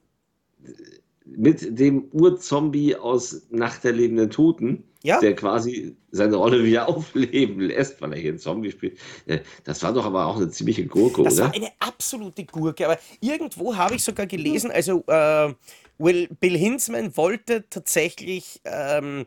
mit 1.26 1.80
dem 1.80 2.05
Urzombie 2.12 2.95
aus 2.95 3.43
Nacht 3.51 3.84
der 3.84 3.91
lebenden 3.93 4.30
Toten, 4.32 4.84
Ja. 5.03 5.20
der 5.20 5.36
quasi 5.36 5.95
seine 6.12 6.36
Rolle 6.38 6.64
wieder 6.64 6.88
aufleben 6.89 7.60
lässt, 7.62 8.01
weil 8.01 8.14
er 8.14 8.20
hier 8.20 8.30
einen 8.32 8.39
Zombie 8.39 8.72
spielt. 8.72 8.97
Äh, 9.28 9.39
Das 9.64 9.84
war 9.84 9.93
doch 9.93 10.05
aber 10.05 10.26
auch 10.26 10.38
eine 10.38 10.49
ziemliche 10.49 10.86
Gurke, 10.88 11.24
Das 11.24 11.36
oder? 11.36 11.45
war 11.45 11.53
eine 11.53 11.70
absolute 11.80 12.45
Gurke, 12.45 12.86
aber 12.86 12.97
irgendwo 13.22 13.76
habe 13.76 13.95
ich 13.95 14.03
sogar 14.03 14.26
gelesen, 14.26 14.72
also 14.72 15.03
äh, 15.07 15.53
Will, 15.99 16.30
Bill 16.39 16.57
Hinsman 16.57 17.16
wollte 17.18 17.66
tatsächlich 17.70 18.62
ähm, 18.64 19.26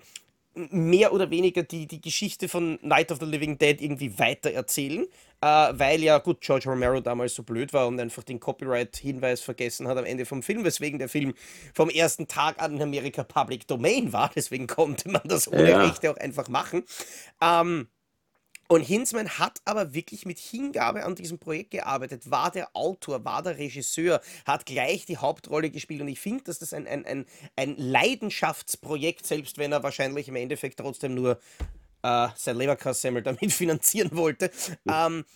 mehr 0.54 1.12
oder 1.12 1.30
weniger 1.30 1.62
die, 1.62 1.86
die 1.86 2.00
Geschichte 2.00 2.48
von 2.48 2.78
Night 2.82 3.10
of 3.10 3.18
the 3.20 3.26
Living 3.26 3.58
Dead 3.58 3.80
irgendwie 3.80 4.18
weitererzählen, 4.18 5.06
äh, 5.40 5.46
weil 5.46 6.02
ja, 6.02 6.18
gut, 6.18 6.40
George 6.40 6.68
Romero 6.68 7.00
damals 7.00 7.34
so 7.34 7.42
blöd 7.42 7.72
war 7.72 7.86
und 7.86 7.98
einfach 7.98 8.22
den 8.22 8.38
Copyright-Hinweis 8.40 9.40
vergessen 9.40 9.88
hat 9.88 9.98
am 9.98 10.04
Ende 10.04 10.26
vom 10.26 10.42
Film, 10.42 10.64
weswegen 10.64 10.98
der 10.98 11.08
Film 11.08 11.34
vom 11.74 11.88
ersten 11.90 12.28
Tag 12.28 12.60
an 12.62 12.76
in 12.76 12.82
Amerika 12.82 13.24
Public 13.24 13.66
Domain 13.66 14.12
war, 14.12 14.30
deswegen 14.34 14.66
konnte 14.66 15.08
man 15.10 15.22
das 15.24 15.48
ohne 15.50 15.70
Ja. 15.70 15.82
Rechte 15.82 16.10
auch 16.10 16.16
einfach 16.16 16.48
machen. 16.48 16.84
Ähm, 17.40 17.88
und 18.72 18.80
Hinsman 18.80 19.28
hat 19.38 19.60
aber 19.66 19.92
wirklich 19.92 20.24
mit 20.24 20.38
Hingabe 20.38 21.04
an 21.04 21.14
diesem 21.14 21.38
Projekt 21.38 21.72
gearbeitet, 21.72 22.30
war 22.30 22.50
der 22.50 22.74
Autor, 22.74 23.22
war 23.22 23.42
der 23.42 23.58
Regisseur, 23.58 24.22
hat 24.46 24.64
gleich 24.64 25.04
die 25.04 25.18
Hauptrolle 25.18 25.68
gespielt. 25.68 26.00
Und 26.00 26.08
ich 26.08 26.18
finde, 26.18 26.44
dass 26.44 26.58
das 26.58 26.72
ein, 26.72 26.86
ein, 26.86 27.04
ein, 27.04 27.26
ein 27.54 27.76
Leidenschaftsprojekt, 27.76 29.26
selbst 29.26 29.58
wenn 29.58 29.72
er 29.72 29.82
wahrscheinlich 29.82 30.28
im 30.28 30.36
Endeffekt 30.36 30.78
trotzdem 30.78 31.14
nur 31.14 31.38
äh, 32.02 32.28
sein 32.34 32.56
Leberkassemmel 32.56 33.22
damit 33.22 33.52
finanzieren 33.52 34.08
wollte. 34.12 34.50
Ähm, 34.88 35.26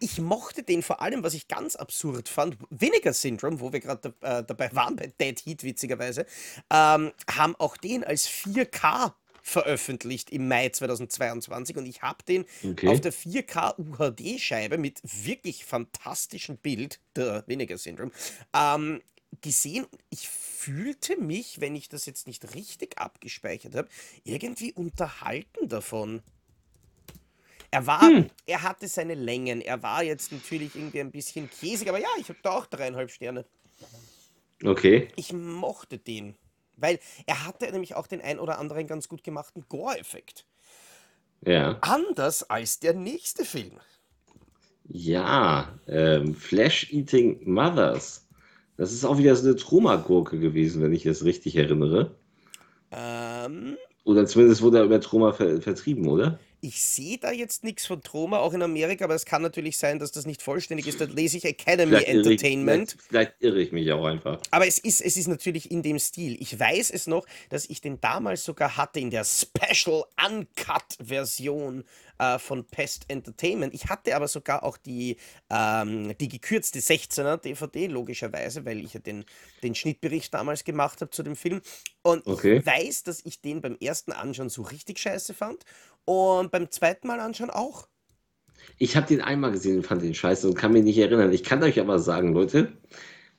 ich 0.00 0.18
mochte 0.18 0.64
den 0.64 0.82
vor 0.82 1.00
allem, 1.00 1.22
was 1.22 1.34
ich 1.34 1.46
ganz 1.46 1.76
absurd 1.76 2.28
fand, 2.28 2.56
Vinegar 2.70 3.12
Syndrome, 3.12 3.60
wo 3.60 3.72
wir 3.72 3.78
gerade 3.78 4.12
äh, 4.20 4.42
dabei 4.42 4.68
waren 4.72 4.96
bei 4.96 5.12
Dead 5.20 5.38
Heat, 5.38 5.62
witzigerweise, 5.62 6.26
ähm, 6.72 7.12
haben 7.30 7.54
auch 7.54 7.76
den 7.76 8.02
als 8.02 8.28
4K 8.28 9.12
veröffentlicht 9.42 10.30
im 10.30 10.48
Mai 10.48 10.68
2022 10.68 11.76
und 11.76 11.86
ich 11.86 12.02
habe 12.02 12.22
den 12.24 12.44
Okay. 12.62 12.88
auf 12.88 13.00
der 13.00 13.12
4K 13.12 13.78
UHD-Scheibe 13.78 14.78
mit 14.78 15.00
wirklich 15.02 15.64
fantastischem 15.64 16.56
Bild, 16.56 17.00
der 17.16 17.44
Vinegar 17.46 17.78
Syndrome, 17.78 18.12
ähm, 18.54 19.00
gesehen. 19.40 19.86
Ich 20.10 20.28
fühlte 20.28 21.16
mich, 21.16 21.60
wenn 21.60 21.76
ich 21.76 21.88
das 21.88 22.06
jetzt 22.06 22.26
nicht 22.26 22.54
richtig 22.54 22.98
abgespeichert 22.98 23.74
habe, 23.74 23.88
irgendwie 24.24 24.72
unterhalten 24.72 25.68
davon. 25.68 26.22
Er 27.70 27.86
war, 27.86 28.10
er 28.46 28.62
hatte 28.62 28.88
seine 28.88 29.14
Längen. 29.14 29.60
Er 29.60 29.82
war 29.82 30.02
jetzt 30.02 30.32
natürlich 30.32 30.74
irgendwie 30.74 31.00
ein 31.00 31.12
bisschen 31.12 31.48
käsig, 31.48 31.88
aber 31.88 32.00
ja, 32.00 32.08
ich 32.18 32.28
habe 32.28 32.38
da 32.42 32.50
auch 32.50 32.66
dreieinhalb 32.66 33.10
Sterne. 33.10 33.44
Okay. 34.64 35.08
Ich 35.16 35.32
mochte 35.32 35.98
den, 35.98 36.34
weil 36.80 36.98
er 37.26 37.46
hatte 37.46 37.70
nämlich 37.70 37.94
auch 37.94 38.06
den 38.06 38.20
ein 38.20 38.38
oder 38.38 38.58
anderen 38.58 38.86
ganz 38.86 39.08
gut 39.08 39.22
gemachten 39.22 39.64
Gore-Effekt. 39.68 40.46
Ja. 41.44 41.78
Anders 41.80 42.48
als 42.48 42.80
der 42.80 42.94
nächste 42.94 43.44
Film. 43.44 43.72
Ja. 44.88 45.78
Ähm, 45.86 46.34
Flesh 46.34 46.92
Eating 46.92 47.40
Mothers. 47.50 48.26
Das 48.76 48.92
ist 48.92 49.04
auch 49.04 49.18
wieder 49.18 49.36
so 49.36 49.46
eine 49.46 49.56
Troma-Gurke 49.56 50.38
gewesen, 50.38 50.82
wenn 50.82 50.92
ich 50.92 51.06
es 51.06 51.24
richtig 51.24 51.56
erinnere. 51.56 52.16
Ähm, 52.90 53.76
Oder 54.04 54.26
zumindest 54.26 54.62
wurde 54.62 54.78
er 54.78 54.84
über 54.84 55.00
Troma 55.00 55.32
ver 55.32 55.60
vertrieben, 55.60 56.08
oder? 56.08 56.38
Ich 56.62 56.82
sehe 56.82 57.18
da 57.18 57.30
jetzt 57.32 57.64
nichts 57.64 57.86
von 57.86 58.02
Troma, 58.02 58.38
auch 58.38 58.52
in 58.52 58.62
Amerika, 58.62 59.04
aber 59.04 59.14
es 59.14 59.24
kann 59.24 59.42
natürlich 59.42 59.78
sein, 59.78 59.98
dass 59.98 60.12
das 60.12 60.26
nicht 60.26 60.42
vollständig 60.42 60.86
ist. 60.86 61.00
Da 61.00 61.04
lese 61.06 61.38
ich 61.38 61.44
Academy 61.44 61.92
Vielleicht 61.92 62.08
irre, 62.08 62.20
ich, 62.20 62.26
Entertainment. 62.26 62.90
vielleicht, 62.90 63.08
vielleicht 63.08 63.42
irre 63.42 63.60
ich 63.62 63.72
mich 63.72 63.90
auch 63.92 64.04
einfach. 64.04 64.40
Aber 64.50 64.66
es 64.66 64.78
ist, 64.78 65.00
es 65.00 65.16
ist 65.16 65.28
natürlich 65.28 65.70
in 65.70 65.82
dem 65.82 65.98
Stil. 65.98 66.36
Ich 66.40 66.58
weiß 66.58 66.90
es 66.90 67.06
noch, 67.06 67.26
dass 67.48 67.66
ich 67.68 67.80
den 67.80 68.00
damals 68.00 68.44
sogar 68.44 68.76
hatte 68.76 69.00
in 69.00 69.10
der 69.10 69.24
Special 69.24 70.04
Uncut-Version 70.26 71.84
äh, 72.18 72.38
von 72.38 72.64
Pest 72.66 73.04
Entertainment. 73.08 73.74
Ich 73.74 73.86
hatte 73.86 74.14
aber 74.14 74.28
sogar 74.28 74.62
auch 74.62 74.76
die, 74.76 75.16
ähm, 75.50 76.14
die 76.18 76.28
gekürzte 76.28 76.80
16er 76.80 77.38
DVD, 77.38 77.86
logischerweise, 77.86 78.64
weil 78.64 78.80
ich 78.84 78.94
ja 78.94 79.00
den, 79.00 79.24
den 79.62 79.74
Schnittbericht 79.74 80.32
damals 80.34 80.64
gemacht 80.64 81.00
habe 81.00 81.10
zu 81.10 81.22
dem 81.22 81.36
Film. 81.36 81.60
Und 82.02 82.26
Okay. 82.26 82.58
ich 82.58 82.66
weiß, 82.66 83.02
dass 83.04 83.24
ich 83.24 83.40
den 83.40 83.60
beim 83.60 83.76
ersten 83.80 84.12
Anschauen 84.12 84.48
so 84.50 84.62
richtig 84.62 84.98
scheiße 84.98 85.34
fand 85.34 85.64
und 86.10 86.50
beim 86.50 86.70
zweiten 86.70 87.06
Mal 87.06 87.20
anschauen 87.20 87.50
auch. 87.50 87.88
Ich 88.78 88.96
habe 88.96 89.06
den 89.06 89.20
einmal 89.20 89.52
gesehen 89.52 89.76
und 89.76 89.86
fand 89.86 90.02
den 90.02 90.14
scheiße 90.14 90.46
und 90.48 90.54
kann 90.54 90.72
mich 90.72 90.84
nicht 90.84 90.98
erinnern. 90.98 91.32
Ich 91.32 91.44
kann 91.44 91.62
euch 91.62 91.78
aber 91.80 91.98
sagen, 91.98 92.32
Leute, 92.32 92.72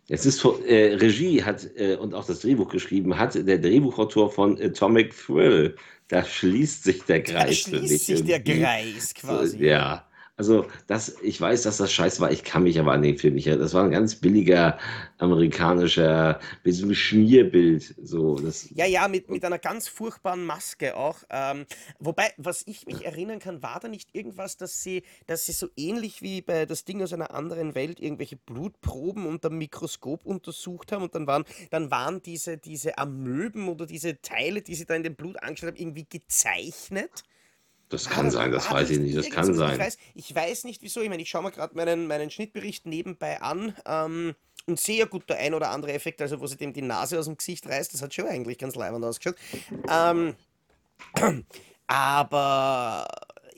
es 0.10 0.26
ist 0.26 0.42
von- 0.42 0.64
äh, 0.66 0.96
Regie 0.96 1.44
hat 1.44 1.68
äh, 1.76 1.96
und 1.96 2.14
auch 2.14 2.26
das 2.26 2.42
Drehbuch 2.42 2.70
geschrieben 2.70 3.18
hat 3.18 3.36
der 3.36 3.60
Drehbuchautor 3.60 4.32
von 4.32 4.60
Atomic 4.62 5.16
Thrill. 5.16 5.76
Da 6.08 6.24
schließt 6.26 6.84
sich 6.84 7.04
der 7.04 7.20
Da 7.22 7.46
Kreis 7.46 7.60
für 7.66 7.86
schließt 7.88 8.06
sich 8.08 8.24
der. 8.24 8.44
Kreis 8.44 9.14
quasi. 9.14 9.66
ja, 9.66 10.08
Also, 10.42 10.66
das, 10.88 11.18
ich 11.22 11.40
weiß, 11.40 11.62
dass 11.62 11.78
das 11.78 11.94
scheiße 11.94 12.20
war. 12.20 12.32
Ich 12.32 12.44
kann 12.44 12.64
mich 12.64 12.80
aber 12.80 12.94
an 12.94 13.04
den 13.04 13.16
Film 13.16 13.36
nicht 13.36 13.46
erinnern. 13.46 13.62
Das 13.62 13.76
war 13.76 13.84
ein 13.84 13.92
ganz 13.92 14.16
billiger 14.16 14.80
amerikanischer, 15.20 16.40
mit 16.64 16.74
so 16.74 16.86
einem 16.86 16.96
Schmierbild. 16.96 17.94
So, 18.02 18.40
das, 18.40 18.68
Ja, 18.74 18.88
ja, 18.88 19.08
mit, 19.08 19.30
mit 19.30 19.46
einer 19.46 19.60
ganz 19.60 19.88
furchtbaren 19.88 20.44
Maske 20.44 20.98
auch. 20.98 21.20
Ähm, 21.30 21.68
wobei, 22.00 22.32
was 22.38 22.64
ich 22.66 22.88
mich 22.88 23.06
erinnern 23.06 23.38
kann, 23.38 23.62
war 23.62 23.80
da 23.80 23.88
nicht 23.88 24.16
irgendwas, 24.16 24.58
dass 24.58 24.82
sie, 24.82 25.04
dass 25.28 25.46
sie 25.46 25.52
so 25.52 25.68
ähnlich 25.78 26.24
wie 26.24 26.42
bei 26.42 26.66
das 26.66 26.86
Ding 26.86 27.04
aus 27.04 27.14
einer 27.14 27.36
anderen 27.36 27.76
Welt 27.76 28.00
irgendwelche 28.00 28.38
Blutproben 28.38 29.28
unter 29.28 29.50
dem 29.50 29.60
Mikroskop 29.60 30.26
untersucht 30.26 30.92
haben 30.92 31.04
und 31.04 31.14
dann 31.14 31.28
waren, 31.28 31.46
dann 31.70 31.92
waren 31.92 32.24
diese, 32.24 32.58
diese 32.58 32.98
Amöben 32.98 33.70
oder 33.70 33.86
diese 33.86 34.24
Teile, 34.24 34.64
die 34.64 34.74
sie 34.74 34.88
da 34.88 34.96
in 34.96 35.04
dem 35.04 35.14
Blut 35.14 35.38
angeschaut 35.44 35.70
haben, 35.70 35.78
irgendwie 35.78 36.08
gezeichnet. 36.10 37.26
Das 37.92 38.10
kann 38.10 38.26
das, 38.26 38.34
sein, 38.34 38.52
das 38.52 38.72
weiß 38.72 38.90
ich 38.90 39.00
nicht, 39.00 39.18
das 39.18 39.30
kann 39.30 39.46
so? 39.46 39.52
Ich 39.52 39.58
sein. 39.58 39.80
weiß, 39.80 39.98
ich 40.16 40.36
weiß 40.36 40.64
nicht 40.64 40.82
wieso. 40.82 41.02
Ich 41.02 41.10
meine, 41.10 41.22
ich 41.22 41.30
schaue 41.30 41.44
mir 41.44 41.52
gerade 41.52 41.76
meinen, 41.76 42.08
meinen 42.08 42.30
Schnittbericht 42.30 42.86
nebenbei 42.86 43.42
an 43.42 43.76
ähm, 43.86 44.34
und 44.66 44.80
sehe 44.80 45.00
ja 45.00 45.06
gut 45.06 45.30
der 45.30 45.38
ein 45.38 45.54
oder 45.54 45.70
andere 45.70 45.94
Effekt, 45.94 46.22
also 46.22 46.40
wo 46.40 46.48
sie 46.48 46.58
dem 46.58 46.74
die 46.74 46.82
Nase 46.82 47.20
aus 47.20 47.26
dem 47.26 47.38
Gesicht 47.38 47.68
reißt, 47.68 47.94
das 47.94 48.02
hat 48.02 48.14
schon 48.14 48.28
eigentlich 48.28 48.58
ganz 48.58 48.76
leibend 48.76 49.04
ausgeschaut. 49.04 49.36
Ähm, 49.90 50.36
aber 51.88 53.08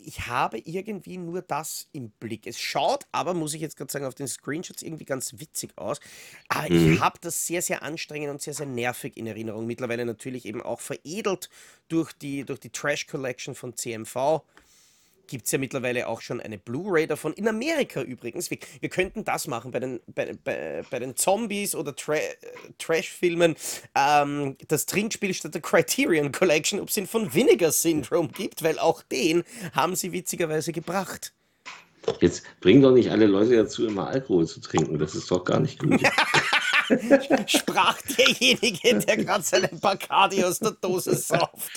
ich 0.05 0.27
habe 0.27 0.59
irgendwie 0.59 1.17
nur 1.17 1.41
das 1.41 1.87
im 1.93 2.11
Blick. 2.11 2.47
Es 2.47 2.59
schaut 2.59 3.05
aber, 3.11 3.33
muss 3.33 3.53
ich 3.53 3.61
jetzt 3.61 3.77
gerade 3.77 3.91
sagen, 3.91 4.05
auf 4.05 4.15
den 4.15 4.27
Screenshots 4.27 4.81
irgendwie 4.81 5.05
ganz 5.05 5.33
witzig 5.39 5.77
aus. 5.77 5.99
Aber 6.47 6.71
ich 6.71 6.89
Mhm. 6.89 6.99
habe 6.99 7.17
das 7.21 7.45
sehr, 7.47 7.61
sehr 7.61 7.83
anstrengend 7.83 8.29
und 8.29 8.41
sehr, 8.41 8.53
sehr 8.53 8.65
nervig 8.65 9.17
in 9.17 9.27
Erinnerung. 9.27 9.65
Mittlerweile 9.65 10.05
natürlich 10.05 10.45
eben 10.45 10.61
auch 10.61 10.81
veredelt 10.81 11.49
durch 11.87 12.13
die, 12.13 12.45
durch 12.45 12.59
die 12.59 12.69
Trash 12.71 13.07
Collection 13.07 13.55
von 13.55 13.75
CMV. 13.75 14.41
Gibt 15.27 15.45
es 15.45 15.51
ja 15.51 15.57
mittlerweile 15.57 16.07
auch 16.07 16.21
schon 16.21 16.41
eine 16.41 16.57
Blu-ray 16.57 17.07
davon. 17.07 17.33
In 17.33 17.47
Amerika 17.47 18.01
übrigens. 18.01 18.49
Wir, 18.49 18.57
wir 18.79 18.89
könnten 18.89 19.23
das 19.23 19.47
machen 19.47 19.71
bei 19.71 19.79
den, 19.79 19.99
bei, 20.07 20.33
bei, 20.43 20.83
bei 20.89 20.99
den 20.99 21.15
Zombies 21.15 21.75
oder 21.75 21.95
Tra 21.95 22.15
äh, 22.15 22.35
Trash-Filmen. 22.77 23.55
Ähm, 23.95 24.57
das 24.67 24.85
Trinkspiel 24.85 25.33
statt 25.33 25.53
der 25.53 25.61
Criterion 25.61 26.31
Collection, 26.31 26.79
ob 26.79 26.89
es 26.89 26.95
den 26.95 27.07
von 27.07 27.33
Vinegar 27.33 27.71
Syndrome 27.71 28.29
gibt, 28.29 28.63
weil 28.63 28.79
auch 28.79 29.01
den 29.01 29.43
haben 29.73 29.95
sie 29.95 30.11
witzigerweise 30.11 30.71
gebracht. 30.71 31.33
Jetzt 32.19 32.43
bringen 32.59 32.81
doch 32.81 32.91
nicht 32.91 33.09
alle 33.11 33.25
Leute 33.25 33.55
dazu, 33.55 33.87
immer 33.87 34.07
Alkohol 34.07 34.45
zu 34.45 34.59
trinken. 34.59 34.99
Das 34.99 35.15
ist 35.15 35.31
doch 35.31 35.43
gar 35.45 35.59
nicht 35.59 35.79
gut. 35.79 36.01
Sprach 37.47 38.01
derjenige, 38.01 38.99
der 38.99 39.17
gerade 39.17 39.43
seinen 39.43 39.79
Bacardi 39.79 40.43
aus 40.43 40.59
der 40.59 40.71
Dose 40.71 41.15
sauft. 41.15 41.71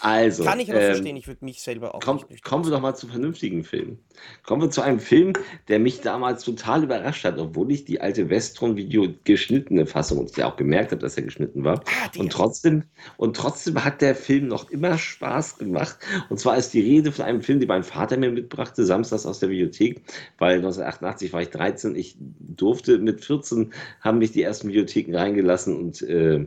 Also, 0.00 0.44
Kann 0.44 0.60
ich 0.60 0.70
aber 0.70 0.80
ähm, 0.80 0.86
verstehen, 0.86 1.16
ich 1.16 1.26
würde 1.26 1.44
mich 1.44 1.62
selber 1.62 1.94
auch 1.94 2.00
Komm, 2.00 2.16
nicht 2.16 2.30
nüchtern 2.30 2.50
kommen 2.50 2.64
wir 2.64 2.70
doch 2.70 2.80
mal 2.80 2.94
zu 2.94 3.06
vernünftigen 3.06 3.64
Filmen. 3.64 3.98
Kommen 4.44 4.62
wir 4.62 4.70
zu 4.70 4.82
einem 4.82 5.00
Film, 5.00 5.32
der 5.68 5.78
mich 5.78 6.00
damals 6.00 6.44
total 6.44 6.84
überrascht 6.84 7.24
hat, 7.24 7.38
obwohl 7.38 7.72
ich 7.72 7.84
die 7.84 8.00
alte 8.00 8.28
Westron-Video 8.28 9.08
geschnittene 9.24 9.86
Fassung 9.86 10.18
und 10.18 10.30
ich 10.30 10.36
ja 10.36 10.50
auch 10.50 10.56
gemerkt 10.56 10.92
habe, 10.92 11.00
dass 11.00 11.16
er 11.16 11.22
geschnitten 11.22 11.64
war. 11.64 11.80
Ah, 11.86 12.10
Und 12.18 12.32
trotzdem, 12.32 12.84
und 13.16 13.36
trotzdem 13.36 13.84
hat 13.84 14.00
der 14.00 14.14
Film 14.14 14.48
noch 14.48 14.70
immer 14.70 14.98
Spaß 14.98 15.58
gemacht. 15.58 15.98
Und 16.28 16.38
zwar 16.38 16.56
ist 16.56 16.74
die 16.74 16.80
Rede 16.80 17.12
von 17.12 17.24
einem 17.24 17.40
Film, 17.40 17.60
den 17.60 17.68
mein 17.68 17.84
Vater 17.84 18.16
mir 18.16 18.30
mitbrachte, 18.30 18.84
samstags 18.84 19.26
aus 19.26 19.40
der 19.40 19.48
Bibliothek, 19.48 20.02
weil 20.38 20.56
1988 20.56 21.32
war 21.32 21.42
ich 21.42 21.50
13. 21.50 21.96
Ich 21.96 22.16
durfte 22.18 22.98
mit 22.98 23.24
14, 23.24 23.72
haben 24.00 24.18
mich 24.18 24.32
die 24.32 24.42
ersten 24.42 24.68
Videotheken 24.68 25.16
reingelassen 25.16 25.76
und 25.76 26.02
äh, 26.02 26.46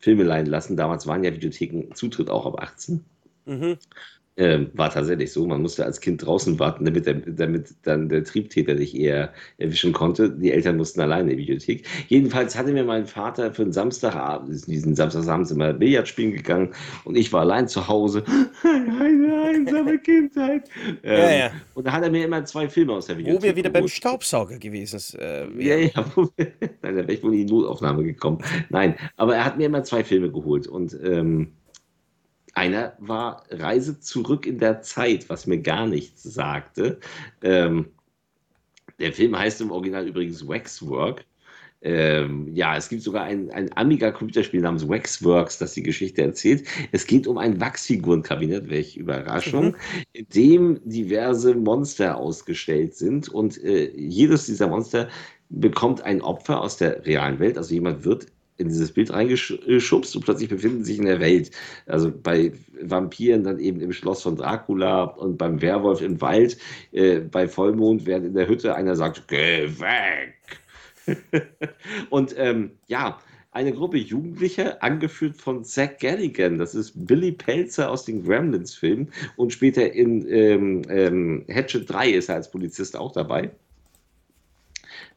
Filme 0.00 0.24
leihen 0.24 0.46
lassen. 0.46 0.76
Damals 0.76 1.06
waren 1.06 1.22
ja 1.22 1.32
Videotheken 1.32 1.94
Zutritt 1.94 2.30
auch 2.30 2.46
ab 2.46 2.60
18. 2.60 3.04
Mhm. 3.44 3.76
Ähm, 4.36 4.70
war 4.74 4.88
tatsächlich 4.90 5.32
so. 5.32 5.44
Man 5.46 5.60
musste 5.60 5.84
als 5.84 6.00
Kind 6.00 6.24
draußen 6.24 6.58
warten, 6.58 6.84
damit, 6.84 7.04
der, 7.04 7.14
damit 7.14 7.74
dann 7.82 8.08
der 8.08 8.24
Triebtäter 8.24 8.74
dich 8.74 8.96
eher 8.96 9.32
erwischen 9.58 9.92
konnte. 9.92 10.30
Die 10.30 10.50
Eltern 10.52 10.76
mussten 10.78 11.00
alleine 11.00 11.32
in 11.32 11.36
die 11.36 11.44
Bibliothek. 11.44 11.84
Jedenfalls 12.08 12.56
hatte 12.56 12.72
mir 12.72 12.84
mein 12.84 13.06
Vater 13.06 13.52
für 13.52 13.62
einen 13.62 13.72
Samstagabend, 13.72 14.66
diesen 14.66 14.94
Samstagsabend 14.94 15.48
sind 15.48 15.58
wir 15.58 15.72
Billard 15.74 16.08
spielen 16.08 16.32
gegangen 16.32 16.70
und 17.04 17.16
ich 17.16 17.30
war 17.32 17.40
allein 17.40 17.68
zu 17.68 17.86
Hause. 17.86 18.24
Eine 18.62 19.42
einsame 19.42 19.98
Kindheit. 20.02 20.68
Ähm, 21.02 21.18
Ja, 21.20 21.30
ja. 21.30 21.50
Und 21.74 21.86
da 21.86 21.92
hat 21.92 22.02
er 22.04 22.10
mir 22.10 22.24
immer 22.24 22.44
zwei 22.44 22.68
Filme 22.68 22.92
aus 22.94 23.06
der 23.06 23.14
Bibliothek 23.16 23.42
Wo 23.42 23.44
wir 23.46 23.56
wieder 23.56 23.70
beim. 23.70 23.88
Staubsauger 23.88 24.58
gewesen 24.58 25.00
äh, 25.18 25.46
Ja, 25.62 25.76
ja, 25.76 26.04
wir- 26.16 26.30
Nein, 26.82 26.96
da 26.96 26.96
wäre 26.96 27.12
ich 27.12 27.22
wohl 27.22 27.34
in 27.34 27.46
die 27.46 27.52
Notaufnahme 27.52 28.04
gekommen. 28.04 28.38
Nein, 28.70 28.94
aber 29.16 29.36
er 29.36 29.44
hat 29.44 29.58
mir 29.58 29.66
immer 29.66 29.82
zwei 29.84 30.02
Filme 30.04 30.30
geholt 30.30 30.66
und 30.66 30.96
ähm, 31.04 31.48
einer 32.60 32.94
war 32.98 33.44
Reise 33.50 34.00
zurück 34.00 34.46
in 34.46 34.58
der 34.58 34.82
Zeit, 34.82 35.28
was 35.30 35.46
mir 35.46 35.58
gar 35.60 35.86
nichts 35.86 36.22
sagte. 36.22 37.00
Ähm, 37.42 37.86
der 38.98 39.12
Film 39.12 39.36
heißt 39.38 39.60
im 39.62 39.70
Original 39.70 40.06
übrigens 40.06 40.46
Waxwork. 40.46 41.24
Ähm, 41.82 42.54
ja, 42.54 42.76
es 42.76 42.90
gibt 42.90 43.02
sogar 43.02 43.24
ein, 43.24 43.50
ein 43.52 43.74
Amiga-Computerspiel 43.74 44.60
namens 44.60 44.86
Waxworks, 44.86 45.56
das 45.58 45.72
die 45.72 45.82
Geschichte 45.82 46.20
erzählt. 46.22 46.66
Es 46.92 47.06
geht 47.06 47.26
um 47.26 47.38
ein 47.38 47.58
Wachsfigurenkabinett, 47.58 48.68
welche 48.68 49.00
Überraschung, 49.00 49.68
Mhm. 49.68 49.76
in 50.12 50.26
dem 50.34 50.80
diverse 50.84 51.54
Monster 51.54 52.18
ausgestellt 52.18 52.94
sind 52.94 53.30
und 53.30 53.62
äh, 53.64 53.90
jedes 53.96 54.44
dieser 54.46 54.68
Monster 54.68 55.08
bekommt 55.48 56.02
ein 56.02 56.20
Opfer 56.20 56.60
aus 56.60 56.76
der 56.76 57.06
realen 57.06 57.38
Welt. 57.38 57.56
Also 57.56 57.72
jemand 57.74 58.04
wird 58.04 58.26
in 58.60 58.68
dieses 58.68 58.92
Bild 58.92 59.12
reingeschubst 59.12 60.14
und 60.14 60.24
plötzlich 60.24 60.48
befinden 60.48 60.84
sich 60.84 60.98
in 60.98 61.06
der 61.06 61.20
Welt. 61.20 61.50
Also 61.86 62.12
bei 62.12 62.52
Vampiren 62.80 63.44
dann 63.44 63.58
eben 63.58 63.80
im 63.80 63.92
Schloss 63.92 64.22
von 64.22 64.36
Dracula 64.36 65.04
und 65.04 65.38
beim 65.38 65.60
Werwolf 65.60 66.02
im 66.02 66.20
Wald, 66.20 66.58
äh, 66.92 67.20
bei 67.20 67.48
Vollmond, 67.48 68.06
während 68.06 68.26
in 68.26 68.34
der 68.34 68.48
Hütte 68.48 68.74
einer 68.74 68.96
sagt, 68.96 69.28
geh 69.28 69.68
weg. 69.78 70.36
und 72.10 72.34
ähm, 72.36 72.72
ja, 72.86 73.18
eine 73.52 73.72
Gruppe 73.72 73.96
Jugendlicher, 73.96 74.80
angeführt 74.82 75.36
von 75.36 75.64
Zach 75.64 75.98
Galligan, 75.98 76.58
das 76.58 76.74
ist 76.74 76.92
Billy 76.94 77.32
Pelzer 77.32 77.90
aus 77.90 78.04
den 78.04 78.22
Gremlins-Filmen 78.22 79.10
und 79.36 79.52
später 79.52 79.92
in 79.92 80.24
ähm, 80.28 80.82
ähm, 80.88 81.44
Hatchet 81.48 81.90
3 81.90 82.10
ist 82.10 82.28
er 82.28 82.36
als 82.36 82.50
Polizist 82.50 82.96
auch 82.96 83.10
dabei. 83.10 83.50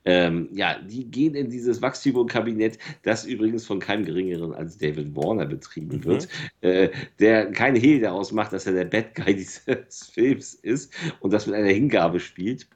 Ähm, 0.05 0.49
ja, 0.51 0.79
die 0.79 1.09
gehen 1.09 1.35
in 1.35 1.49
dieses 1.49 1.81
Wachsfigurenkabinett, 1.81 2.77
das 3.03 3.25
übrigens 3.25 3.65
von 3.65 3.79
keinem 3.79 4.05
geringeren 4.05 4.53
als 4.53 4.77
David 4.77 5.15
Warner 5.15 5.45
betrieben 5.45 5.97
Mhm. 5.97 6.03
wird, 6.05 6.27
äh, 6.61 6.89
der 7.19 7.51
kein 7.51 7.75
Hehl 7.75 8.01
daraus 8.01 8.31
macht, 8.31 8.53
dass 8.53 8.65
er 8.65 8.73
der 8.73 8.85
Bad 8.85 9.15
Guy 9.15 9.35
dieses 9.35 10.09
Films 10.13 10.55
ist 10.55 10.93
und 11.21 11.31
das 11.31 11.47
mit 11.47 11.55
einer 11.55 11.69
Hingabe 11.69 12.19
spielt. 12.19 12.67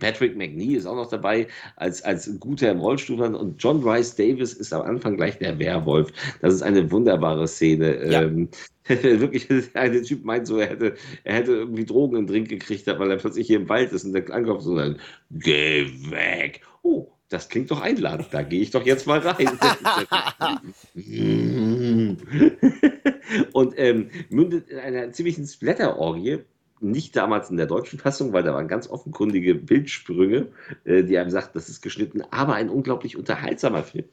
Patrick 0.00 0.36
McNee 0.36 0.74
ist 0.74 0.84
auch 0.84 0.96
noch 0.96 1.08
dabei 1.08 1.46
als, 1.76 2.02
als 2.02 2.28
guter 2.40 2.70
im 2.70 2.80
Rollstuhl 2.80 3.20
und 3.20 3.62
John 3.62 3.82
Rice 3.88 4.16
Davis 4.16 4.52
ist 4.52 4.72
am 4.72 4.82
Anfang 4.82 5.16
gleich 5.16 5.38
der 5.38 5.58
Werwolf. 5.58 6.12
Das 6.42 6.52
ist 6.52 6.62
eine 6.62 6.90
wunderbare 6.90 7.46
Szene. 7.46 8.10
Ja. 8.10 8.22
Ähm, 8.22 8.48
wirklich, 8.88 9.48
der 9.48 10.02
Typ 10.02 10.24
meint 10.24 10.46
so, 10.46 10.58
er 10.58 10.68
hätte, 10.68 10.94
er 11.24 11.34
hätte 11.34 11.52
irgendwie 11.52 11.84
Drogen 11.84 12.16
im 12.16 12.26
Drink 12.26 12.48
gekriegt, 12.48 12.86
weil 12.86 13.10
er 13.10 13.16
plötzlich 13.16 13.46
hier 13.46 13.58
im 13.58 13.68
Wald 13.68 13.92
ist 13.92 14.04
und 14.04 14.12
der 14.12 14.32
ankommt 14.32 14.62
so 14.62 14.76
dann, 14.76 14.98
geh 15.30 15.86
weg. 16.10 16.60
Oh, 16.82 17.08
das 17.28 17.48
klingt 17.48 17.70
doch 17.70 17.80
einladend, 17.80 18.28
da 18.30 18.42
gehe 18.42 18.60
ich 18.60 18.70
doch 18.70 18.86
jetzt 18.86 19.06
mal 19.06 19.18
rein. 19.18 19.58
und 23.52 23.74
ähm, 23.76 24.10
mündet 24.30 24.68
in 24.68 24.78
einer 24.78 25.12
ziemlichen 25.12 25.46
Splatter-Orgie. 25.46 26.38
Nicht 26.90 27.16
damals 27.16 27.50
in 27.50 27.56
der 27.56 27.66
deutschen 27.66 27.98
Fassung, 27.98 28.32
weil 28.32 28.42
da 28.42 28.54
waren 28.54 28.68
ganz 28.68 28.88
offenkundige 28.88 29.54
Bildsprünge, 29.54 30.48
äh, 30.84 31.02
die 31.02 31.18
einem 31.18 31.30
sagt, 31.30 31.56
das 31.56 31.68
ist 31.68 31.82
geschnitten, 31.82 32.22
aber 32.30 32.54
ein 32.54 32.68
unglaublich 32.68 33.16
unterhaltsamer 33.16 33.82
Film. 33.82 34.04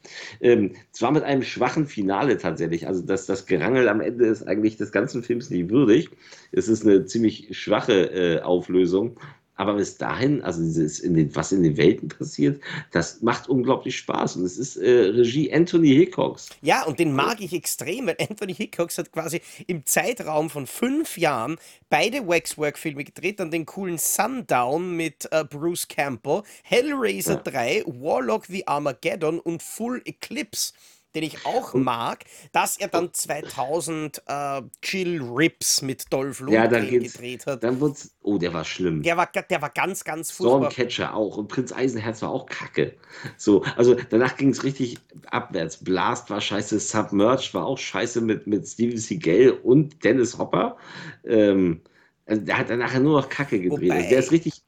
Ähm, 0.42 0.72
zwar 0.92 1.12
mit 1.12 1.24
einem 1.24 1.44
schwachen 1.44 1.86
Finale 1.86 2.38
tatsächlich, 2.38 2.88
also 2.88 3.02
das, 3.02 3.26
das 3.26 3.46
Gerangel 3.46 3.88
am 3.90 4.02
Ende 4.02 4.26
ist 4.26 4.48
eigentlich 4.48 4.78
des 4.78 4.92
ganzen 4.92 5.24
Films 5.24 5.50
nicht 5.50 5.70
würdig. 5.70 6.10
Es 6.52 6.68
ist 6.68 6.86
eine 6.86 7.06
ziemlich 7.06 7.58
schwache 7.58 7.94
äh, 8.12 8.42
Auflösung, 8.42 9.20
aber 9.56 9.76
bis 9.76 9.98
dahin, 9.98 10.42
also 10.42 10.62
dieses 10.62 11.00
in 11.00 11.14
den, 11.14 11.36
was 11.36 11.52
in 11.52 11.64
den 11.64 11.78
Welten 11.78 12.10
passiert, 12.10 12.62
das 12.92 13.22
macht 13.22 13.48
unglaublich 13.48 13.98
Spaß 13.98 14.38
und 14.38 14.46
es 14.46 14.58
ist 14.58 14.78
äh, 14.78 15.10
Regie 15.10 15.54
Anthony 15.54 15.90
Hickox. 15.90 16.50
Ja, 16.62 16.84
und 16.84 17.00
den 17.00 17.14
mag 17.14 17.40
ich 17.40 17.54
extrem, 17.54 18.08
weil 18.08 18.18
Anthony 18.20 18.56
Hickox 18.56 18.98
hat 18.98 19.12
quasi 19.12 19.42
im 19.68 19.86
Zeitraum 19.86 20.50
von 20.50 20.66
fünf 20.66 21.18
Jahren 21.18 21.58
beide 21.90 22.28
Waxwork-Filme 22.28 23.04
gedreht, 23.04 23.40
dann 23.40 23.52
den 23.52 23.66
coolen 23.66 23.98
Sundown 23.98 24.96
mit 24.96 25.28
äh, 25.32 25.44
Bruce 25.44 25.88
Campbell, 25.88 26.44
Hellraiser 26.64 27.36
Ja. 27.36 27.42
3, 27.44 27.84
Warlock 27.86 28.46
the 28.48 28.68
Armageddon 28.68 29.40
und 29.40 29.62
Full 29.62 30.02
Eclipse, 30.06 30.74
den 31.16 31.24
ich 31.24 31.46
auch 31.46 31.74
mag, 31.74 32.26
dass 32.52 32.78
er 32.78 32.88
dann 32.88 33.14
2000 33.14 34.22
äh, 34.28 34.62
Chill 34.82 35.22
Rips 35.22 35.82
mit 35.82 36.12
Dolph 36.12 36.40
Ja, 36.50 36.64
Lundgren 36.66 36.90
geht's. 36.90 37.14
gedreht 37.14 37.46
hat. 37.46 37.64
Dann 37.64 37.80
wird's, 37.80 38.16
oh, 38.22 38.38
der 38.38 38.54
war 38.54 38.64
schlimm. 38.66 39.04
Der 39.04 39.18
war, 39.18 39.28
der 39.28 39.62
war 39.62 39.70
ganz, 39.70 40.04
ganz 40.04 40.32
furchtbar. 40.32 40.72
Stormcatcher 40.72 41.14
auch 41.14 41.38
und 41.38 41.48
Prinz 41.48 41.72
Eisenherz 41.72 42.22
war 42.22 42.30
auch 42.30 42.46
kacke. 42.48 42.96
So, 43.38 43.64
also 43.76 43.96
danach 44.10 44.38
ging 44.38 44.50
es 44.50 44.64
richtig 44.64 44.98
abwärts. 45.28 45.78
Blast 45.84 46.30
war 46.30 46.42
scheiße, 46.42 46.80
Submerged 46.80 47.54
war 47.54 47.66
auch 47.66 47.78
scheiße 47.78 48.22
mit, 48.22 48.48
mit 48.48 48.68
Steven 48.68 48.98
Seagal 48.98 49.52
und 49.64 50.04
Dennis 50.04 50.38
Hopper. 50.38 50.78
Ähm, 51.26 51.82
Also 52.26 52.42
der 52.42 52.58
hat 52.58 52.70
dann 52.70 52.80
nachher 52.80 53.02
nur 53.02 53.20
noch 53.22 53.30
Kacke 53.30 53.60
gedreht. 53.60 53.90
Wobei- 53.90 53.96
Also 53.98 54.10
der 54.10 54.20
ist 54.20 54.32
richtig. 54.32 54.62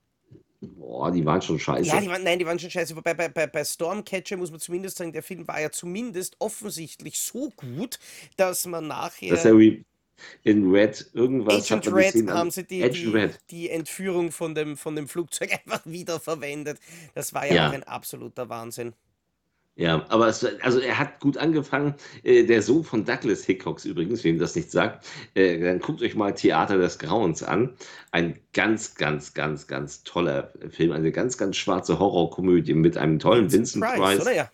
Boah, 0.62 1.12
die 1.12 1.26
waren 1.26 1.42
schon 1.42 1.60
scheiße. 1.60 1.90
Ja, 1.90 2.00
die 2.02 2.08
waren, 2.08 2.24
nein, 2.24 2.40
die 2.40 2.46
waren 2.46 2.58
schon 2.60 2.70
scheiße. 2.72 2.96
Wobei 2.96 3.14
bei, 3.14 3.28
bei, 3.30 3.46
bei 3.48 3.64
Stormcatcher 3.64 4.38
muss 4.38 4.52
man 4.52 4.60
zumindest 4.60 4.98
sagen, 4.98 5.12
der 5.14 5.24
Film 5.24 5.48
war 5.48 5.60
ja 5.62 5.70
zumindest 5.72 6.36
offensichtlich 6.40 7.20
so 7.20 7.52
gut, 7.56 8.00
dass 8.38 8.66
man 8.66 8.88
nachher. 8.88 9.30
das 9.32 9.40
ist 9.40 9.46
ja 9.46 9.58
wie 9.60 9.84
in 10.44 10.72
Red 10.72 11.10
irgendwas. 11.14 11.70
Agent 11.72 11.86
hat 11.86 11.92
man 11.94 12.02
Red 12.02 12.16
an- 12.16 12.34
haben 12.34 12.52
sie 12.52 12.64
die, 12.64 12.90
die, 12.90 13.30
die 13.52 13.70
Entführung 13.70 14.32
von 14.32 14.56
dem, 14.56 14.78
von 14.78 14.96
dem 14.96 15.08
Flugzeug 15.08 15.52
einfach 15.66 15.82
wiederverwendet. 15.86 16.80
Das 17.14 17.34
war 17.34 17.46
ja, 17.46 17.54
Ja. 17.56 17.70
auch 17.70 17.74
ein 17.74 17.84
absoluter 17.84 18.48
Wahnsinn. 18.50 18.94
Ja, 19.78 20.06
aber 20.08 20.30
es, 20.30 20.46
also 20.62 20.80
er 20.80 20.98
hat 20.98 21.20
gut 21.20 21.38
angefangen. 21.38 21.96
Äh, 22.24 22.46
der 22.46 22.62
Sohn 22.62 22.86
von 22.86 23.04
Douglas 23.04 23.44
Hickox 23.44 23.84
übrigens, 23.84 24.24
wem 24.24 24.40
das 24.40 24.56
nicht 24.56 24.72
sagt, 24.72 25.06
äh, 25.34 25.60
dann 25.60 25.80
guckt 25.80 26.02
euch 26.02 26.16
mal 26.16 26.34
Theater 26.34 26.78
des 26.78 26.98
Grauens 26.98 27.44
an. 27.44 27.74
Ein 28.12 28.40
ganz, 28.54 28.96
ganz, 28.96 29.34
ganz, 29.34 29.68
ganz 29.68 30.04
toller 30.04 30.54
Film. 30.70 30.94
Eine 30.94 31.12
ganz, 31.12 31.38
ganz 31.38 31.58
schwarze 31.58 32.00
Horrorkomödie 32.00 32.74
mit 32.74 32.96
einem 32.96 33.20
tollen 33.20 33.52
Vincent, 33.52 33.84
Price. 33.84 34.22
oder 34.22 34.34
ja? 34.34 34.50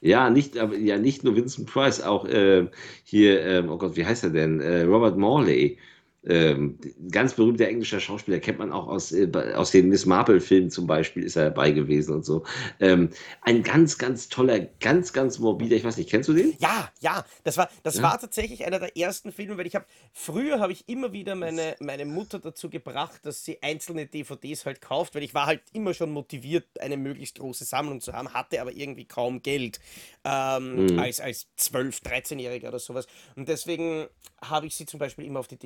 Ja, 0.00 0.30
nicht, 0.30 0.56
aber 0.56 0.74
ja, 0.74 0.98
nicht 0.98 1.22
nur 1.22 1.36
Vincent 1.36 1.70
Price, 1.70 2.00
auch 2.00 2.24
äh, 2.24 2.66
hier, 3.04 3.44
ähm, 3.44 3.70
oh 3.70 3.76
Gott, 3.76 3.94
wie 3.96 4.06
heißt 4.06 4.24
er 4.24 4.30
denn? 4.30 4.60
Äh, 4.60 4.82
Robert 4.82 5.18
Morley. 5.18 5.78
Ähm, 6.24 6.78
ganz 7.10 7.34
berühmter 7.34 7.66
englischer 7.66 7.98
Schauspieler, 8.00 8.38
kennt 8.38 8.58
man 8.58 8.70
auch 8.72 8.86
aus, 8.86 9.10
äh, 9.12 9.28
aus 9.54 9.72
den 9.72 9.88
Miss 9.88 10.06
Marple-Filmen 10.06 10.70
zum 10.70 10.86
Beispiel, 10.86 11.24
ist 11.24 11.36
er 11.36 11.46
dabei 11.46 11.72
gewesen 11.72 12.14
und 12.14 12.24
so. 12.24 12.44
Ähm, 12.78 13.10
ein 13.40 13.62
ganz, 13.64 13.98
ganz 13.98 14.28
toller, 14.28 14.60
ganz, 14.80 15.12
ganz 15.12 15.38
morbider, 15.40 15.74
ich 15.76 15.84
weiß 15.84 15.96
nicht, 15.96 16.10
kennst 16.10 16.28
du 16.28 16.32
den? 16.34 16.54
Ja, 16.58 16.90
ja, 17.00 17.24
das 17.42 17.56
war, 17.56 17.68
das 17.82 17.96
Ja. 17.96 18.02
war 18.02 18.18
tatsächlich 18.20 18.64
einer 18.64 18.78
der 18.78 18.96
ersten 18.96 19.32
Filme, 19.32 19.56
weil 19.58 19.66
ich 19.66 19.74
habe, 19.74 19.86
früher 20.12 20.60
habe 20.60 20.72
ich 20.72 20.88
immer 20.88 21.12
wieder 21.12 21.34
meine, 21.34 21.76
meine 21.80 22.04
Mutter 22.04 22.38
dazu 22.38 22.70
gebracht, 22.70 23.26
dass 23.26 23.44
sie 23.44 23.62
einzelne 23.62 24.06
DVDs 24.06 24.64
halt 24.64 24.80
kauft, 24.80 25.14
weil 25.14 25.22
ich 25.24 25.34
war 25.34 25.46
halt 25.46 25.62
immer 25.72 25.94
schon 25.94 26.12
motiviert, 26.12 26.66
eine 26.80 26.96
möglichst 26.96 27.38
große 27.38 27.64
Sammlung 27.64 28.00
zu 28.00 28.12
haben, 28.12 28.32
hatte 28.32 28.60
aber 28.60 28.72
irgendwie 28.72 29.06
kaum 29.06 29.42
Geld 29.42 29.80
ähm, 30.24 30.86
Mhm. 30.88 30.98
als, 30.98 31.20
als 31.20 31.48
12-, 31.58 32.02
13-Jähriger 32.02 32.68
oder 32.68 32.78
sowas. 32.78 33.06
Und 33.34 33.48
deswegen 33.48 34.06
habe 34.40 34.66
ich 34.66 34.74
sie 34.76 34.86
zum 34.86 34.98
Beispiel 35.00 35.24
immer 35.24 35.40
auf 35.40 35.48
die 35.48 35.56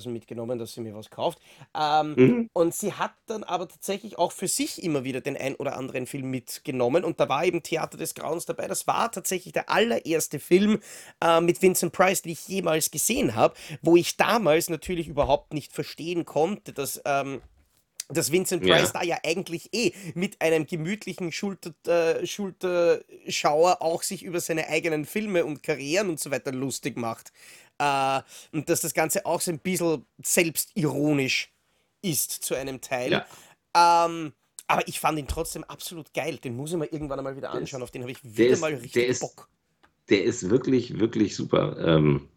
DVD-Börsen 0.00 0.12
mitgenommen, 0.12 0.58
dass 0.58 0.74
sie 0.74 0.80
mir 0.80 0.94
was 0.94 1.10
kauft. 1.10 1.38
Ähm, 1.74 2.14
Mhm. 2.16 2.50
und 2.52 2.74
sie 2.74 2.92
hat 2.94 3.12
dann 3.26 3.44
aber 3.44 3.68
tatsächlich 3.68 4.18
auch 4.18 4.32
für 4.32 4.48
sich 4.48 4.82
immer 4.82 5.04
wieder 5.04 5.20
den 5.20 5.36
ein 5.36 5.54
oder 5.56 5.76
anderen 5.76 6.06
Film 6.06 6.30
mitgenommen. 6.30 7.04
Und 7.04 7.20
da 7.20 7.28
war 7.28 7.44
eben 7.44 7.62
Theater 7.62 7.98
des 7.98 8.14
Grauens 8.14 8.46
dabei. 8.46 8.66
Das 8.66 8.86
war 8.86 9.12
tatsächlich 9.12 9.52
der 9.52 9.68
allererste 9.70 10.38
Film 10.38 10.80
äh, 11.22 11.40
mit 11.40 11.60
Vincent 11.62 11.92
Price, 11.92 12.22
den 12.22 12.32
ich 12.32 12.48
jemals 12.48 12.90
gesehen 12.90 13.34
habe, 13.34 13.54
wo 13.82 13.96
ich 13.96 14.16
damals 14.16 14.70
natürlich 14.70 15.08
überhaupt 15.08 15.52
nicht 15.54 15.72
verstehen 15.72 16.24
konnte, 16.24 16.72
dass. 16.72 17.00
Ähm, 17.04 17.42
dass 18.12 18.32
Vincent 18.32 18.64
Ja. 18.64 18.76
Price 18.76 18.92
da 18.92 19.02
ja 19.02 19.18
eigentlich 19.24 19.68
eh 19.72 19.92
mit 20.14 20.40
einem 20.40 20.66
gemütlichen 20.66 21.32
Schulter, 21.32 21.72
äh, 21.86 22.26
Schulterschauer 22.26 23.82
auch 23.82 24.02
sich 24.02 24.22
über 24.22 24.40
seine 24.40 24.68
eigenen 24.68 25.04
Filme 25.04 25.44
und 25.44 25.62
Karrieren 25.62 26.08
und 26.10 26.20
so 26.20 26.30
weiter 26.30 26.52
lustig 26.52 26.96
macht. 26.96 27.32
Äh, 27.78 28.20
und 28.52 28.68
dass 28.68 28.80
das 28.80 28.94
Ganze 28.94 29.24
auch 29.26 29.40
so 29.40 29.50
ein 29.50 29.58
bisschen 29.58 30.04
selbstironisch 30.22 31.50
ist 32.02 32.30
zu 32.30 32.54
einem 32.54 32.80
Teil. 32.80 33.12
Ja. 33.74 34.06
Ähm, 34.06 34.32
aber 34.66 34.86
ich 34.88 35.00
fand 35.00 35.18
ihn 35.18 35.26
trotzdem 35.26 35.64
absolut 35.64 36.12
geil. 36.14 36.36
Den 36.38 36.56
muss 36.56 36.70
ich 36.72 36.76
mir 36.78 36.86
irgendwann 36.86 37.18
einmal 37.18 37.36
wieder 37.36 37.50
Der 37.50 37.58
anschauen. 37.58 37.82
Auf 37.82 37.90
den 37.90 38.02
habe 38.02 38.12
ich 38.12 38.20
der 38.22 38.36
wieder 38.36 38.48
ist- 38.50 38.60
mal 38.60 38.72
der 38.72 38.82
richtig 38.82 39.04
ist- 39.06 39.20
Bock. 39.20 39.48
Der 40.08 40.24
ist 40.24 40.48
wirklich, 40.50 40.98
wirklich 40.98 41.36
super. 41.36 41.76
Ähm, 41.78 42.28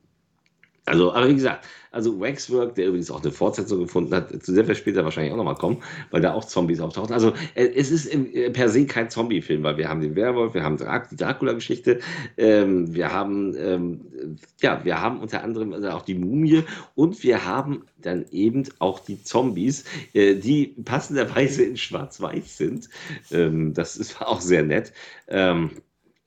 also, 0.86 1.14
aber 1.14 1.30
wie 1.30 1.36
gesagt, 1.36 1.66
also 1.92 2.20
Waxwork, 2.20 2.76
der 2.76 2.88
übrigens 2.88 3.10
auch 3.10 3.22
eine 3.22 3.32
Fortsetzung 3.32 3.80
gefunden 3.80 4.14
hat, 4.14 4.44
zu 4.44 4.52
der 4.52 4.68
wir 4.68 4.76
später 4.76 5.06
wahrscheinlich 5.06 5.32
auch 5.32 5.38
nochmal 5.38 5.56
kommen, 5.56 5.82
weil 6.12 6.22
da 6.22 6.34
auch 6.34 6.44
Zombies 6.44 6.82
auftauchen. 6.82 7.14
Also, 7.14 7.34
äh, 7.56 7.68
es 7.76 7.90
ist 7.92 8.08
äh, 8.08 8.50
per 8.50 8.68
se 8.68 8.86
kein 8.86 9.10
Zombie-Film, 9.10 9.64
weil 9.64 9.78
wir 9.78 9.88
haben 9.88 10.02
den 10.02 10.16
Werwolf, 10.16 10.56
wir 10.56 10.64
haben 10.64 10.78
die 10.78 11.16
Dracula-Geschichte, 11.16 12.00
ähm, 12.38 12.94
wir 12.94 13.14
haben, 13.14 13.56
ähm, 13.58 14.38
ja, 14.62 14.84
wir 14.84 15.00
haben 15.00 15.20
unter 15.20 15.44
anderem 15.44 15.72
also 15.72 15.90
auch 15.92 16.02
die 16.02 16.16
Mumie 16.16 16.64
und 16.96 17.24
wir 17.24 17.46
haben 17.46 17.84
dann 18.02 18.26
eben 18.32 18.64
auch 18.80 19.00
die 19.00 19.24
Zombies, 19.24 19.86
äh, 20.14 20.36
die 20.36 20.76
passenderweise 20.84 21.64
in 21.64 21.78
Schwarz-Weiß 21.78 22.58
sind. 22.58 22.90
Ähm, 23.32 23.74
das 23.74 23.96
ist 23.96 24.22
auch 24.22 24.42
sehr 24.42 24.64
nett. 24.64 24.92
Ähm, 25.28 25.72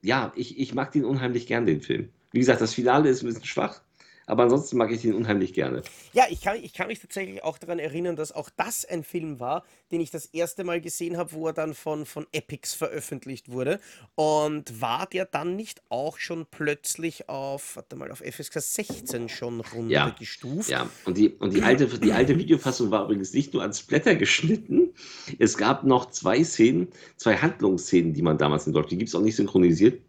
ja, 0.01 0.33
ich, 0.37 0.59
ich 0.59 0.75
mag 0.75 0.93
den 0.93 1.05
unheimlich 1.05 1.47
gern, 1.47 1.67
den 1.67 1.83
Film. 1.83 2.09
Wie 2.33 2.39
gesagt, 2.39 2.61
das 2.61 2.75
Finale 2.75 3.09
ist 3.09 3.23
ein 3.23 3.27
bisschen 3.27 3.45
schwach, 3.45 3.81
aber 4.27 4.43
ansonsten 4.43 4.77
mag 4.77 4.91
ich 4.91 5.03
den 5.03 5.15
unheimlich 5.15 5.53
gerne. 5.53 5.83
Ja, 6.13 6.25
ich 6.29 6.43
kann, 6.43 6.57
ich 6.63 6.73
kann 6.73 6.89
mich 6.89 6.99
tatsächlich 6.99 7.45
auch 7.45 7.59
daran 7.59 7.79
erinnern, 7.79 8.17
dass 8.17 8.33
auch 8.33 8.51
das 8.57 8.85
ein 8.85 9.05
Film 9.05 9.39
war, 9.39 9.65
den 9.93 10.01
ich 10.01 10.11
das 10.11 10.27
erste 10.27 10.65
Mal 10.65 10.81
gesehen 10.81 11.17
habe, 11.17 11.33
wo 11.33 11.47
er 11.47 11.53
dann 11.53 11.75
von, 11.75 12.07
von 12.07 12.27
Epix 12.33 12.75
veröffentlicht 12.75 13.51
wurde. 13.51 13.79
Und 14.17 14.81
war 14.81 15.07
der 15.07 15.27
dann 15.27 15.55
nicht 15.55 15.81
auch 15.91 16.19
schon 16.19 16.47
plötzlich 16.51 17.29
auf, 17.29 17.77
warte 17.77 17.95
mal, 17.95 18.11
auf 18.11 18.19
FSK 18.19 18.61
16 18.61 19.29
schon 19.29 19.61
runtergestuft? 19.61 20.69
Ja, 20.69 20.91
und 21.05 21.17
die, 21.17 21.29
und 21.29 21.55
die, 21.55 21.63
alte, 21.63 21.87
die 21.87 22.13
alte 22.13 22.37
Videofassung 22.37 22.91
war 22.91 23.05
übrigens 23.05 23.33
nicht 23.33 23.55
nur 23.55 23.63
ans 23.63 23.83
Blätter 23.83 24.17
geschnitten. 24.17 24.93
Es 25.39 25.57
gab 25.57 25.85
noch 25.85 26.11
zwei 26.11 26.43
Szenen, 26.43 26.89
zwei 27.17 27.37
Handlungsszenen, 27.37 28.13
die 28.13 28.23
man 28.23 28.39
damals 28.39 28.67
in 28.67 28.73
Deutschland, 28.73 28.93
die 28.93 28.99
gibt 28.99 29.09
es 29.09 29.15
auch 29.15 29.21
nicht 29.21 29.37
synchronisiert. 29.37 30.03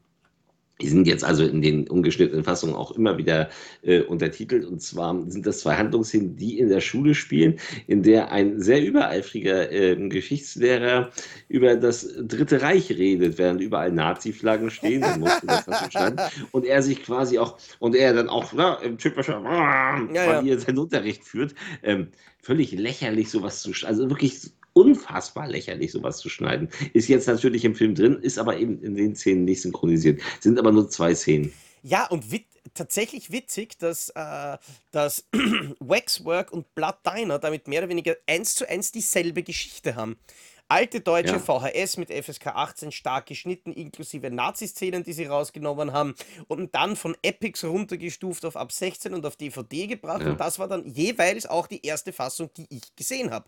Die 0.81 0.87
sind 0.87 1.07
jetzt 1.07 1.23
also 1.23 1.43
in 1.43 1.61
den 1.61 1.87
ungeschnittenen 1.87 2.43
Fassungen 2.43 2.75
auch 2.75 2.91
immer 2.91 3.17
wieder 3.17 3.49
äh, 3.81 4.01
untertitelt. 4.01 4.65
Und 4.65 4.81
zwar 4.81 5.19
sind 5.29 5.45
das 5.45 5.61
zwei 5.61 5.75
Handlungsszenen, 5.75 6.35
die 6.35 6.59
in 6.59 6.69
der 6.69 6.81
Schule 6.81 7.15
spielen, 7.15 7.59
in 7.87 8.03
der 8.03 8.31
ein 8.31 8.59
sehr 8.61 8.85
übereifriger 8.85 9.71
äh, 9.71 9.95
Geschichtslehrer 10.09 11.11
über 11.49 11.75
das 11.75 12.07
Dritte 12.19 12.61
Reich 12.61 12.89
redet, 12.91 13.37
während 13.37 13.61
überall 13.61 13.91
Nazi-Flaggen 13.91 14.69
stehen. 14.69 15.01
Dann 15.01 15.19
musste 15.19 15.47
das 15.47 15.67
natürlich 15.67 15.91
schneiden. 15.93 16.19
Und 16.51 16.65
er 16.65 16.83
sich 16.83 17.03
quasi 17.03 17.39
auch, 17.39 17.57
und 17.79 17.95
er 17.95 18.13
dann 18.13 18.29
auch 18.29 18.53
na, 18.53 18.75
im 18.75 18.97
typischer 18.97 19.41
Ja, 19.43 20.07
ja. 20.13 20.25
Manier 20.27 20.59
seinen 20.59 20.79
Unterricht 20.79 21.23
führt. 21.23 21.55
Ähm, 21.81 22.09
völlig 22.39 22.71
lächerlich, 22.71 23.29
sowas 23.29 23.61
zu. 23.61 23.71
Also 23.85 24.09
wirklich 24.09 24.51
unfassbar 24.77 25.47
lächerlich, 25.47 25.91
sowas 25.91 26.19
zu 26.19 26.29
schneiden. 26.29 26.69
Ist 26.93 27.07
jetzt 27.07 27.27
natürlich 27.27 27.65
im 27.65 27.73
Film 27.73 27.95
drin, 27.95 28.19
ist 28.21 28.37
aber 28.37 28.57
eben 28.57 28.79
in 28.83 28.95
den 28.95 29.15
Szenen 29.15 29.43
nicht 29.43 29.61
synchronisiert. 29.61 30.21
Sind 30.39 30.59
aber 30.59 30.71
nur 30.71 30.87
zwei 30.87 31.15
Szenen. 31.15 31.51
Ja, 31.81 32.05
und 32.07 32.31
wit 32.31 32.45
tatsächlich 32.73 33.31
witzig, 33.31 33.79
dass, 33.79 34.09
äh, 34.09 34.57
dass 34.91 35.25
Waxwork 35.79 36.51
und 36.51 36.75
Blood 36.75 36.97
Diner 37.07 37.39
damit 37.39 37.67
mehr 37.67 37.79
oder 37.79 37.89
weniger 37.89 38.15
eins 38.27 38.55
zu 38.55 38.69
eins 38.69 38.91
dieselbe 38.91 39.41
Geschichte 39.41 39.95
haben. 39.95 40.17
Alte 40.69 40.99
deutsche 40.99 41.35
Ja. 41.35 41.39
VHS 41.39 41.95
mit 41.95 42.11
FSK 42.11 42.47
18 42.47 42.91
stark 42.91 43.25
geschnitten, 43.27 43.71
inklusive 43.71 44.29
Nazi-Szenen, 44.29 45.03
die 45.03 45.13
sie 45.13 45.25
rausgenommen 45.25 45.93
haben, 45.93 46.13
und 46.47 46.75
dann 46.75 46.97
von 46.97 47.15
Epix 47.21 47.63
runtergestuft 47.63 48.43
auf 48.43 48.57
ab 48.57 48.73
16 48.73 49.13
und 49.13 49.25
auf 49.25 49.37
DVD 49.37 49.87
gebracht. 49.87 50.23
Ja. 50.23 50.31
Und 50.31 50.39
das 50.41 50.59
war 50.59 50.67
dann 50.67 50.85
jeweils 50.85 51.45
auch 51.45 51.67
die 51.67 51.85
erste 51.85 52.11
Fassung, 52.11 52.49
die 52.57 52.67
ich 52.69 52.95
gesehen 52.97 53.31
habe. 53.31 53.47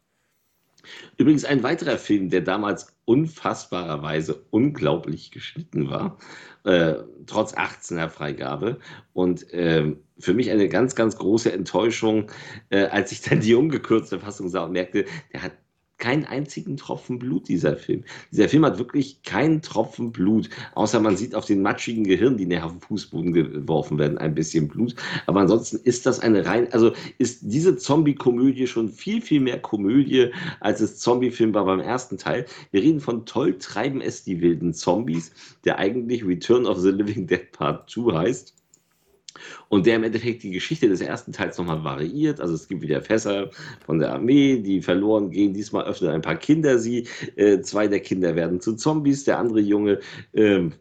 Übrigens 1.18 1.46
ein 1.46 1.64
weiterer 1.64 1.98
Film, 1.98 2.30
der 2.30 2.42
damals 2.42 2.96
unfassbarerweise 3.06 4.46
unglaublich 4.52 5.32
geschnitten 5.32 5.90
war, 5.90 6.18
äh, 6.64 6.96
trotz 7.26 7.54
18er 7.56 8.10
Freigabe. 8.10 8.80
Und 9.14 9.46
ähm, 9.52 9.98
für 10.18 10.34
mich 10.34 10.52
eine 10.52 10.70
ganz, 10.70 10.96
ganz 10.96 11.18
große 11.18 11.52
Enttäuschung, 11.52 12.32
äh, 12.70 12.86
als 12.86 13.12
ich 13.12 13.22
dann 13.22 13.40
die 13.40 13.56
ungekürzte 13.56 14.20
Fassung 14.20 14.50
sah 14.50 14.64
und 14.64 14.74
merkte, 14.74 15.06
der 15.34 15.44
hat 15.44 15.54
keinen 16.00 16.26
einzigen 16.26 16.78
Tropfen 16.78 17.20
Blut, 17.20 17.48
dieser 17.48 17.76
Film. 17.76 18.04
Dieser 18.32 18.50
Film 18.50 18.66
hat 18.66 18.80
wirklich 18.80 19.22
keinen 19.24 19.62
Tropfen 19.62 20.12
Blut, 20.12 20.50
außer 20.74 21.00
man 21.00 21.18
sieht 21.18 21.36
auf 21.36 21.46
den 21.46 21.62
matschigen 21.62 22.06
Gehirn, 22.06 22.38
die 22.38 22.46
nachher 22.46 22.66
auf 22.66 22.72
den 22.72 22.82
Fußboden 22.82 23.34
geworfen 23.34 23.98
werden, 23.98 24.18
ein 24.18 24.34
bisschen 24.34 24.68
Blut. 24.68 24.96
Aber 25.28 25.42
ansonsten 25.42 25.78
ist 25.84 26.06
das 26.06 26.20
eine 26.20 26.46
rein, 26.46 26.72
also 26.74 26.94
ist 27.18 27.42
diese 27.44 27.78
Zombie-Komödie 27.78 28.68
schon 28.68 28.90
viel, 28.90 29.22
viel 29.22 29.42
mehr 29.42 29.60
Komödie, 29.60 30.32
als 30.62 30.82
es 30.82 31.00
Zombie-Film 31.00 31.54
war 31.54 31.66
beim 31.66 31.82
ersten 31.82 32.18
Teil. 32.18 32.46
Wir 32.72 32.82
reden 32.82 33.02
von 33.02 33.26
Toll 33.26 33.58
treiben 33.58 34.02
es 34.02 34.24
die 34.24 34.42
wilden 34.42 34.74
Zombies, 34.74 35.32
der 35.66 35.78
eigentlich 35.78 36.26
Return 36.26 36.66
of 36.66 36.80
the 36.80 36.90
Living 36.90 37.28
Dead 37.28 37.52
Part 37.52 37.90
2 37.90 38.18
heißt. 38.18 38.59
Und 39.70 39.86
der 39.86 39.96
im 39.96 40.04
Endeffekt 40.04 40.44
die 40.44 40.52
Geschichte 40.52 40.88
des 40.88 41.02
ersten 41.02 41.32
Teils 41.32 41.58
nochmal 41.58 41.84
variiert. 41.84 42.40
Also 42.40 42.54
es 42.54 42.68
gibt 42.68 42.82
wieder 42.82 43.02
Fässer 43.02 43.50
von 43.86 44.00
der 44.00 44.14
Armee, 44.14 44.60
die 44.60 44.82
verloren 44.82 45.32
gehen. 45.32 45.54
Diesmal 45.54 45.86
öffnen 45.86 46.12
ein 46.12 46.22
paar 46.22 46.38
Kinder 46.38 46.80
sie. 46.80 47.08
Äh, 47.36 47.62
zwei 47.62 47.88
der 47.88 48.00
Kinder 48.00 48.36
werden 48.36 48.62
zu 48.62 48.76
Zombies. 48.76 49.24
Der 49.24 49.40
andere 49.40 49.60
Junge 49.60 50.00
ähm, 50.34 50.74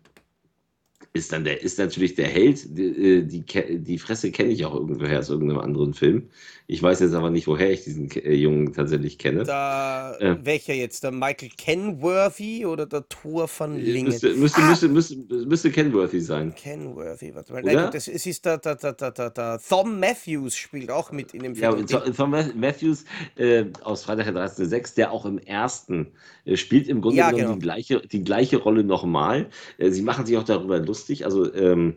ist 1.13 1.33
dann 1.33 1.45
der, 1.45 1.63
ist 1.63 1.79
natürlich 1.79 2.15
der 2.15 2.29
Held. 2.29 2.77
Die, 2.77 2.85
äh, 2.85 3.23
die, 3.23 3.45
die 3.81 3.99
Fresse 3.99 4.31
kenne 4.31 4.51
ich 4.51 4.65
auch 4.65 4.75
irgendwoher 4.75 5.19
aus 5.19 5.31
irgendeinem 5.31 5.61
anderen 5.61 5.95
Film. 5.95 6.29
Ich 6.71 6.83
weiß 6.83 7.01
jetzt 7.01 7.15
aber 7.15 7.31
nicht, 7.31 7.47
woher 7.47 7.73
ich 7.73 7.85
diesen 7.85 8.11
äh, 8.11 8.35
Jungen 8.35 8.75
tatsächlich 8.75 9.17
kenne. 9.17 9.43
Da, 9.45 10.15
äh, 10.19 10.37
welcher 10.43 10.75
jetzt? 10.75 11.03
Der 11.03 11.13
Michael 11.13 11.49
Kenworthy 11.57 12.67
oder 12.67 12.85
der 12.85 13.09
Thor 13.09 13.49
von 13.49 13.79
Lingen? 13.79 14.09
Müsste, 14.09 14.35
müsste, 14.35 14.61
ah! 14.61 14.69
müsste, 14.69 14.89
müsste, 14.89 15.17
müsste, 15.17 15.71
Kenworthy 15.71 16.21
sein. 16.21 16.55
Kenworthy, 16.55 17.35
warte 17.35 17.55
mal. 17.55 17.63
Nein, 17.63 17.89
das, 17.91 18.07
es 18.07 18.27
ist 18.27 18.45
der, 18.45 18.59
der, 18.59 18.75
der, 18.75 18.93
der, 18.93 19.31
der, 19.31 19.61
Tom 19.67 19.99
Matthews 19.99 20.57
spielt 20.57 20.91
auch 20.91 21.11
mit 21.11 21.33
in 21.33 21.43
dem 21.43 21.57
Film. 21.57 21.87
Ja, 21.89 22.01
Tom 22.01 22.33
Matthews 22.33 23.07
äh, 23.37 23.65
aus 23.83 24.05
Freitag 24.05 24.27
der 24.27 24.35
13.06., 24.35 24.95
der 24.97 25.11
auch 25.11 25.25
im 25.25 25.39
ersten 25.39 26.09
äh, 26.45 26.59
spielt 26.59 26.87
im 26.89 27.01
Grunde 27.01 27.17
ja, 27.17 27.31
genommen 27.31 27.45
genau. 27.45 27.55
die, 27.55 27.61
gleiche, 27.61 28.01
die 28.07 28.25
gleiche 28.25 28.59
Rolle 28.59 28.85
nochmal. 28.85 29.49
Äh, 29.79 29.91
sie 29.91 30.03
machen 30.03 30.27
sich 30.27 30.37
auch 30.37 30.45
darüber 30.45 30.79
lustig. 30.79 31.25
Also, 31.25 31.51
ähm, 31.55 31.97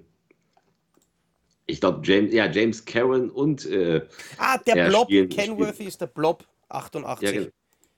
ich 1.65 1.79
glaube, 1.79 2.01
James, 2.03 2.33
ja, 2.33 2.49
James 2.49 2.83
Cameron 2.83 3.29
und. 3.29 3.65
Äh, 3.65 4.01
ah, 4.37 4.57
der 4.57 4.89
Blob, 4.89 5.05
spielen, 5.05 5.29
Kenworthy 5.29 5.73
spielen. 5.73 5.87
ist 5.89 6.01
der 6.01 6.07
Blob 6.07 6.45
88. 6.69 7.33
Ja, 7.33 7.41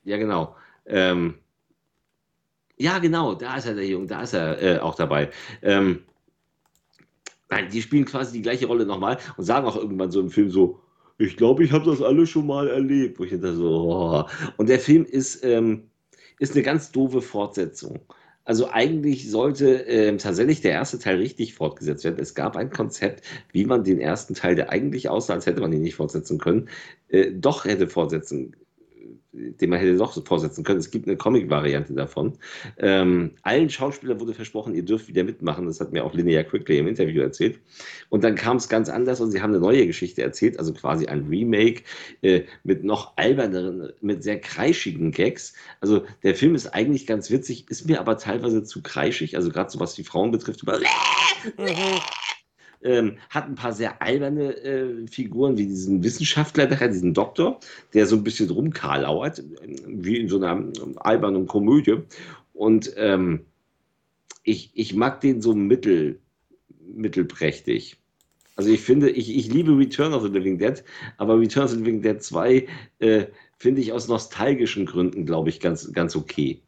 ja 0.04 0.18
genau. 0.18 0.56
Ähm, 0.86 1.36
ja, 2.78 3.00
genau, 3.00 3.36
da 3.36 3.58
ist 3.58 3.66
er, 3.66 3.76
der 3.76 3.88
Junge, 3.88 4.08
da 4.08 4.24
ist 4.24 4.34
er 4.34 4.62
äh, 4.62 4.80
auch 4.80 4.96
dabei. 4.96 5.30
Ähm, 5.62 6.04
nein, 7.50 7.70
die 7.72 7.82
spielen 7.82 8.06
quasi 8.06 8.34
die 8.34 8.42
gleiche 8.42 8.66
Rolle 8.66 8.86
nochmal 8.86 9.18
und 9.38 9.44
sagen 9.46 9.68
auch 9.68 9.76
irgendwann 9.76 10.12
so 10.12 10.20
im 10.20 10.30
Film 10.30 10.50
so, 10.50 10.80
ich 11.18 11.38
glaube, 11.38 11.64
ich 11.64 11.72
habe 11.72 11.86
das 11.86 12.02
alle 12.02 12.26
schon 12.26 12.48
mal 12.48 12.68
erlebt. 12.68 13.20
Wo 13.20 13.24
ich 13.24 13.30
hinter 13.30 13.54
so, 13.54 13.70
oh. 13.70 14.26
Und 14.58 14.70
der 14.70 14.80
Film 14.80 15.06
ist, 15.06 15.44
ähm, 15.44 15.90
ist 16.40 16.54
eine 16.54 16.64
ganz 16.64 16.92
doofe 16.92 17.22
Fortsetzung. 17.22 18.00
Also 18.46 18.70
eigentlich 18.70 19.30
sollte 19.32 19.86
äh, 19.88 20.18
tatsächlich 20.18 20.62
der 20.62 20.72
erste 20.72 21.00
Teil 21.00 21.18
richtig 21.18 21.54
fortgesetzt 21.54 22.04
werden. 22.04 22.20
Es 22.20 22.36
gab 22.36 22.58
ein 22.58 22.70
Konzept, 22.70 23.24
wie 23.54 23.66
man 23.66 23.84
den 23.86 24.00
ersten 24.02 24.34
Teil, 24.34 24.56
der 24.56 24.70
eigentlich 24.70 25.08
aussah, 25.10 25.34
als 25.34 25.46
hätte 25.46 25.62
man 25.62 25.72
ihn 25.72 25.82
nicht 25.82 25.96
fortsetzen 25.96 26.40
können, 26.40 26.70
äh, 27.08 27.32
doch 27.32 27.64
hätte 27.66 27.88
fortsetzen 27.88 28.56
den 29.34 29.70
man 29.70 29.80
hätte 29.80 29.98
doch 29.98 30.14
vorsetzen 30.26 30.64
können. 30.64 30.80
Es 30.80 30.92
gibt 30.92 31.08
eine 31.08 31.18
Comic-Variante 31.18 31.94
davon. 31.94 32.34
Ähm, 32.78 33.32
allen 33.42 33.70
Schauspielern 33.70 34.20
wurde 34.20 34.34
versprochen, 34.34 34.76
ihr 34.76 34.84
dürft 34.84 35.08
wieder 35.08 35.24
mitmachen. 35.24 35.66
Das 35.66 35.80
hat 35.80 35.92
mir 35.92 36.06
auch 36.06 36.14
Linnea 36.14 36.44
Quickly 36.44 36.78
im 36.78 36.88
Interview 36.88 37.22
erzählt. 37.22 37.60
Und 38.10 38.24
dann 38.24 38.36
kam 38.36 38.58
es 38.58 38.70
ganz 38.70 38.90
anders 38.90 39.22
und 39.22 39.32
sie 39.32 39.42
haben 39.42 39.52
eine 39.52 39.60
neue 39.60 39.88
Geschichte 39.88 40.22
erzählt, 40.22 40.60
also 40.60 40.74
quasi 40.74 41.08
ein 41.08 41.28
Remake 41.28 41.84
äh, 42.22 42.44
mit 42.64 42.84
noch 42.84 43.18
alberneren, 43.18 43.92
mit 44.02 44.24
sehr 44.24 44.40
kreischigen 44.40 45.12
Gags. 45.12 45.54
Also 45.82 46.04
der 46.22 46.36
Film 46.36 46.54
ist 46.54 46.68
eigentlich 46.68 47.08
ganz 47.08 47.32
witzig, 47.32 47.66
ist 47.70 47.88
mir 47.88 48.00
aber 48.00 48.18
teilweise 48.18 48.64
zu 48.64 48.84
kreischig, 48.84 49.36
also 49.36 49.50
gerade 49.50 49.72
so 49.72 49.80
was 49.80 49.96
die 49.96 50.04
Frauen 50.04 50.32
betrifft, 50.32 50.62
über 50.62 50.80
mhm 51.58 52.23
ähm, 52.84 53.18
hat 53.30 53.46
ein 53.46 53.56
paar 53.56 53.74
sehr 53.74 54.02
alberne 54.02 54.56
äh, 54.58 55.08
Figuren, 55.08 55.58
wie 55.58 55.68
diesen 55.68 56.04
Wissenschaftler, 56.04 56.68
diesen 56.68 57.14
Doktor, 57.14 57.60
der 57.94 58.06
so 58.06 58.16
ein 58.16 58.24
bisschen 58.24 58.50
rumkarlauert, 58.50 59.44
wie 59.88 60.18
in 60.18 60.30
so 60.30 60.38
einer 60.38 60.52
ähm, 60.52 60.74
albernen 60.98 61.48
Komödie. 61.48 61.98
Und 62.54 62.94
ähm, 62.98 63.46
ich, 64.44 64.72
ich 64.74 64.94
mag 64.94 65.22
den 65.22 65.42
so 65.42 65.56
mittel, 65.56 66.20
mittelprächtig. 66.94 67.98
Also 68.56 68.70
ich 68.70 68.82
finde, 68.82 69.10
ich, 69.10 69.36
ich 69.36 69.52
liebe 69.52 69.76
Return 69.76 70.14
of 70.14 70.24
the 70.24 70.30
Living 70.30 70.60
Dead, 70.60 70.84
aber 71.18 71.40
Return 71.40 71.64
of 71.64 71.72
the 71.72 71.78
Living 71.78 72.02
Dead 72.02 72.22
2 72.22 72.68
äh, 73.00 73.26
finde 73.58 73.82
ich 73.82 73.92
aus 73.94 74.08
nostalgischen 74.08 74.86
Gründen, 74.86 75.26
glaube 75.26 75.50
ich, 75.50 75.60
ganz, 75.60 75.92
ganz 75.92 76.16
okay. 76.16 76.62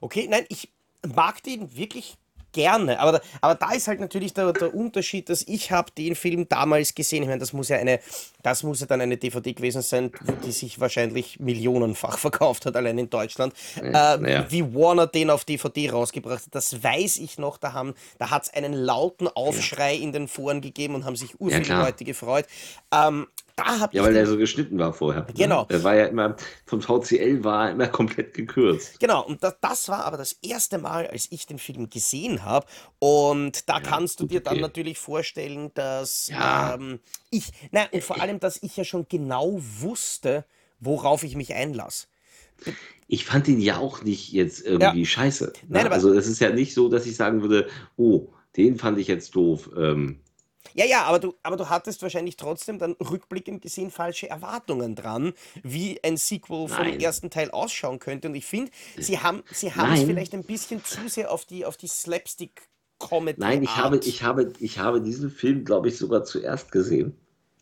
Okay, 0.00 0.28
nein, 0.30 0.44
ich 0.48 0.68
mag 1.14 1.42
den 1.42 1.76
wirklich 1.76 2.16
gerne. 2.54 2.98
Aber, 2.98 3.20
aber 3.42 3.54
da 3.54 3.72
ist 3.72 3.88
halt 3.88 4.00
natürlich 4.00 4.32
der, 4.32 4.54
der 4.54 4.74
Unterschied, 4.74 5.28
dass 5.28 5.42
ich 5.42 5.70
habe 5.70 5.90
den 5.92 6.14
Film 6.14 6.48
damals 6.48 6.94
gesehen. 6.94 7.24
Ich 7.24 7.28
meine, 7.28 7.40
das 7.40 7.52
muss 7.52 7.68
ja 7.68 7.76
eine, 7.76 8.00
das 8.42 8.62
muss 8.62 8.80
ja 8.80 8.86
dann 8.86 9.02
eine 9.02 9.18
DVD 9.18 9.52
gewesen 9.52 9.82
sein, 9.82 10.10
die 10.46 10.52
sich 10.52 10.80
wahrscheinlich 10.80 11.38
millionenfach 11.40 12.16
verkauft 12.24 12.64
hat, 12.64 12.76
allein 12.76 12.96
in 12.96 13.10
Deutschland. 13.10 13.52
Ja, 13.76 14.14
äh, 14.14 14.32
ja. 14.32 14.50
Wie 14.50 14.74
Warner 14.74 15.06
den 15.06 15.28
auf 15.28 15.44
DVD 15.44 15.90
rausgebracht 15.90 16.46
hat, 16.46 16.54
das 16.54 16.82
weiß 16.82 17.18
ich 17.18 17.36
noch. 17.36 17.58
Da, 17.58 17.74
haben, 17.74 17.94
da 18.18 18.30
hat 18.30 18.44
es 18.44 18.54
einen 18.54 18.72
lauten 18.72 19.28
Aufschrei 19.28 19.94
ja. 19.94 20.02
in 20.02 20.12
den 20.12 20.28
Foren 20.28 20.62
gegeben 20.62 20.94
und 20.94 21.04
haben 21.04 21.16
sich 21.16 21.38
ur 21.40 21.50
viele 21.50 21.76
Leute 21.76 22.04
gefreut. 22.04 22.46
Ähm, 22.92 23.26
da 23.56 23.78
habe 23.78 23.96
ja, 23.96 24.02
weil 24.02 24.14
der 24.14 24.26
so 24.26 24.36
geschnitten 24.36 24.78
war 24.78 24.92
vorher. 24.92 25.22
Ne? 25.22 25.34
Genau. 25.34 25.62
Ne? 25.62 25.66
Der 25.70 25.84
war 25.84 25.94
ja 25.94 26.06
immer, 26.06 26.36
vom 26.66 26.82
VCL 26.82 27.44
war 27.44 27.70
immer 27.70 27.86
komplett 27.88 28.34
gekürzt. 28.34 28.98
Genau, 28.98 29.24
und 29.24 29.42
das, 29.44 29.56
das 29.60 29.88
war 29.88 30.04
aber 30.04 30.16
das 30.16 30.32
erste 30.42 30.78
Mal, 30.78 31.06
als 31.06 31.28
ich 31.30 31.46
den 31.46 31.58
Film 31.58 31.88
gesehen 31.88 32.44
habe. 32.44 32.66
Und 32.98 33.68
da 33.68 33.74
ja, 33.74 33.80
kannst 33.80 34.20
du 34.20 34.26
dir 34.26 34.40
okay. 34.40 34.50
dann 34.50 34.60
natürlich 34.60 34.98
vorstellen, 34.98 35.70
dass 35.74 36.28
ja. 36.28 36.74
ähm, 36.74 36.98
ich, 37.30 37.52
nein, 37.70 37.86
und 37.92 38.02
vor 38.02 38.20
allem, 38.20 38.40
dass 38.40 38.60
ich 38.62 38.76
ja 38.76 38.84
schon 38.84 39.06
genau 39.08 39.56
wusste, 39.80 40.44
worauf 40.80 41.22
ich 41.22 41.36
mich 41.36 41.54
einlasse. 41.54 42.06
Ich 43.06 43.24
fand 43.24 43.46
ihn 43.48 43.60
ja 43.60 43.78
auch 43.78 44.02
nicht 44.02 44.32
jetzt 44.32 44.64
irgendwie 44.64 45.00
ja. 45.00 45.06
scheiße. 45.06 45.52
Ne? 45.68 45.82
Nein, 45.82 45.92
also 45.92 46.12
es 46.12 46.26
ist 46.26 46.40
ja 46.40 46.50
nicht 46.50 46.74
so, 46.74 46.88
dass 46.88 47.06
ich 47.06 47.16
sagen 47.16 47.42
würde, 47.42 47.68
oh, 47.96 48.28
den 48.56 48.76
fand 48.76 48.98
ich 48.98 49.08
jetzt 49.08 49.34
doof. 49.36 49.70
Ähm, 49.76 50.20
ja, 50.74 50.84
ja, 50.84 51.04
aber 51.04 51.20
du, 51.20 51.34
aber 51.42 51.56
du 51.56 51.68
hattest 51.70 52.02
wahrscheinlich 52.02 52.36
trotzdem 52.36 52.78
dann 52.78 52.92
rückblickend 52.94 53.62
gesehen 53.62 53.90
falsche 53.90 54.28
Erwartungen 54.28 54.96
dran, 54.96 55.32
wie 55.62 56.02
ein 56.02 56.16
Sequel 56.16 56.68
vom 56.68 56.84
Nein. 56.84 57.00
ersten 57.00 57.30
Teil 57.30 57.50
ausschauen 57.52 58.00
könnte. 58.00 58.28
Und 58.28 58.34
ich 58.34 58.44
finde, 58.44 58.72
sie 58.98 59.20
haben 59.20 59.44
sie 59.52 59.68
es 59.68 60.02
vielleicht 60.02 60.34
ein 60.34 60.42
bisschen 60.42 60.84
zu 60.84 61.08
sehr 61.08 61.30
auf 61.30 61.44
die, 61.44 61.64
auf 61.64 61.76
die 61.76 61.86
Slapstick 61.86 62.68
Comedy. 62.98 63.40
Nein, 63.40 63.62
ich 63.62 63.76
habe, 63.76 63.98
ich, 63.98 64.22
habe, 64.22 64.52
ich 64.58 64.78
habe 64.78 65.00
diesen 65.00 65.30
Film, 65.30 65.64
glaube 65.64 65.88
ich, 65.88 65.96
sogar 65.96 66.24
zuerst 66.24 66.72
gesehen, 66.72 67.16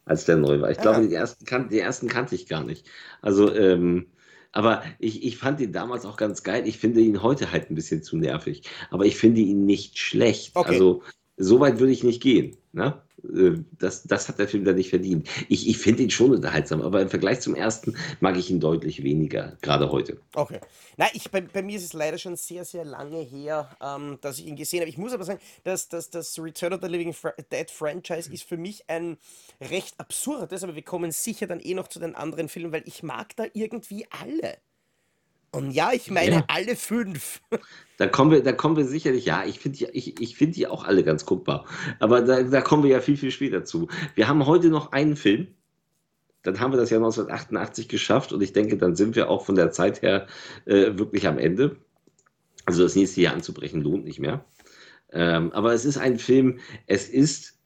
als 0.07 0.25
der 0.25 0.37
neu 0.37 0.61
war. 0.61 0.71
Ich 0.71 0.79
glaube, 0.79 1.07
die 1.07 1.15
ersten, 1.15 1.45
kan 1.45 1.69
die 1.69 1.81
ersten 1.81 2.09
kannte 2.09 2.35
ich 2.35 2.47
gar 2.47 2.65
nicht. 2.65 2.87
Also, 3.21 3.55
ähm, 3.55 4.07
aber 4.53 4.83
ich, 4.99 5.25
ich 5.25 5.39
fand 5.39 5.61
ihn 5.61 5.73
damals 5.73 6.05
auch 6.05 6.17
ganz 6.17 6.43
geil. 6.43 6.67
Ich 6.67 6.79
finde 6.79 7.01
ihn 7.01 7.23
heute 7.23 7.53
halt 7.53 7.71
ein 7.71 7.75
bisschen 7.75 8.03
zu 8.03 8.17
nervig. 8.17 8.63
Aber 8.91 9.07
ich 9.07 9.17
finde 9.17 9.41
ihn 9.41 9.65
nicht 9.65 9.99
schlecht. 9.99 10.53
Okay. 10.55 10.73
Also, 10.73 11.03
so 11.37 11.61
weit 11.61 11.79
würde 11.79 11.93
ich 11.93 12.05
nicht 12.05 12.23
gehen. 12.23 12.57
Ne? 12.73 13.02
Äh, 13.25 13.63
das, 13.79 14.05
das 14.05 14.29
hat 14.29 14.39
der 14.39 14.49
Film 14.49 14.65
da 14.65 14.73
nicht 14.73 14.91
verdient. 14.91 15.29
Ich, 15.49 15.69
ich 15.69 15.79
finde 15.79 16.03
ihn 16.03 16.11
schon 16.11 16.33
unterhaltsam, 16.33 16.83
aber 16.83 17.01
im 17.01 17.09
Vergleich 17.09 17.41
zum 17.41 17.55
ersten 17.55 17.97
mag 18.21 18.37
ich 18.37 18.51
ihn 18.51 18.61
deutlich 18.61 19.03
weniger, 19.03 19.57
gerade 19.63 19.91
heute. 19.91 20.19
Okay. 20.35 20.61
Na, 20.97 21.07
ich, 21.13 21.31
bei, 21.31 21.41
bei 21.41 21.63
mir 21.63 21.77
ist 21.77 21.85
es 21.85 21.93
leider 21.93 22.19
schon 22.19 22.37
sehr, 22.37 22.65
sehr 22.65 22.85
lange 22.85 23.21
her, 23.21 23.71
ähm, 23.83 24.19
dass 24.21 24.39
ich 24.39 24.47
ihn 24.47 24.57
gesehen 24.57 24.81
habe. 24.81 24.91
Ich 24.91 24.99
muss 24.99 25.13
aber 25.13 25.25
sagen, 25.25 25.41
dass, 25.65 25.89
dass 25.89 26.11
das 26.11 26.39
Return 26.39 26.73
of 26.73 26.81
the 26.83 26.89
Living 26.89 27.15
Dead 27.51 27.71
Franchise 27.71 28.33
ist 28.33 28.45
für 28.45 28.57
mich 28.57 28.89
ein 28.89 29.17
recht 29.61 29.99
absurdes, 29.99 30.63
aber 30.63 30.75
wir 30.75 30.83
kommen 30.83 31.11
sicher 31.11 31.47
dann 31.47 31.61
eh 31.61 31.75
noch 31.75 31.89
zu 31.89 31.99
den 31.99 32.15
anderen 32.15 32.49
Filmen, 32.49 32.73
weil 32.73 32.85
ich 32.87 33.03
mag 33.03 33.37
da 33.37 33.45
irgendwie 33.53 34.07
alle. 34.11 34.59
Und 35.55 35.71
ja, 35.71 35.93
ich 35.93 36.11
meine 36.11 36.37
ja. 36.37 36.45
alle 36.49 36.77
fünf. 36.77 37.41
Da 37.99 38.09
kommen 38.09 38.33
wir, 38.33 38.43
da 38.43 38.51
kommen 38.51 38.77
wir 38.77 38.85
sicherlich, 38.85 39.27
ja, 39.27 39.45
ich 39.45 39.61
finde 39.61 39.79
die, 39.79 39.85
ich, 39.93 40.21
ich 40.21 40.35
find 40.35 40.57
die 40.57 40.67
auch 40.67 40.83
alle 40.83 41.05
ganz 41.05 41.25
guckbar. 41.25 41.67
Aber 42.01 42.21
da, 42.23 42.43
da 42.43 42.61
kommen 42.61 42.83
wir 42.83 42.91
ja 42.91 43.01
viel, 43.01 43.17
viel 43.17 43.31
später 43.31 43.65
zu. 43.65 43.87
Wir 44.17 44.27
haben 44.27 44.45
heute 44.45 44.71
noch 44.71 44.91
einen 44.91 45.15
Film. 45.15 45.47
Dann 46.43 46.59
haben 46.59 46.73
wir 46.73 46.79
das 46.79 46.91
Jahr 46.91 46.99
1988 46.99 47.87
geschafft 47.87 48.33
und 48.33 48.43
ich 48.43 48.53
denke, 48.53 48.77
dann 48.77 48.97
sind 48.97 49.15
wir 49.15 49.31
auch 49.31 49.45
von 49.45 49.55
der 49.55 49.71
Zeit 49.71 50.03
her 50.03 50.27
äh, 50.65 50.99
wirklich 50.99 51.29
am 51.29 51.39
Ende. 51.39 51.77
Also 52.65 52.83
das 52.83 52.97
nächste 52.97 53.21
Jahr 53.21 53.35
anzubrechen 53.35 53.83
lohnt 53.83 54.05
nicht 54.05 54.19
mehr. 54.19 54.45
Ähm, 55.13 55.53
aber 55.53 55.73
es 55.73 55.85
ist 55.85 55.99
ein 55.99 56.19
Film, 56.19 56.59
es 56.89 57.09
ist 57.09 57.62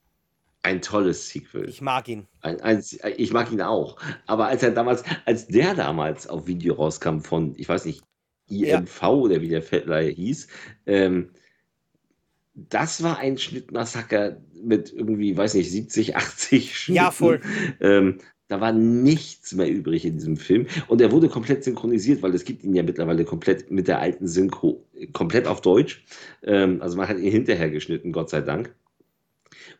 ein 0.67 0.81
tolles 0.81 1.29
Sequel. 1.29 1.69
Ich 1.69 1.81
mag 1.81 2.09
ihn. 2.09 2.27
Ein, 2.41 2.59
ein, 2.59 2.83
ich 3.15 3.31
mag 3.31 3.51
ihn 3.53 3.61
auch. 3.61 3.97
Aber 4.25 4.47
als 4.47 4.63
er 4.63 4.71
damals, 4.71 5.03
als 5.25 5.47
der 5.47 5.75
damals 5.75 6.27
auf 6.27 6.45
Video 6.45 6.73
rauskam 6.73 7.19
von, 7.19 7.55
ich 7.55 7.69
weiß 7.69 7.85
nicht, 7.85 8.03
IMV 8.49 9.01
ja. 9.01 9.09
oder 9.09 9.41
wie 9.41 9.47
der 9.47 9.61
Fettler 9.61 10.01
hieß, 10.01 10.47
ähm, 10.85 11.31
das 12.53 13.01
war 13.01 13.17
ein 13.17 13.37
Schnittmassaker 13.37 14.41
mit 14.61 14.91
irgendwie, 14.91 15.37
weiß 15.37 15.53
nicht, 15.53 15.71
70, 15.71 16.17
80 16.17 16.75
Schnitten. 16.77 16.97
Ja, 16.97 17.11
voll. 17.11 17.39
Ähm, 17.79 18.17
da 18.49 18.59
war 18.59 18.73
nichts 18.73 19.53
mehr 19.53 19.69
übrig 19.69 20.03
in 20.03 20.15
diesem 20.15 20.35
Film. 20.35 20.67
Und 20.87 20.99
er 20.99 21.13
wurde 21.13 21.29
komplett 21.29 21.63
synchronisiert, 21.63 22.21
weil 22.21 22.35
es 22.35 22.43
gibt 22.43 22.65
ihn 22.65 22.75
ja 22.75 22.83
mittlerweile 22.83 23.23
komplett 23.23 23.71
mit 23.71 23.87
der 23.87 23.99
alten 23.99 24.27
Synchro, 24.27 24.85
komplett 25.13 25.47
auf 25.47 25.61
Deutsch. 25.61 26.03
Ähm, 26.43 26.81
also 26.81 26.97
man 26.97 27.07
hat 27.07 27.19
ihn 27.19 27.31
hinterher 27.31 27.69
geschnitten, 27.69 28.11
Gott 28.11 28.29
sei 28.29 28.41
Dank. 28.41 28.75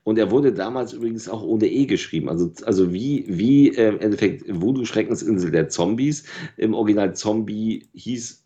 Und 0.07 0.17
er 0.17 0.31
wurde 0.31 0.53
damals 0.53 0.93
übrigens 0.93 1.27
auch 1.27 1.43
ohne 1.43 1.67
E 1.67 1.85
geschrieben. 1.85 2.29
Also, 2.29 2.49
also 2.63 2.93
wie, 2.93 3.25
wie 3.27 3.75
äh, 3.75 3.89
im 3.89 3.99
Endeffekt 3.99 4.45
Voodoo 4.47 4.85
Schreckensinsel 4.85 5.51
der 5.51 5.67
Zombies. 5.67 6.23
Im 6.55 6.73
Original 6.73 7.13
Zombie 7.13 7.89
hieß 7.93 8.45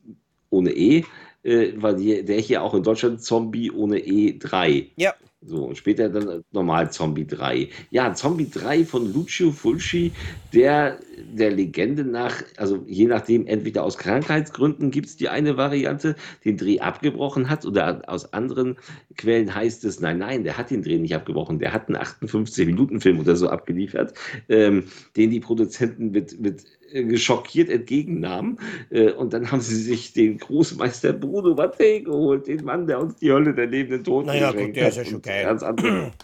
ohne 0.49 0.71
E, 0.71 1.05
äh, 1.43 1.73
war 1.75 1.93
die, 1.93 2.25
der 2.25 2.39
hier 2.39 2.63
auch 2.63 2.73
in 2.73 2.81
Deutschland 2.81 3.21
Zombie 3.21 3.69
ohne 3.69 3.99
E3. 3.99 4.87
Ja. 4.95 5.13
So, 5.43 5.65
und 5.65 5.75
später 5.77 6.07
dann 6.09 6.43
normal 6.51 6.91
Zombie 6.91 7.25
3. 7.25 7.69
Ja, 7.89 8.13
Zombie 8.13 8.47
3 8.47 8.85
von 8.85 9.11
Lucio 9.11 9.51
Fulci, 9.51 10.13
der 10.53 10.99
der 11.17 11.49
Legende 11.49 12.03
nach, 12.05 12.43
also 12.57 12.83
je 12.85 13.07
nachdem, 13.07 13.47
entweder 13.47 13.83
aus 13.83 13.97
Krankheitsgründen 13.97 14.91
gibt 14.91 15.07
es 15.07 15.15
die 15.17 15.29
eine 15.29 15.57
Variante, 15.57 16.15
den 16.45 16.57
Dreh 16.57 16.79
abgebrochen 16.79 17.49
hat, 17.49 17.65
oder 17.65 18.03
aus 18.07 18.33
anderen 18.33 18.77
Quellen 19.17 19.53
heißt 19.53 19.83
es, 19.85 19.99
nein, 19.99 20.19
nein, 20.19 20.43
der 20.43 20.57
hat 20.57 20.69
den 20.69 20.83
Dreh 20.83 20.99
nicht 20.99 21.15
abgebrochen, 21.15 21.57
der 21.57 21.73
hat 21.73 21.87
einen 21.87 21.97
58-Minuten-Film 21.97 23.19
oder 23.19 23.35
so 23.35 23.49
abgeliefert, 23.49 24.13
ähm, 24.47 24.85
den 25.15 25.31
die 25.31 25.39
Produzenten 25.39 26.11
mit, 26.11 26.39
mit 26.39 26.65
äh, 26.93 27.03
geschockiert 27.03 27.69
entgegennahmen. 27.69 28.59
Äh, 28.89 29.11
und 29.11 29.33
dann 29.33 29.51
haben 29.51 29.61
sie 29.61 29.75
sich 29.75 30.13
den 30.13 30.37
Großmeister 30.37 31.13
Bruno 31.13 31.55
Mattei 31.55 31.99
geholt, 31.99 32.47
den 32.47 32.63
Mann, 32.63 32.87
der 32.87 32.99
uns 32.99 33.15
die 33.15 33.31
Hölle 33.31 33.53
der 33.53 33.67
lebenden 33.67 34.03
Toten 34.03 34.27
naja, 34.27 34.51
gut, 34.51 34.75
der 34.75 34.89
ist 34.89 34.97
ja 34.97 35.05
schon 35.05 35.21
geil. 35.21 35.45
Ganz 35.45 35.63
andere. 35.63 36.11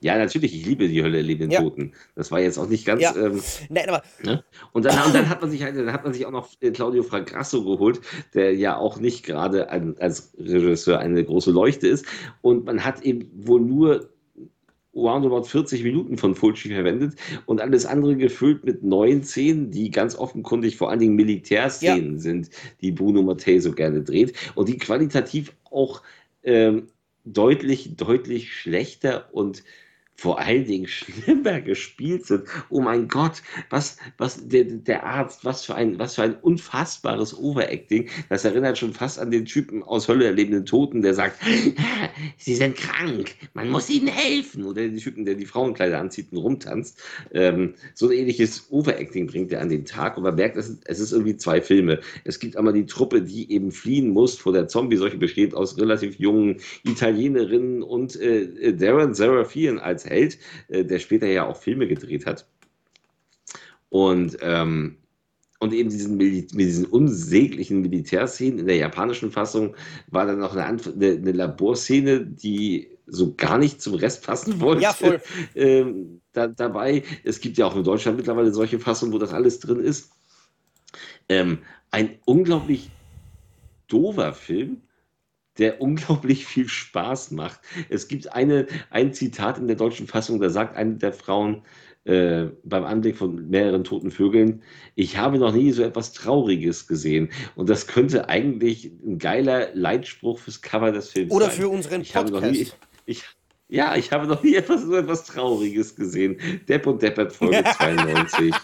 Ja, 0.00 0.16
natürlich, 0.18 0.54
ich 0.54 0.64
liebe 0.64 0.88
die 0.88 1.02
Hölle 1.02 1.14
der 1.14 1.22
lebenden 1.22 1.50
ja. 1.50 1.60
Toten. 1.60 1.92
Das 2.14 2.30
war 2.30 2.40
jetzt 2.40 2.58
auch 2.58 2.68
nicht 2.68 2.86
ganz. 2.86 3.02
Ja. 3.02 3.16
Ähm, 3.16 3.42
Nein, 3.68 3.88
aber. 3.88 4.02
Ne? 4.22 4.44
Und, 4.72 4.84
dann, 4.84 5.04
und 5.06 5.14
dann 5.14 5.28
hat 5.28 5.40
man 5.40 5.50
sich 5.50 5.62
halt, 5.62 5.76
dann 5.76 5.92
hat 5.92 6.04
man 6.04 6.12
sich 6.12 6.26
auch 6.26 6.30
noch 6.30 6.48
äh, 6.60 6.70
Claudio 6.70 7.02
Fragrasso 7.02 7.64
geholt, 7.64 8.00
der 8.34 8.54
ja 8.54 8.76
auch 8.76 9.00
nicht 9.00 9.24
gerade 9.24 9.68
als 9.70 10.32
Regisseur 10.38 10.98
eine 10.98 11.24
große 11.24 11.50
Leuchte 11.50 11.88
ist. 11.88 12.06
Und 12.40 12.66
man 12.66 12.84
hat 12.84 13.02
eben 13.02 13.30
wohl 13.34 13.60
nur 13.60 14.10
roundabout 14.96 15.44
40 15.44 15.84
Minuten 15.84 16.16
von 16.16 16.34
Fulci 16.34 16.70
verwendet 16.70 17.14
und 17.44 17.60
alles 17.60 17.86
andere 17.86 18.16
gefüllt 18.16 18.64
mit 18.64 18.82
neuen 18.82 19.22
Szenen, 19.22 19.70
die 19.70 19.90
ganz 19.90 20.16
offenkundig 20.16 20.76
vor 20.76 20.90
allen 20.90 21.00
Dingen 21.00 21.14
Militärszenen 21.14 22.14
ja. 22.14 22.20
sind, 22.20 22.50
die 22.80 22.90
Bruno 22.90 23.22
Mattei 23.22 23.60
so 23.60 23.72
gerne 23.72 24.02
dreht 24.02 24.34
und 24.54 24.68
die 24.68 24.78
qualitativ 24.78 25.52
auch 25.70 26.02
ähm, 26.42 26.88
deutlich, 27.24 27.96
deutlich 27.96 28.54
schlechter 28.54 29.28
und 29.32 29.62
vor 30.16 30.38
allen 30.38 30.64
Dingen 30.64 30.86
schlimmer 30.88 31.60
gespielt 31.60 32.26
sind. 32.26 32.44
Oh 32.70 32.80
mein 32.80 33.06
Gott, 33.08 33.42
was, 33.70 33.98
was 34.16 34.48
der, 34.48 34.64
der 34.64 35.04
Arzt, 35.04 35.44
was 35.44 35.64
für 35.64 35.74
ein, 35.74 35.98
was 35.98 36.14
für 36.14 36.22
ein 36.22 36.36
unfassbares 36.36 37.36
Overacting. 37.38 38.08
Das 38.28 38.44
erinnert 38.44 38.78
schon 38.78 38.94
fast 38.94 39.18
an 39.18 39.30
den 39.30 39.44
Typen 39.44 39.82
aus 39.82 40.08
Hölle 40.08 40.24
erlebenden 40.24 40.64
Toten, 40.64 41.02
der 41.02 41.14
sagt, 41.14 41.38
sie 42.38 42.54
sind 42.54 42.76
krank, 42.76 43.34
man 43.54 43.68
muss 43.68 43.90
ihnen 43.90 44.08
helfen. 44.08 44.64
Oder 44.64 44.82
den 44.82 44.96
Typen, 44.96 45.24
der 45.26 45.34
die 45.34 45.46
Frauenkleider 45.46 46.00
anzieht 46.00 46.28
und 46.32 46.38
rumtanzt. 46.38 47.02
Ähm, 47.32 47.74
so 47.94 48.06
ein 48.06 48.12
ähnliches 48.12 48.66
Overacting 48.70 49.26
bringt 49.26 49.52
er 49.52 49.60
an 49.60 49.68
den 49.68 49.84
Tag 49.84 50.16
und 50.16 50.22
man 50.22 50.34
merkt, 50.34 50.56
es, 50.56 50.70
ist 50.86 51.12
irgendwie 51.12 51.36
zwei 51.36 51.60
Filme. 51.60 52.00
Es 52.24 52.38
gibt 52.38 52.56
einmal 52.56 52.72
die 52.72 52.86
Truppe, 52.86 53.20
die 53.20 53.52
eben 53.52 53.70
fliehen 53.70 54.10
muss 54.10 54.36
vor 54.36 54.52
der 54.52 54.68
Zombie-Seuche, 54.68 55.18
besteht 55.18 55.54
aus 55.54 55.76
relativ 55.78 56.18
jungen 56.18 56.56
Italienerinnen 56.84 57.82
und 57.82 58.16
äh, 58.16 58.72
Darren 58.72 59.14
Seraphine 59.14 59.82
als 59.82 60.05
Held, 60.06 60.38
äh, 60.68 60.84
der 60.84 60.98
später 60.98 61.26
ja 61.26 61.46
auch 61.46 61.56
Filme 61.56 61.86
gedreht 61.86 62.26
hat. 62.26 62.46
Und, 63.88 64.38
ähm, 64.40 64.98
und 65.58 65.72
eben 65.72 65.88
diesen, 65.88 66.16
mit 66.16 66.52
diesen 66.52 66.86
unsäglichen 66.86 67.80
Militärszenen 67.80 68.58
in 68.58 68.66
der 68.66 68.76
japanischen 68.76 69.30
Fassung 69.30 69.74
war 70.08 70.26
dann 70.26 70.38
noch 70.38 70.54
eine, 70.54 70.64
eine, 70.64 71.12
eine 71.12 71.32
Laborszene, 71.32 72.26
die 72.26 72.88
so 73.06 73.34
gar 73.34 73.56
nicht 73.58 73.80
zum 73.80 73.94
Rest 73.94 74.24
passen 74.24 74.60
wollte. 74.60 74.82
Ja, 74.82 74.92
voll. 74.92 75.20
ähm, 75.54 76.20
da, 76.32 76.48
dabei, 76.48 77.02
es 77.24 77.40
gibt 77.40 77.56
ja 77.56 77.66
auch 77.66 77.76
in 77.76 77.84
Deutschland 77.84 78.18
mittlerweile 78.18 78.52
solche 78.52 78.78
Fassungen, 78.78 79.14
wo 79.14 79.18
das 79.18 79.32
alles 79.32 79.60
drin 79.60 79.80
ist. 79.80 80.10
Ähm, 81.28 81.58
ein 81.90 82.18
unglaublich 82.24 82.90
doofer 83.88 84.34
Film, 84.34 84.82
der 85.58 85.80
unglaublich 85.80 86.46
viel 86.46 86.68
Spaß 86.68 87.30
macht. 87.32 87.60
Es 87.88 88.08
gibt 88.08 88.32
eine, 88.32 88.66
ein 88.90 89.12
Zitat 89.12 89.58
in 89.58 89.66
der 89.66 89.76
deutschen 89.76 90.06
Fassung, 90.06 90.40
da 90.40 90.50
sagt 90.50 90.76
eine 90.76 90.96
der 90.96 91.12
Frauen 91.12 91.62
äh, 92.06 92.50
beim 92.62 92.84
Anblick 92.84 93.16
von 93.16 93.48
mehreren 93.48 93.82
toten 93.82 94.12
Vögeln, 94.12 94.62
ich 94.94 95.16
habe 95.16 95.38
noch 95.38 95.52
nie 95.52 95.72
so 95.72 95.82
etwas 95.82 96.12
Trauriges 96.12 96.86
gesehen. 96.86 97.30
Und 97.56 97.68
das 97.68 97.88
könnte 97.88 98.28
eigentlich 98.28 98.92
ein 99.04 99.18
geiler 99.18 99.74
Leitspruch 99.74 100.38
fürs 100.38 100.62
Cover 100.62 100.92
des 100.92 101.10
Films 101.10 101.32
Oder 101.32 101.46
sein. 101.46 101.54
Oder 101.54 101.62
für 101.62 101.68
unseren 101.68 102.02
Podcast. 102.02 102.08
Ich 102.08 102.14
habe 102.14 102.30
noch 102.30 102.40
nie, 102.42 102.68
ich, 103.06 103.24
ja, 103.68 103.96
ich 103.96 104.12
habe 104.12 104.28
noch 104.28 104.42
nie 104.42 104.54
etwas, 104.54 104.82
so 104.82 104.94
etwas 104.94 105.24
Trauriges 105.24 105.96
gesehen. 105.96 106.38
Depp 106.68 106.86
und 106.86 107.02
Deppert 107.02 107.32
Folge 107.32 107.64
92. 107.76 108.54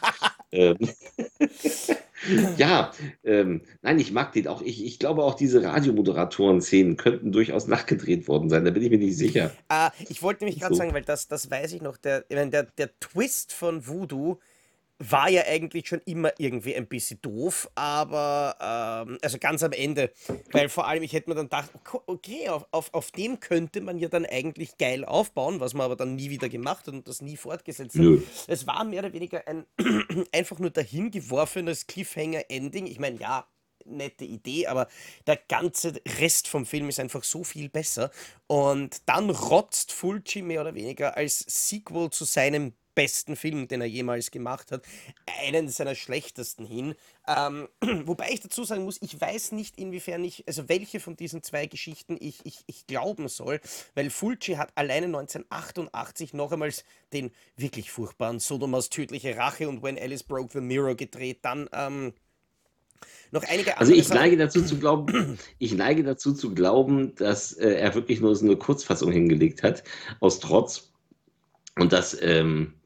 ähm, 0.53 0.77
ja, 2.57 2.93
ähm, 3.25 3.63
nein, 3.83 3.99
ich 3.99 4.13
mag 4.13 4.33
den 4.33 4.49
auch. 4.49 4.63
Ich, 4.63 4.85
ich 4.85 4.99
glaube 4.99 5.23
auch, 5.25 5.35
diese 5.35 5.63
Radiomoderatoren-Szenen 5.63 6.97
könnten 6.97 7.33
durchaus 7.33 7.67
nachgedreht 7.67 8.29
worden 8.29 8.49
sein. 8.49 8.65
Da 8.65 8.71
bin 8.71 8.83
ich 8.83 8.91
mir 8.91 8.99
nicht 8.99 9.17
sicher. 9.17 9.51
Ah, 9.69 9.91
ich 10.09 10.23
wollte 10.23 10.45
nämlich 10.45 10.61
gerade 10.61 10.75
so. 10.75 10.79
sagen, 10.79 10.95
weil 10.95 11.03
das, 11.03 11.29
das 11.29 11.51
weiß 11.51 11.73
ich 11.73 11.83
noch, 11.83 11.97
der, 11.97 12.23
der, 12.23 12.65
der 12.65 12.99
Twist 13.01 13.53
von 13.53 13.87
Voodoo 13.87 14.39
war 15.11 15.29
ja 15.29 15.43
eigentlich 15.47 15.89
schon 15.89 16.01
immer 16.05 16.33
irgendwie 16.39 16.75
ein 16.77 16.87
bisschen 16.87 17.21
doof, 17.23 17.69
aber 17.75 19.05
ähm, 19.09 19.19
also 19.23 19.39
ganz 19.39 19.63
am 19.63 19.73
Ende, 19.73 20.13
weil 20.53 20.69
vor 20.69 20.87
allem 20.87 21.03
ich 21.03 21.13
hätte 21.13 21.29
mir 21.29 21.35
dann 21.35 21.47
gedacht, 21.47 21.71
okay, 22.07 22.49
auf, 22.49 22.67
auf, 22.71 22.95
auf 22.95 23.11
dem 23.11 23.41
könnte 23.41 23.81
man 23.81 23.99
ja 23.99 24.09
dann 24.09 24.25
eigentlich 24.27 24.79
geil 24.79 25.05
aufbauen, 25.05 25.61
was 25.61 25.75
man 25.75 25.87
aber 25.87 25.97
dann 25.97 26.15
nie 26.15 26.31
wieder 26.31 26.49
gemacht 26.49 26.87
hat 26.87 26.95
und 26.95 27.09
das 27.09 27.21
nie 27.21 27.37
fortgesetzt 27.37 27.99
hat. 27.99 28.05
Es 28.47 28.67
war 28.67 28.85
mehr 28.85 29.01
oder 29.01 29.13
weniger 29.13 29.47
ein 29.47 29.67
einfach 30.33 30.59
nur 30.59 30.71
dahingeworfenes 30.71 31.87
Cliffhanger-Ending. 31.87 32.87
Ich 32.87 32.99
meine, 32.99 33.19
ja, 33.19 33.47
nette 33.85 34.25
Idee, 34.25 34.67
aber 34.67 34.89
der 35.27 35.37
ganze 35.37 36.01
Rest 36.21 36.49
vom 36.49 36.67
Film 36.67 36.89
ist 36.89 37.01
einfach 37.01 37.25
so 37.25 37.45
viel 37.45 37.69
besser. 37.69 38.11
Und 38.47 39.03
dann 39.07 39.31
rotzt 39.31 39.93
Fulci 39.93 40.43
mehr 40.43 40.61
oder 40.61 40.75
weniger 40.75 41.17
als 41.17 41.41
Sequel 41.41 42.11
zu 42.11 42.25
seinem 42.25 42.75
besten 42.95 43.37
Film, 43.37 43.69
den 43.69 43.81
er 43.81 43.87
jemals 43.87 44.31
gemacht 44.31 44.73
hat, 44.73 44.85
einen 45.43 45.69
seiner 45.69 45.95
schlechtesten 45.95 46.65
hin. 46.65 46.95
Ähm, 47.27 47.69
wobei 48.07 48.31
ich 48.31 48.41
dazu 48.41 48.65
sagen 48.65 48.85
muss, 48.85 48.99
ich 49.01 49.21
weiß 49.21 49.53
nicht, 49.53 49.79
inwiefern 49.79 50.25
ich, 50.25 50.45
also 50.47 50.69
welche 50.69 51.01
von 51.01 51.17
diesen 51.17 51.43
zwei 51.43 51.67
Geschichten 51.67 52.17
ich, 52.21 52.45
ich, 52.45 52.65
ich 52.67 52.87
glauben 52.87 53.29
soll, 53.29 53.61
weil 53.95 54.11
Fulci 54.11 54.55
hat 54.55 54.73
alleine 54.75 55.07
1988 55.07 56.35
noch 56.35 56.53
einmal 56.53 56.73
den 57.13 57.31
wirklich 57.57 57.91
furchtbaren 57.91 58.41
Sodomas 58.41 58.91
tödliche 58.91 59.37
Rache 59.37 59.69
und 59.69 59.83
When 59.83 59.99
Alice 59.99 60.23
Broke 60.23 60.53
the 60.53 60.61
Mirror 60.61 60.95
gedreht, 60.95 61.39
dann 61.43 61.69
ähm, 61.73 62.13
noch 63.31 63.43
einige 63.45 63.77
andere 63.79 63.79
Also 63.79 63.93
ich 63.93 64.09
neige 64.09 64.37
dazu 64.37 64.63
zu 64.63 64.79
glauben, 64.79 65.39
ich 65.59 65.75
neige 65.75 66.05
dazu 66.05 66.33
zu 66.35 66.55
glauben, 66.55 67.15
dass 67.17 67.53
äh, 67.53 67.75
er 67.75 67.95
wirklich 67.95 68.21
nur 68.21 68.35
so 68.37 68.45
eine 68.45 68.57
Kurzfassung 68.57 69.11
hingelegt 69.11 69.63
hat, 69.63 69.83
aus 70.21 70.41
Trotz. 70.41 70.93
Und 71.79 71.93
dass 71.93 72.21
ähm, 72.21 72.75
äh, 72.75 72.82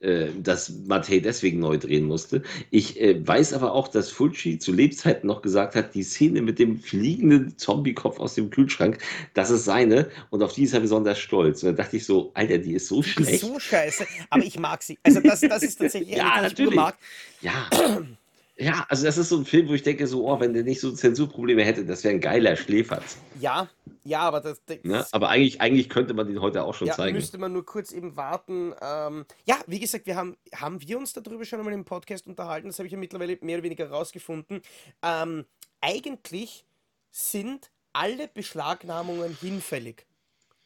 dass 0.00 0.70
Mattei 0.86 1.18
deswegen 1.18 1.58
neu 1.58 1.76
drehen 1.76 2.04
musste. 2.04 2.42
Ich 2.70 3.00
äh, 3.00 3.26
weiß 3.26 3.52
aber 3.52 3.72
auch, 3.72 3.88
dass 3.88 4.10
Fulci 4.10 4.58
zu 4.58 4.72
Lebzeiten 4.72 5.26
noch 5.26 5.42
gesagt 5.42 5.74
hat, 5.74 5.94
die 5.94 6.02
Szene 6.02 6.42
mit 6.42 6.58
dem 6.58 6.78
fliegenden 6.78 7.58
Zombie-Kopf 7.58 8.20
aus 8.20 8.34
dem 8.34 8.50
Kühlschrank, 8.50 8.98
das 9.34 9.50
ist 9.50 9.64
seine 9.64 10.08
und 10.30 10.42
auf 10.42 10.52
die 10.52 10.64
ist 10.64 10.74
er 10.74 10.80
besonders 10.80 11.18
stolz. 11.18 11.62
Und 11.62 11.70
da 11.76 11.82
dachte 11.82 11.96
ich 11.96 12.04
so, 12.04 12.30
Alter, 12.34 12.58
die 12.58 12.74
ist 12.74 12.88
so 12.88 13.02
die 13.02 13.08
schlecht. 13.08 13.32
Ist 13.34 13.40
so 13.40 13.58
scheiße, 13.58 14.06
aber 14.30 14.44
ich 14.44 14.58
mag 14.58 14.82
sie. 14.82 14.98
Also 15.02 15.20
das, 15.20 15.40
das 15.40 15.62
ist 15.62 15.76
tatsächlich 15.76 16.16
ja, 16.16 16.32
eine, 16.34 16.52
die 16.52 16.64
ich 16.64 16.74
mag. 16.74 16.96
Ja. 17.40 17.68
Ja, 18.60 18.84
also 18.88 19.04
das 19.04 19.16
ist 19.16 19.28
so 19.28 19.38
ein 19.38 19.44
Film, 19.44 19.68
wo 19.68 19.74
ich 19.74 19.84
denke, 19.84 20.06
so, 20.08 20.28
oh, 20.28 20.40
wenn 20.40 20.52
der 20.52 20.64
nicht 20.64 20.80
so 20.80 20.90
Zensurprobleme 20.90 21.64
hätte, 21.64 21.84
das 21.84 22.02
wäre 22.02 22.14
ein 22.14 22.20
geiler 22.20 22.56
Schläferz. 22.56 23.16
Ja, 23.40 23.68
ja, 24.02 24.20
aber 24.20 24.40
das. 24.40 24.60
das 24.66 24.78
ja, 24.82 25.06
aber 25.12 25.28
eigentlich, 25.28 25.60
eigentlich 25.60 25.88
könnte 25.88 26.12
man 26.12 26.26
den 26.26 26.40
heute 26.40 26.64
auch 26.64 26.74
schon 26.74 26.88
ja, 26.88 26.94
zeigen. 26.94 27.14
müsste 27.14 27.38
man 27.38 27.52
nur 27.52 27.64
kurz 27.64 27.92
eben 27.92 28.16
warten. 28.16 28.74
Ähm, 28.82 29.26
ja, 29.44 29.58
wie 29.68 29.78
gesagt, 29.78 30.06
wir 30.06 30.16
haben, 30.16 30.36
haben 30.52 30.80
wir 30.80 30.98
uns 30.98 31.12
darüber 31.12 31.44
schon 31.44 31.60
einmal 31.60 31.72
im 31.72 31.84
Podcast 31.84 32.26
unterhalten, 32.26 32.66
das 32.66 32.78
habe 32.80 32.86
ich 32.86 32.92
ja 32.92 32.98
mittlerweile 32.98 33.38
mehr 33.42 33.58
oder 33.58 33.64
weniger 33.64 33.90
rausgefunden. 33.90 34.60
Ähm, 35.02 35.44
eigentlich 35.80 36.64
sind 37.12 37.70
alle 37.92 38.26
Beschlagnahmungen 38.26 39.36
hinfällig. 39.40 40.04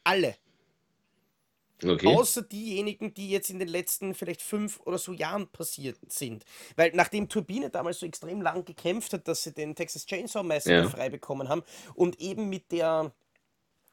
Alle. 0.03 0.35
Okay. 1.83 2.07
Außer 2.07 2.43
diejenigen, 2.43 3.13
die 3.13 3.29
jetzt 3.29 3.49
in 3.49 3.59
den 3.59 3.67
letzten 3.67 4.13
vielleicht 4.13 4.41
fünf 4.41 4.79
oder 4.85 4.97
so 4.97 5.11
Jahren 5.11 5.47
passiert 5.47 5.97
sind. 6.07 6.45
Weil 6.75 6.91
nachdem 6.93 7.27
Turbine 7.27 7.69
damals 7.69 7.99
so 7.99 8.05
extrem 8.05 8.41
lang 8.41 8.65
gekämpft 8.65 9.13
hat, 9.13 9.27
dass 9.27 9.43
sie 9.43 9.53
den 9.53 9.75
Texas 9.75 10.05
Chainsaw 10.05 10.43
Massacre 10.43 10.83
ja. 10.83 10.89
frei 10.89 11.09
bekommen 11.09 11.49
haben 11.49 11.63
und 11.95 12.19
eben 12.19 12.49
mit 12.49 12.71
der 12.71 13.11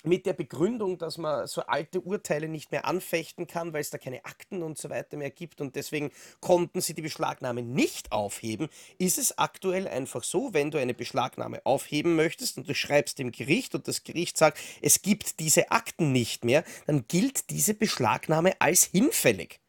mit 0.04 0.26
der 0.26 0.32
Begründung, 0.32 0.98
dass 0.98 1.18
man 1.18 1.46
so 1.46 1.62
alte 1.62 2.00
Urteile 2.00 2.48
nicht 2.48 2.70
mehr 2.70 2.84
anfechten 2.84 3.46
kann, 3.46 3.72
weil 3.72 3.80
es 3.80 3.90
da 3.90 3.98
keine 3.98 4.24
Akten 4.24 4.62
und 4.62 4.78
so 4.78 4.90
weiter 4.90 5.16
mehr 5.16 5.30
gibt 5.30 5.60
und 5.60 5.76
deswegen 5.76 6.10
konnten 6.40 6.80
sie 6.80 6.94
die 6.94 7.02
Beschlagnahme 7.02 7.62
nicht 7.62 8.12
aufheben, 8.12 8.68
ist 8.98 9.18
es 9.18 9.38
aktuell 9.38 9.88
einfach 9.88 10.24
so, 10.24 10.54
wenn 10.54 10.70
du 10.70 10.78
eine 10.78 10.94
Beschlagnahme 10.94 11.60
aufheben 11.64 12.16
möchtest 12.16 12.56
und 12.56 12.68
du 12.68 12.74
schreibst 12.74 13.18
dem 13.18 13.32
Gericht 13.32 13.74
und 13.74 13.88
das 13.88 14.04
Gericht 14.04 14.36
sagt, 14.38 14.58
es 14.80 15.02
gibt 15.02 15.40
diese 15.40 15.70
Akten 15.70 16.12
nicht 16.12 16.44
mehr, 16.44 16.64
dann 16.86 17.06
gilt 17.08 17.50
diese 17.50 17.74
Beschlagnahme 17.74 18.54
als 18.60 18.84
hinfällig. 18.84 19.60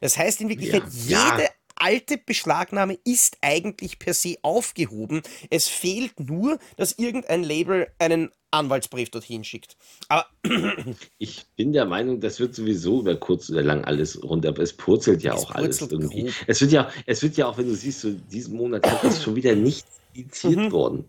Das 0.00 0.16
heißt 0.16 0.40
in 0.40 0.48
Wirklichkeit, 0.48 0.82
ja, 1.06 1.30
jede 1.30 1.42
ja 1.44 1.50
alte 1.80 2.18
Beschlagnahme 2.18 2.98
ist 3.04 3.38
eigentlich 3.40 3.98
per 3.98 4.14
se 4.14 4.36
aufgehoben. 4.42 5.22
Es 5.50 5.68
fehlt 5.68 6.18
nur, 6.20 6.58
dass 6.76 6.98
irgendein 6.98 7.42
Label 7.42 7.92
einen 7.98 8.30
Anwaltsbrief 8.50 9.10
dorthin 9.10 9.44
schickt. 9.44 9.76
Aber 10.08 10.26
ich 11.18 11.46
bin 11.56 11.72
der 11.72 11.84
Meinung, 11.84 12.20
das 12.20 12.40
wird 12.40 12.54
sowieso 12.54 13.00
über 13.00 13.16
kurz 13.16 13.50
oder 13.50 13.62
lang 13.62 13.84
alles 13.84 14.22
runter, 14.22 14.50
aber 14.50 14.62
es 14.62 14.72
purzelt 14.72 15.22
ja 15.22 15.34
es 15.34 15.44
auch 15.44 15.50
alles 15.52 15.80
irgendwie. 15.80 16.24
Grob. 16.24 16.34
Es 16.46 16.60
wird 16.60 16.72
ja, 16.72 16.90
es 17.06 17.22
wird 17.22 17.36
ja 17.36 17.46
auch, 17.46 17.58
wenn 17.58 17.68
du 17.68 17.74
siehst, 17.74 18.00
so 18.00 18.10
diesen 18.10 18.56
Monat 18.56 18.86
ist 19.04 19.22
schon 19.22 19.36
wieder 19.36 19.54
nichts 19.54 19.98
indiziert 20.14 20.56
mhm. 20.56 20.72
worden. 20.72 21.04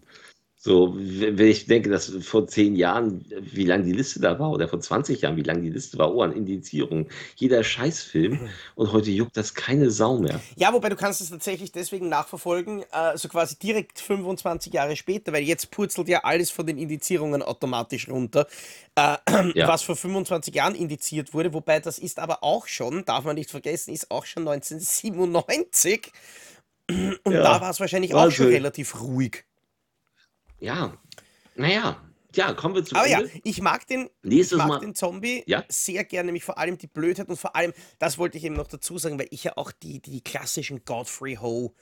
So, 0.61 0.93
wenn 0.93 1.47
ich 1.47 1.67
denke, 1.67 1.89
dass 1.89 2.09
vor 2.19 2.45
zehn 2.45 2.75
Jahren, 2.75 3.23
wie 3.39 3.63
lang 3.63 3.85
die 3.85 3.93
Liste 3.93 4.19
da 4.19 4.39
war, 4.39 4.51
oder 4.51 4.67
vor 4.67 4.81
20 4.81 5.21
Jahren, 5.21 5.37
wie 5.37 5.41
lang 5.41 5.61
die 5.61 5.69
Liste 5.69 5.97
war, 5.97 6.13
oh, 6.13 6.21
an 6.21 6.33
Indizierungen, 6.33 7.07
jeder 7.37 7.63
Scheißfilm 7.63 8.49
und 8.75 8.91
heute 8.91 9.09
juckt 9.09 9.37
das 9.37 9.53
keine 9.53 9.89
Sau 9.89 10.17
mehr. 10.17 10.41
Ja, 10.57 10.73
wobei 10.73 10.89
du 10.89 10.97
kannst 10.97 11.21
es 11.21 11.29
tatsächlich 11.29 11.71
deswegen 11.71 12.09
nachverfolgen, 12.09 12.83
äh, 12.91 13.15
so 13.17 13.29
quasi 13.29 13.57
direkt 13.57 14.01
25 14.01 14.73
Jahre 14.73 14.97
später, 14.97 15.31
weil 15.31 15.43
jetzt 15.43 15.71
purzelt 15.71 16.09
ja 16.09 16.25
alles 16.25 16.51
von 16.51 16.67
den 16.67 16.77
Indizierungen 16.77 17.41
automatisch 17.41 18.09
runter, 18.09 18.45
äh, 18.95 19.15
ja. 19.55 19.65
was 19.65 19.83
vor 19.83 19.95
25 19.95 20.53
Jahren 20.53 20.75
indiziert 20.75 21.33
wurde, 21.33 21.53
wobei 21.53 21.79
das 21.79 21.99
ist 21.99 22.19
aber 22.19 22.43
auch 22.43 22.67
schon, 22.67 23.05
darf 23.05 23.23
man 23.23 23.35
nicht 23.35 23.49
vergessen, 23.49 23.93
ist 23.93 24.11
auch 24.11 24.25
schon 24.25 24.45
1997 24.45 26.11
und 26.89 27.33
ja. 27.33 27.43
da 27.43 27.61
war 27.61 27.69
es 27.69 27.79
wahrscheinlich 27.79 28.13
auch 28.13 28.29
schon 28.29 28.47
relativ 28.47 28.99
ruhig. 28.99 29.45
Ja, 30.59 30.97
naja, 31.55 32.01
ja, 32.35 32.53
kommen 32.53 32.75
wir 32.75 32.85
zu 32.85 32.95
Aber 32.95 33.07
Ende. 33.07 33.25
ja, 33.33 33.41
ich 33.43 33.61
mag 33.61 33.87
den, 33.87 34.09
ich 34.23 34.51
mag 34.51 34.67
Mal. 34.67 34.79
den 34.79 34.93
Zombie 34.93 35.43
ja? 35.47 35.63
sehr 35.67 36.03
gerne, 36.03 36.27
nämlich 36.27 36.43
vor 36.43 36.57
allem 36.57 36.77
die 36.77 36.87
Blödheit 36.87 37.27
und 37.27 37.37
vor 37.37 37.55
allem, 37.55 37.73
das 37.97 38.17
wollte 38.17 38.37
ich 38.37 38.43
eben 38.43 38.55
noch 38.55 38.67
dazu 38.67 38.97
sagen, 38.97 39.17
weil 39.17 39.27
ich 39.31 39.43
ja 39.43 39.57
auch 39.57 39.71
die, 39.71 39.99
die 39.99 40.21
klassischen 40.21 40.85
Godfrey 40.85 41.35
Ho 41.35 41.73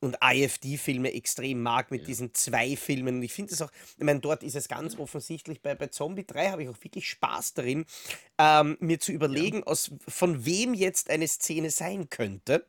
und 0.00 0.18
IFD-Filme 0.22 1.14
extrem 1.14 1.62
mag 1.62 1.90
mit 1.90 2.02
ja. 2.02 2.06
diesen 2.08 2.34
zwei 2.34 2.76
Filmen. 2.76 3.16
Und 3.16 3.22
ich 3.22 3.32
finde 3.32 3.54
es 3.54 3.62
auch, 3.62 3.70
ich 3.96 4.04
meine, 4.04 4.20
dort 4.20 4.42
ist 4.42 4.54
es 4.54 4.68
ganz 4.68 4.98
offensichtlich, 4.98 5.62
bei, 5.62 5.74
bei 5.74 5.86
Zombie 5.86 6.26
3 6.26 6.50
habe 6.50 6.62
ich 6.62 6.68
auch 6.68 6.84
wirklich 6.84 7.08
Spaß 7.08 7.54
darin, 7.54 7.86
ähm, 8.38 8.76
mir 8.80 9.00
zu 9.00 9.12
überlegen, 9.12 9.58
ja. 9.58 9.66
aus, 9.66 9.90
von 10.06 10.44
wem 10.44 10.74
jetzt 10.74 11.08
eine 11.08 11.26
Szene 11.26 11.70
sein 11.70 12.10
könnte. 12.10 12.66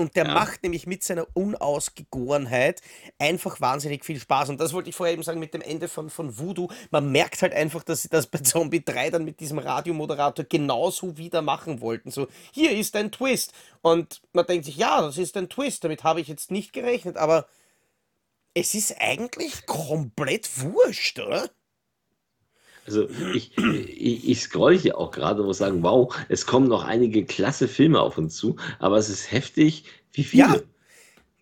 Und 0.00 0.14
der 0.14 0.26
ja. 0.26 0.32
macht 0.32 0.62
nämlich 0.62 0.86
mit 0.86 1.02
seiner 1.02 1.26
Unausgegorenheit 1.34 2.82
einfach 3.18 3.60
wahnsinnig 3.60 4.04
viel 4.04 4.20
Spaß. 4.20 4.48
Und 4.48 4.60
das 4.60 4.72
wollte 4.72 4.90
ich 4.90 4.94
vorher 4.94 5.12
eben 5.12 5.24
sagen 5.24 5.40
mit 5.40 5.54
dem 5.54 5.60
Ende 5.60 5.88
von, 5.88 6.08
von 6.08 6.38
Voodoo. 6.38 6.68
Man 6.92 7.10
merkt 7.10 7.42
halt 7.42 7.52
einfach, 7.52 7.82
dass 7.82 8.02
sie 8.02 8.08
das 8.08 8.28
bei 8.28 8.38
Zombie 8.38 8.84
3 8.84 9.10
dann 9.10 9.24
mit 9.24 9.40
diesem 9.40 9.58
Radiomoderator 9.58 10.44
genauso 10.44 11.18
wieder 11.18 11.42
machen 11.42 11.80
wollten. 11.80 12.12
So, 12.12 12.28
hier 12.52 12.70
ist 12.78 12.94
ein 12.94 13.10
Twist. 13.10 13.52
Und 13.82 14.22
man 14.32 14.46
denkt 14.46 14.66
sich, 14.66 14.76
ja, 14.76 15.02
das 15.02 15.18
ist 15.18 15.36
ein 15.36 15.48
Twist. 15.48 15.82
Damit 15.82 16.04
habe 16.04 16.20
ich 16.20 16.28
jetzt 16.28 16.52
nicht 16.52 16.72
gerechnet. 16.72 17.16
Aber 17.16 17.48
es 18.54 18.74
ist 18.74 19.00
eigentlich 19.00 19.66
komplett 19.66 20.48
wurscht, 20.60 21.18
oder? 21.18 21.50
Also 22.88 23.06
ich, 23.34 23.52
ich, 23.58 24.28
ich 24.30 24.40
scroll 24.40 24.78
hier 24.78 24.96
auch 24.96 25.10
gerade 25.10 25.42
und 25.42 25.46
muss 25.46 25.58
sagen, 25.58 25.82
wow, 25.82 26.16
es 26.30 26.46
kommen 26.46 26.68
noch 26.68 26.84
einige 26.84 27.26
klasse 27.26 27.68
Filme 27.68 28.00
auf 28.00 28.16
uns 28.16 28.34
zu, 28.34 28.56
aber 28.78 28.96
es 28.96 29.10
ist 29.10 29.30
heftig, 29.30 29.84
wie 30.12 30.24
viele. 30.24 30.42
Ja. 30.42 30.56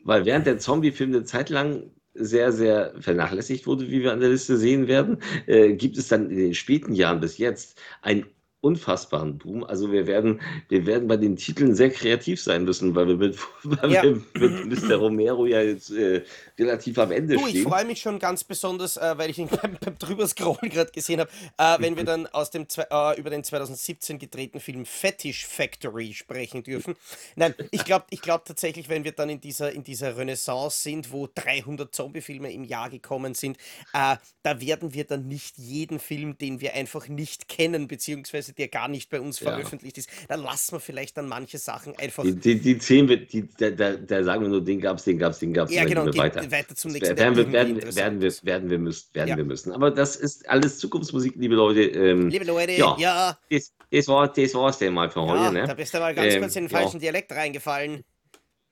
Weil 0.03 0.25
während 0.25 0.47
der 0.47 0.59
Zombie-Film 0.59 1.11
eine 1.15 1.25
Zeit 1.25 1.49
lang 1.49 1.85
sehr, 2.15 2.51
sehr 2.51 2.95
vernachlässigt 2.99 3.69
wurde, 3.69 3.89
wie 3.89 4.03
wir 4.03 4.13
an 4.13 4.19
der 4.19 4.31
Liste 4.31 4.57
sehen 4.57 4.89
werden, 4.89 5.19
äh, 5.47 5.75
gibt 5.75 5.97
es 5.99 6.09
dann 6.09 6.31
in 6.31 6.37
den 6.37 6.55
späten 6.55 6.95
Jahren 6.95 7.21
bis 7.21 7.39
jetzt 7.39 7.81
ein 8.03 8.27
unfassbaren 8.61 9.39
Boom. 9.39 9.65
Also 9.65 9.93
wir 9.93 10.07
werden, 10.07 10.41
wir 10.69 10.87
werden 10.87 11.07
bei 11.07 11.17
den 11.17 11.37
Titeln 11.37 11.75
sehr 11.75 11.91
kreativ 11.91 12.43
sein 12.43 12.65
müssen, 12.65 12.95
weil 12.95 13.07
wir 13.07 13.17
mit, 13.17 13.39
weil 13.63 13.93
ja. 13.93 14.03
wir 14.03 14.23
mit 14.35 14.83
Mr. 14.83 14.97
Romero 14.97 15.47
ja 15.47 15.63
jetzt 15.63 15.91
äh, 15.91 16.25
relativ 16.59 16.99
am 16.99 17.13
Ende 17.13 17.35
du, 17.35 17.47
stehen. 17.47 17.63
Ich 17.63 17.63
freue 17.63 17.85
mich 17.85 18.01
schon 18.01 18.19
ganz 18.19 18.43
besonders, 18.45 18.97
äh, 18.97 19.15
weil 19.17 19.31
ich 19.31 19.39
ihn 19.39 19.49
beim, 19.63 19.77
beim 19.81 19.99
drüber 19.99 20.27
scrollen 20.27 20.71
gerade 20.71 20.91
gesehen 20.91 21.21
habe, 21.21 21.31
äh, 21.59 21.77
wenn 21.81 21.97
wir 21.97 22.05
dann 22.05 22.27
aus 22.27 22.51
dem 22.51 22.67
äh, 22.77 23.21
über 23.21 23.31
den 23.31 23.45
2017 23.45 24.19
gedrehten 24.19 24.59
Film 24.59 24.85
Fetish 24.85 25.47
Factory 25.47 26.13
sprechen 26.13 26.63
dürfen. 26.63 26.97
Nein, 27.37 27.55
ich 27.71 27.85
glaube 27.85 28.07
ich 28.11 28.21
glaub 28.21 28.45
tatsächlich, 28.45 28.89
wenn 28.89 29.05
wir 29.05 29.13
dann 29.13 29.29
in 29.29 29.41
dieser, 29.41 29.73
in 29.73 29.85
dieser 29.85 30.17
Renaissance 30.17 30.83
sind, 30.83 31.13
wo 31.13 31.29
300 31.33 31.95
Zombie-Filme 31.95 32.53
im 32.53 32.65
Jahr 32.65 32.91
gekommen 32.91 33.35
sind, 33.35 33.59
äh, 33.93 34.17
da 34.43 34.61
werden 34.61 34.95
wir 34.95 35.05
dann 35.05 35.29
nicht 35.29 35.59
jeden 35.59 36.01
Film, 36.01 36.37
den 36.39 36.61
wir 36.61 36.75
einfach 36.75 37.09
nicht 37.09 37.49
kennen, 37.49 37.87
beziehungsweise 37.87 38.46
der 38.53 38.69
gar 38.69 38.89
nicht 38.89 39.11
bei 39.11 39.21
uns 39.21 39.39
veröffentlicht 39.39 39.97
ja. 39.97 40.01
ist, 40.01 40.11
dann 40.29 40.43
lassen 40.43 40.73
wir 40.73 40.81
vielleicht 40.81 41.17
dann 41.17 41.29
manche 41.29 41.59
Sachen 41.59 41.97
einfach. 41.97 42.23
Die, 42.23 42.35
die, 42.35 42.61
die 42.61 42.79
zehn, 42.79 43.07
die, 43.07 43.49
da, 43.59 43.71
da, 43.71 43.97
da, 43.97 44.25
sagen 44.25 44.43
wir 44.43 44.49
nur, 44.49 44.65
den 44.65 44.81
gab 44.81 44.99
es, 44.99 45.05
den 45.05 45.19
gab 45.19 45.33
es, 45.33 45.39
den 45.39 45.53
gab 45.53 45.69
es. 45.69 45.75
Ja, 45.75 45.85
genau, 45.85 46.07
weiter. 46.17 46.51
weiter 46.51 46.75
zum 46.75 46.93
nächsten. 46.93 47.17
Werden 47.17 47.37
wir, 47.37 47.53
werden, 47.53 47.97
werden, 47.97 48.21
wir, 48.21 48.33
werden, 48.43 48.71
wir 48.71 48.79
müssen, 48.79 49.15
werden 49.15 49.29
ja. 49.29 49.37
wir 49.37 49.45
müssen. 49.45 49.73
Aber 49.73 49.91
das 49.91 50.17
ist 50.17 50.49
alles 50.49 50.79
Zukunftsmusik, 50.79 51.35
liebe 51.37 51.55
Leute. 51.55 51.83
Ähm, 51.83 52.29
liebe 52.29 52.45
Leute, 52.45 52.73
ja. 52.73 52.97
ja. 52.99 53.39
Das, 53.51 53.73
das 53.91 54.09
war 54.09 54.69
es 54.69 54.79
denn 54.79 54.95
mal 54.95 55.11
für 55.11 55.23
heute. 55.23 55.53
Ne? 55.53 55.67
Da 55.67 55.75
bist 55.75 55.95
du 55.95 55.99
mal 55.99 56.15
ganz 56.15 56.35
ähm, 56.35 56.41
kurz 56.41 56.57
in 56.57 56.65
den 56.65 56.71
falschen 56.71 57.01
Dialekt 57.01 57.33
reingefallen. 57.33 58.05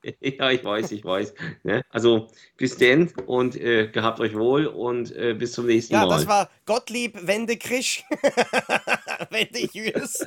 Ja, 0.20 0.50
ich 0.50 0.64
weiß, 0.64 0.92
ich 0.92 1.04
weiß. 1.04 1.34
Ne? 1.62 1.82
Also 1.88 2.28
bis 2.56 2.76
denn 2.76 3.12
und 3.26 3.56
äh, 3.56 3.88
gehabt 3.88 4.20
euch 4.20 4.34
wohl 4.34 4.66
und 4.66 5.14
äh, 5.16 5.34
bis 5.34 5.52
zum 5.52 5.66
nächsten 5.66 5.94
ja, 5.94 6.00
Mal. 6.00 6.10
Ja, 6.10 6.16
das 6.16 6.26
war 6.26 6.50
Gottlieb 6.66 7.26
Wende 7.26 7.56
Krisch. 7.56 8.04
Wende 9.30 9.68
Jürs. 9.72 10.26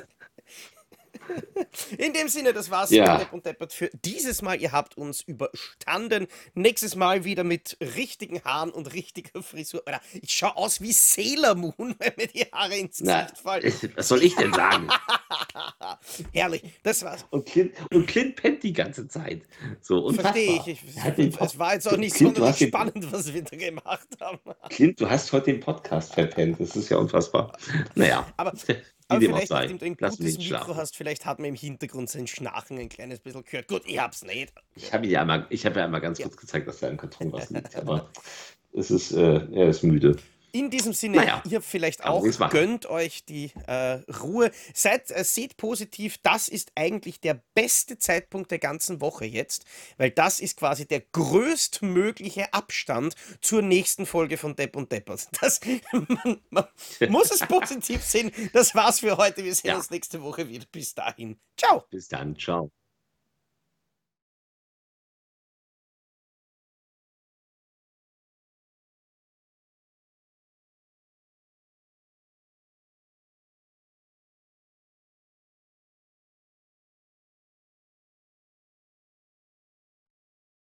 In 1.98 2.12
dem 2.12 2.28
Sinne, 2.28 2.52
das 2.52 2.70
war's 2.70 2.90
ja. 2.90 3.28
und 3.32 3.46
Deppert 3.46 3.72
für 3.72 3.90
dieses 4.04 4.42
Mal. 4.42 4.60
Ihr 4.60 4.72
habt 4.72 4.96
uns 4.96 5.22
überstanden. 5.22 6.26
Nächstes 6.54 6.96
Mal 6.96 7.24
wieder 7.24 7.44
mit 7.44 7.76
richtigen 7.80 8.42
Haaren 8.44 8.70
und 8.70 8.92
richtiger 8.92 9.42
Frisur. 9.42 9.82
Oder 9.86 10.00
ich 10.20 10.32
schaue 10.32 10.56
aus 10.56 10.80
wie 10.80 10.92
Sailor 10.92 11.54
Moon, 11.54 11.74
wenn 11.98 12.12
mir 12.16 12.26
die 12.26 12.46
Haare 12.52 12.76
ins 12.76 12.98
Gesicht 12.98 13.06
Na, 13.06 13.26
fallen. 13.34 13.72
Was 13.96 14.08
soll 14.08 14.22
ich 14.22 14.34
denn 14.36 14.52
sagen? 14.52 14.88
Herrlich, 16.32 16.62
das 16.82 17.02
war's. 17.04 17.26
Und 17.30 17.46
Clint, 17.46 17.74
und 17.92 18.06
Clint 18.06 18.36
pennt 18.36 18.62
die 18.62 18.72
ganze 18.72 19.08
Zeit. 19.08 19.42
So, 19.80 20.12
Verstehe 20.12 20.60
ich. 20.66 20.66
ich 20.68 21.40
es 21.40 21.58
war 21.58 21.74
jetzt 21.74 21.88
auch 21.88 21.96
nicht 21.96 22.16
Clint, 22.16 22.36
sonderlich 22.36 22.68
spannend, 22.68 23.12
was 23.12 23.32
wir 23.32 23.42
da 23.42 23.56
gemacht 23.56 24.08
haben. 24.20 24.38
Clint, 24.70 25.00
du 25.00 25.08
hast 25.08 25.32
heute 25.32 25.46
den 25.46 25.60
Podcast 25.60 26.14
verpennt. 26.14 26.60
Das 26.60 26.76
ist 26.76 26.88
ja 26.88 26.96
unfassbar. 26.96 27.56
Naja. 27.94 28.26
Aber 28.36 28.52
aber 29.08 29.20
vielleicht, 29.20 29.50
nachdem 29.50 29.78
du 29.78 29.84
ein 29.86 29.96
gutes 29.96 30.18
Mikro 30.18 30.42
schlafen. 30.42 30.76
hast, 30.76 30.96
vielleicht 30.96 31.26
hat 31.26 31.38
man 31.38 31.48
im 31.48 31.54
Hintergrund 31.54 32.10
sein 32.10 32.26
Schnarchen 32.26 32.78
ein 32.78 32.88
kleines 32.88 33.20
bisschen 33.20 33.44
gehört. 33.44 33.68
Gut, 33.68 33.82
ich 33.86 33.98
hab's 33.98 34.22
nicht. 34.22 34.52
Ich 34.74 34.92
habe 34.92 35.06
ja 35.06 35.22
einmal, 35.22 35.46
ich 35.50 35.64
habe 35.64 35.78
ja 35.78 35.86
einmal 35.86 36.00
ganz 36.00 36.18
ja. 36.18 36.26
kurz 36.26 36.36
gezeigt, 36.36 36.68
dass 36.68 36.80
da 36.80 36.88
im 36.88 36.98
Karton 36.98 37.32
was 37.32 37.50
liegt, 37.50 37.74
aber 37.76 38.10
es 38.72 38.90
ist, 38.90 39.12
äh, 39.12 39.40
er 39.52 39.68
ist 39.68 39.82
müde. 39.82 40.16
In 40.52 40.70
diesem 40.70 40.92
Sinne, 40.92 41.18
naja, 41.18 41.42
ihr 41.48 41.60
vielleicht 41.60 42.04
auch, 42.04 42.24
gönnt 42.50 42.86
euch 42.86 43.24
die 43.24 43.50
äh, 43.66 44.00
Ruhe. 44.20 44.50
Seid, 44.74 45.10
äh, 45.10 45.24
seht 45.24 45.56
positiv, 45.56 46.18
das 46.22 46.48
ist 46.48 46.72
eigentlich 46.74 47.20
der 47.20 47.42
beste 47.54 47.98
Zeitpunkt 47.98 48.50
der 48.50 48.58
ganzen 48.58 49.00
Woche 49.00 49.24
jetzt, 49.24 49.64
weil 49.96 50.10
das 50.10 50.40
ist 50.40 50.56
quasi 50.56 50.86
der 50.86 51.00
größtmögliche 51.00 52.52
Abstand 52.52 53.14
zur 53.40 53.62
nächsten 53.62 54.06
Folge 54.06 54.36
von 54.36 54.56
Depp 54.56 54.76
und 54.76 54.92
Deppers. 54.92 55.28
Das, 55.40 55.60
man, 55.92 56.40
man 56.50 56.64
muss 57.08 57.30
es 57.30 57.40
positiv 57.46 58.02
sehen. 58.02 58.32
Das 58.52 58.74
war's 58.74 59.00
für 59.00 59.16
heute. 59.16 59.44
Wir 59.44 59.54
sehen 59.54 59.70
ja. 59.70 59.76
uns 59.76 59.90
nächste 59.90 60.20
Woche 60.22 60.48
wieder. 60.48 60.66
Bis 60.70 60.94
dahin. 60.94 61.38
Ciao. 61.56 61.84
Bis 61.90 62.08
dann. 62.08 62.36
Ciao. 62.36 62.70